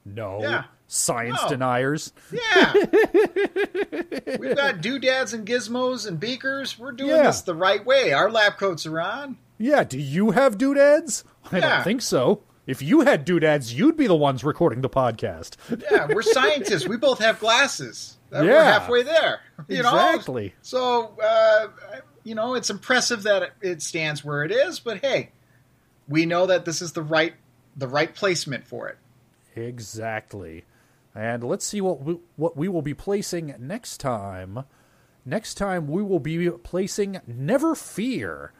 No, 0.04 0.40
Yeah. 0.42 0.64
Science 0.92 1.38
No. 1.42 1.48
deniers. 1.48 2.12
Yeah. 2.32 2.72
We've 4.38 4.56
got 4.56 4.80
doodads 4.80 5.32
and 5.32 5.46
gizmos 5.46 6.06
and 6.06 6.18
beakers. 6.18 6.78
We're 6.78 6.90
doing 6.92 7.10
Yeah. 7.10 7.22
this 7.24 7.42
the 7.42 7.54
right 7.54 7.84
way. 7.84 8.12
Our 8.12 8.28
lab 8.30 8.56
coats 8.56 8.86
are 8.86 9.00
on. 9.00 9.38
Yeah, 9.56 9.84
do 9.84 9.98
you 9.98 10.32
have 10.32 10.58
doodads? 10.58 11.22
I 11.52 11.58
Yeah. 11.58 11.74
don't 11.76 11.84
think 11.84 12.02
so. 12.02 12.42
If 12.66 12.82
you 12.82 13.02
had 13.02 13.24
doodads, 13.24 13.72
you'd 13.74 13.96
be 13.96 14.06
the 14.08 14.16
ones 14.16 14.42
recording 14.42 14.80
the 14.80 14.88
podcast. 14.90 15.56
Yeah, 15.90 16.06
we're 16.12 16.22
scientists. 16.22 16.88
we 16.88 16.96
both 16.96 17.20
have 17.20 17.38
glasses. 17.38 18.16
Uh, 18.32 18.40
We're 18.42 18.62
halfway 18.64 19.02
there. 19.02 19.40
You 19.68 19.82
know? 19.82 19.90
Exactly. 19.90 20.54
So, 20.62 21.16
uh, 21.22 21.68
you 22.24 22.34
know, 22.34 22.54
it's 22.54 22.70
impressive 22.70 23.22
that 23.24 23.42
it- 23.42 23.52
it 23.60 23.82
stands 23.82 24.24
where 24.24 24.44
it 24.44 24.50
is, 24.52 24.78
but 24.80 24.98
hey, 24.98 25.30
we 26.08 26.26
know 26.26 26.46
that 26.46 26.64
this 26.64 26.82
is 26.82 26.92
the 26.92 27.02
right 27.02 27.34
the 27.76 27.86
right 27.88 28.12
placement 28.14 28.66
for 28.66 28.88
it. 28.88 28.98
Exactly. 29.56 30.64
And 31.14 31.42
let's 31.42 31.66
see 31.66 31.80
what 31.80 32.02
we, 32.02 32.18
what 32.36 32.56
we 32.56 32.68
will 32.68 32.82
be 32.82 32.94
placing 32.94 33.54
next 33.58 33.98
time. 33.98 34.64
Next 35.24 35.54
time 35.54 35.88
we 35.88 36.02
will 36.02 36.20
be 36.20 36.50
placing 36.50 37.20
Never 37.26 37.74
Fear. 37.74 38.52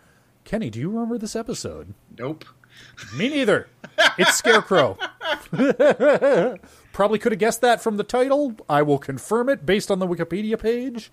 Kenny, 0.44 0.70
do 0.70 0.80
you 0.80 0.90
remember 0.90 1.18
this 1.18 1.36
episode? 1.36 1.94
Nope. 2.18 2.44
Me 3.16 3.28
neither. 3.28 3.68
It's 4.18 4.36
Scarecrow. 4.36 4.96
Probably 6.92 7.18
could 7.18 7.32
have 7.32 7.38
guessed 7.38 7.61
that 7.61 7.82
from 7.82 7.96
the 7.96 8.05
title. 8.05 8.57
I 8.68 8.82
will 8.82 8.98
confirm 8.98 9.48
it 9.48 9.64
based 9.64 9.90
on 9.90 9.98
the 9.98 10.07
Wikipedia 10.07 10.59
page. 10.59 11.11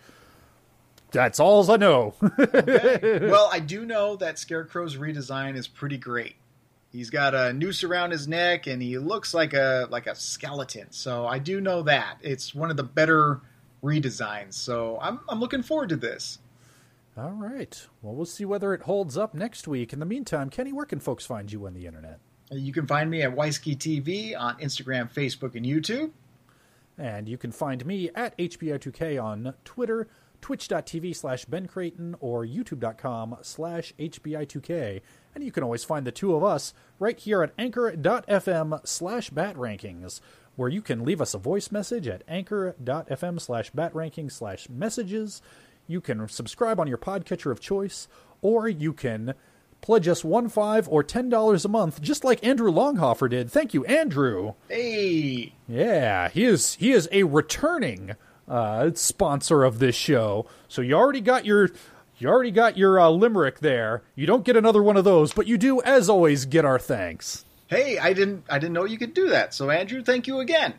That's 1.12 1.40
all 1.40 1.70
I 1.72 1.78
know. 1.78 2.16
well, 2.38 3.50
I 3.52 3.60
do 3.60 3.86
know 3.86 4.18
that 4.18 4.38
Scarecrow's 4.38 4.98
redesign 4.98 5.56
is 5.56 5.68
pretty 5.68 5.98
great. 5.98 6.36
He's 6.98 7.12
got 7.12 7.36
a 7.36 7.54
noose 7.54 7.84
around 7.84 8.10
his 8.10 8.28
neck 8.28 8.66
and 8.66 8.82
he 8.82 8.98
looks 8.98 9.32
like 9.32 9.54
a 9.54 9.88
like 9.92 10.08
a 10.08 10.16
skeleton. 10.16 10.88
So 10.90 11.28
I 11.28 11.38
do 11.38 11.62
know 11.62 11.84
that. 11.84 12.18
It's 12.24 12.56
one 12.56 12.72
of 12.72 12.78
the 12.78 12.82
better 12.82 13.40
redesigns. 13.84 14.56
So 14.56 14.98
I'm 15.00 15.20
I'm 15.30 15.40
looking 15.40 15.62
forward 15.62 15.90
to 15.90 15.96
this. 15.96 16.40
all 17.16 17.34
right. 17.34 17.86
Well, 18.02 18.16
we'll 18.16 18.26
see 18.26 18.46
whether 18.46 18.74
it 18.74 18.82
holds 18.82 19.16
up 19.16 19.36
next 19.36 19.68
week. 19.68 19.94
In 19.94 20.00
the 20.00 20.08
meantime, 20.08 20.50
Kenny, 20.50 20.74
where 20.74 20.88
can 20.88 21.00
folks 21.00 21.24
find 21.24 21.52
you 21.52 21.68
on 21.68 21.76
the 21.76 21.86
internet? 21.86 22.20
You 22.50 22.74
can 22.74 22.88
find 22.88 23.12
me 23.12 23.22
at 23.22 23.36
Weisky 23.36 23.78
TV 23.78 24.36
on 24.36 24.58
Instagram, 24.58 25.14
Facebook, 25.14 25.54
and 25.54 25.68
YouTube. 25.68 26.10
And 26.98 27.30
you 27.30 27.38
can 27.38 27.52
find 27.52 27.86
me 27.86 28.10
at 28.16 28.36
HBI2K 28.40 29.24
on 29.24 29.54
Twitter, 29.64 30.08
twitch.tv 30.48 31.14
slash 31.14 31.44
Ben 31.44 31.68
Creighton, 31.68 32.16
or 32.22 32.46
youtube.com 32.46 33.36
slash 33.42 33.94
HBI2K. 34.00 35.02
And 35.36 35.44
you 35.44 35.52
can 35.52 35.62
always 35.62 35.84
find 35.84 36.08
the 36.08 36.12
two 36.14 36.34
of 36.36 36.42
us 36.42 36.74
right 37.00 37.20
here 37.20 37.44
at 37.44 37.52
anchor.fm 37.58 38.88
slash 38.88 39.30
batrankings, 39.30 40.22
where 40.56 40.70
you 40.70 40.82
can 40.82 41.04
leave 41.04 41.20
us 41.20 41.34
a 41.34 41.38
voice 41.38 41.70
message 41.70 42.08
at 42.08 42.24
anchor.fm 42.30 43.42
slash 43.42 43.74
batrankings 43.74 44.32
slash 44.32 44.70
messages. 44.70 45.42
You 45.86 46.00
can 46.00 46.30
subscribe 46.30 46.80
on 46.80 46.88
your 46.88 46.98
podcatcher 46.98 47.52
of 47.52 47.60
choice, 47.60 48.08
or 48.42 48.70
you 48.70 48.94
can 48.94 49.34
pledge 49.82 50.08
us 50.08 50.24
one 50.24 50.48
five 50.48 50.88
or 50.88 51.04
ten 51.04 51.28
dollars 51.28 51.66
a 51.66 51.70
month, 51.70 52.02
just 52.02 52.24
like 52.24 52.42
Andrew 52.42 52.72
Longhofer 52.72 53.30
did. 53.30 53.52
Thank 53.52 53.74
you, 53.74 53.84
Andrew. 53.84 54.54
Hey, 54.70 55.56
Yeah, 55.68 56.30
he 56.30 56.46
is 56.46 56.76
he 56.76 56.94
is 56.94 57.10
a 57.12 57.24
returning 57.24 58.16
uh, 58.48 58.92
sponsor 58.96 59.64
of 59.64 59.80
this 59.80 59.96
show. 59.96 60.46
So 60.68 60.82
you 60.82 60.94
already 60.94 61.22
got 61.22 61.46
your 61.46 61.70
you 62.20 62.28
already 62.30 62.52
got 62.52 62.78
your 62.78 63.00
uh, 63.00 63.10
limerick 63.10 63.60
there. 63.60 64.02
You 64.16 64.26
don't 64.26 64.44
get 64.44 64.56
another 64.56 64.82
one 64.82 64.98
of 64.98 65.04
those, 65.04 65.34
but 65.34 65.46
you 65.48 65.58
do, 65.58 65.82
as 65.84 66.10
always, 66.10 66.46
get 66.46 66.66
our 66.66 66.80
thanks. 66.80 67.46
hey! 67.68 67.98
I 68.00 68.14
didn't 68.14 68.44
I 68.50 68.58
didn't 68.60 68.74
know 68.74 68.86
you 68.86 68.98
could 68.98 69.14
do 69.14 69.30
that. 69.30 69.54
So 69.54 69.70
Andrew, 69.70 70.02
thank 70.04 70.26
you 70.28 70.40
again. 70.40 70.74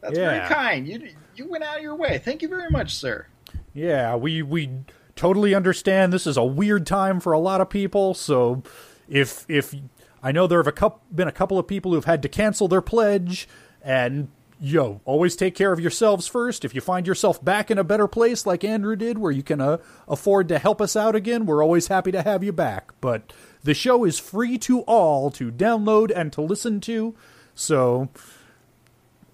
That's 0.00 0.16
Yeah. 0.18 0.30
very 0.48 0.54
kind. 0.54 0.88
You 0.88 1.08
you 1.36 1.48
went 1.48 1.64
out 1.64 1.76
of 1.78 1.82
your 1.82 1.94
way. 1.96 2.18
Thank 2.18 2.42
you 2.42 2.48
very 2.48 2.70
much, 2.70 2.94
sir. 2.96 3.26
Yeah, 3.72 4.16
we 4.16 4.42
we 4.42 4.70
totally 5.16 5.54
understand 5.54 6.12
this 6.12 6.26
is 6.26 6.36
a 6.36 6.44
weird 6.44 6.86
time 6.86 7.20
for 7.20 7.32
a 7.32 7.38
lot 7.38 7.60
of 7.60 7.70
people. 7.70 8.14
So 8.14 8.62
if 9.08 9.44
if 9.48 9.74
I 10.22 10.32
know 10.32 10.46
there 10.46 10.58
have 10.58 10.66
a 10.66 10.72
coup 10.72 10.94
been 11.14 11.28
a 11.28 11.32
couple 11.32 11.58
of 11.58 11.66
people 11.66 11.92
who've 11.92 12.04
had 12.04 12.20
to 12.22 12.28
cancel 12.28 12.68
their 12.68 12.82
pledge, 12.82 13.48
and 13.82 14.28
yo, 14.60 15.00
always 15.04 15.34
take 15.36 15.54
care 15.54 15.72
of 15.72 15.80
yourselves 15.80 16.26
first. 16.26 16.64
If 16.64 16.74
you 16.74 16.80
find 16.80 17.06
yourself 17.06 17.42
back 17.44 17.70
in 17.70 17.78
a 17.78 17.84
better 17.84 18.06
place 18.06 18.44
like 18.46 18.62
Andrew 18.62 18.94
did, 18.94 19.18
where 19.18 19.32
you 19.32 19.42
can 19.42 19.60
uh, 19.60 19.78
afford 20.06 20.48
to 20.48 20.58
help 20.58 20.80
us 20.80 20.94
out 20.96 21.14
again, 21.16 21.46
we're 21.46 21.62
always 21.64 21.86
happy 21.88 22.12
to 22.12 22.22
have 22.22 22.44
you 22.44 22.52
back. 22.52 22.92
But 23.00 23.32
the 23.62 23.74
show 23.74 24.04
is 24.04 24.18
free 24.18 24.58
to 24.58 24.80
all 24.82 25.30
to 25.32 25.50
download 25.50 26.12
and 26.14 26.32
to 26.34 26.40
listen 26.42 26.80
to, 26.82 27.14
so 27.54 28.08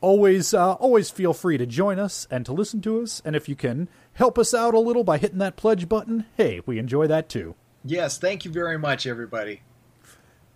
always 0.00 0.52
uh, 0.54 0.72
always 0.74 1.10
feel 1.10 1.32
free 1.32 1.56
to 1.58 1.66
join 1.66 1.98
us 1.98 2.28
and 2.30 2.44
to 2.44 2.52
listen 2.52 2.80
to 2.82 3.00
us 3.00 3.22
and 3.24 3.34
if 3.34 3.48
you 3.48 3.56
can 3.56 3.88
help 4.12 4.38
us 4.38 4.52
out 4.52 4.74
a 4.74 4.78
little 4.78 5.02
by 5.02 5.16
hitting 5.16 5.38
that 5.38 5.56
pledge 5.56 5.88
button 5.88 6.26
hey 6.36 6.60
we 6.66 6.78
enjoy 6.78 7.06
that 7.06 7.28
too 7.28 7.54
Yes, 7.82 8.18
thank 8.18 8.44
you 8.44 8.50
very 8.50 8.76
much, 8.78 9.06
everybody. 9.06 9.62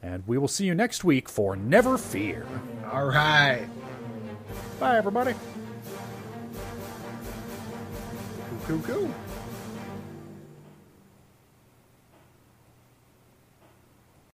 and 0.02 0.24
we 0.26 0.36
will 0.36 0.46
see 0.48 0.66
you 0.66 0.74
next 0.74 1.04
week 1.04 1.28
for 1.28 1.56
never 1.56 1.96
fear 1.96 2.44
All 2.92 3.06
right. 3.06 3.66
Bye 4.78 4.96
everybody 4.96 5.34
cool. 8.82 9.29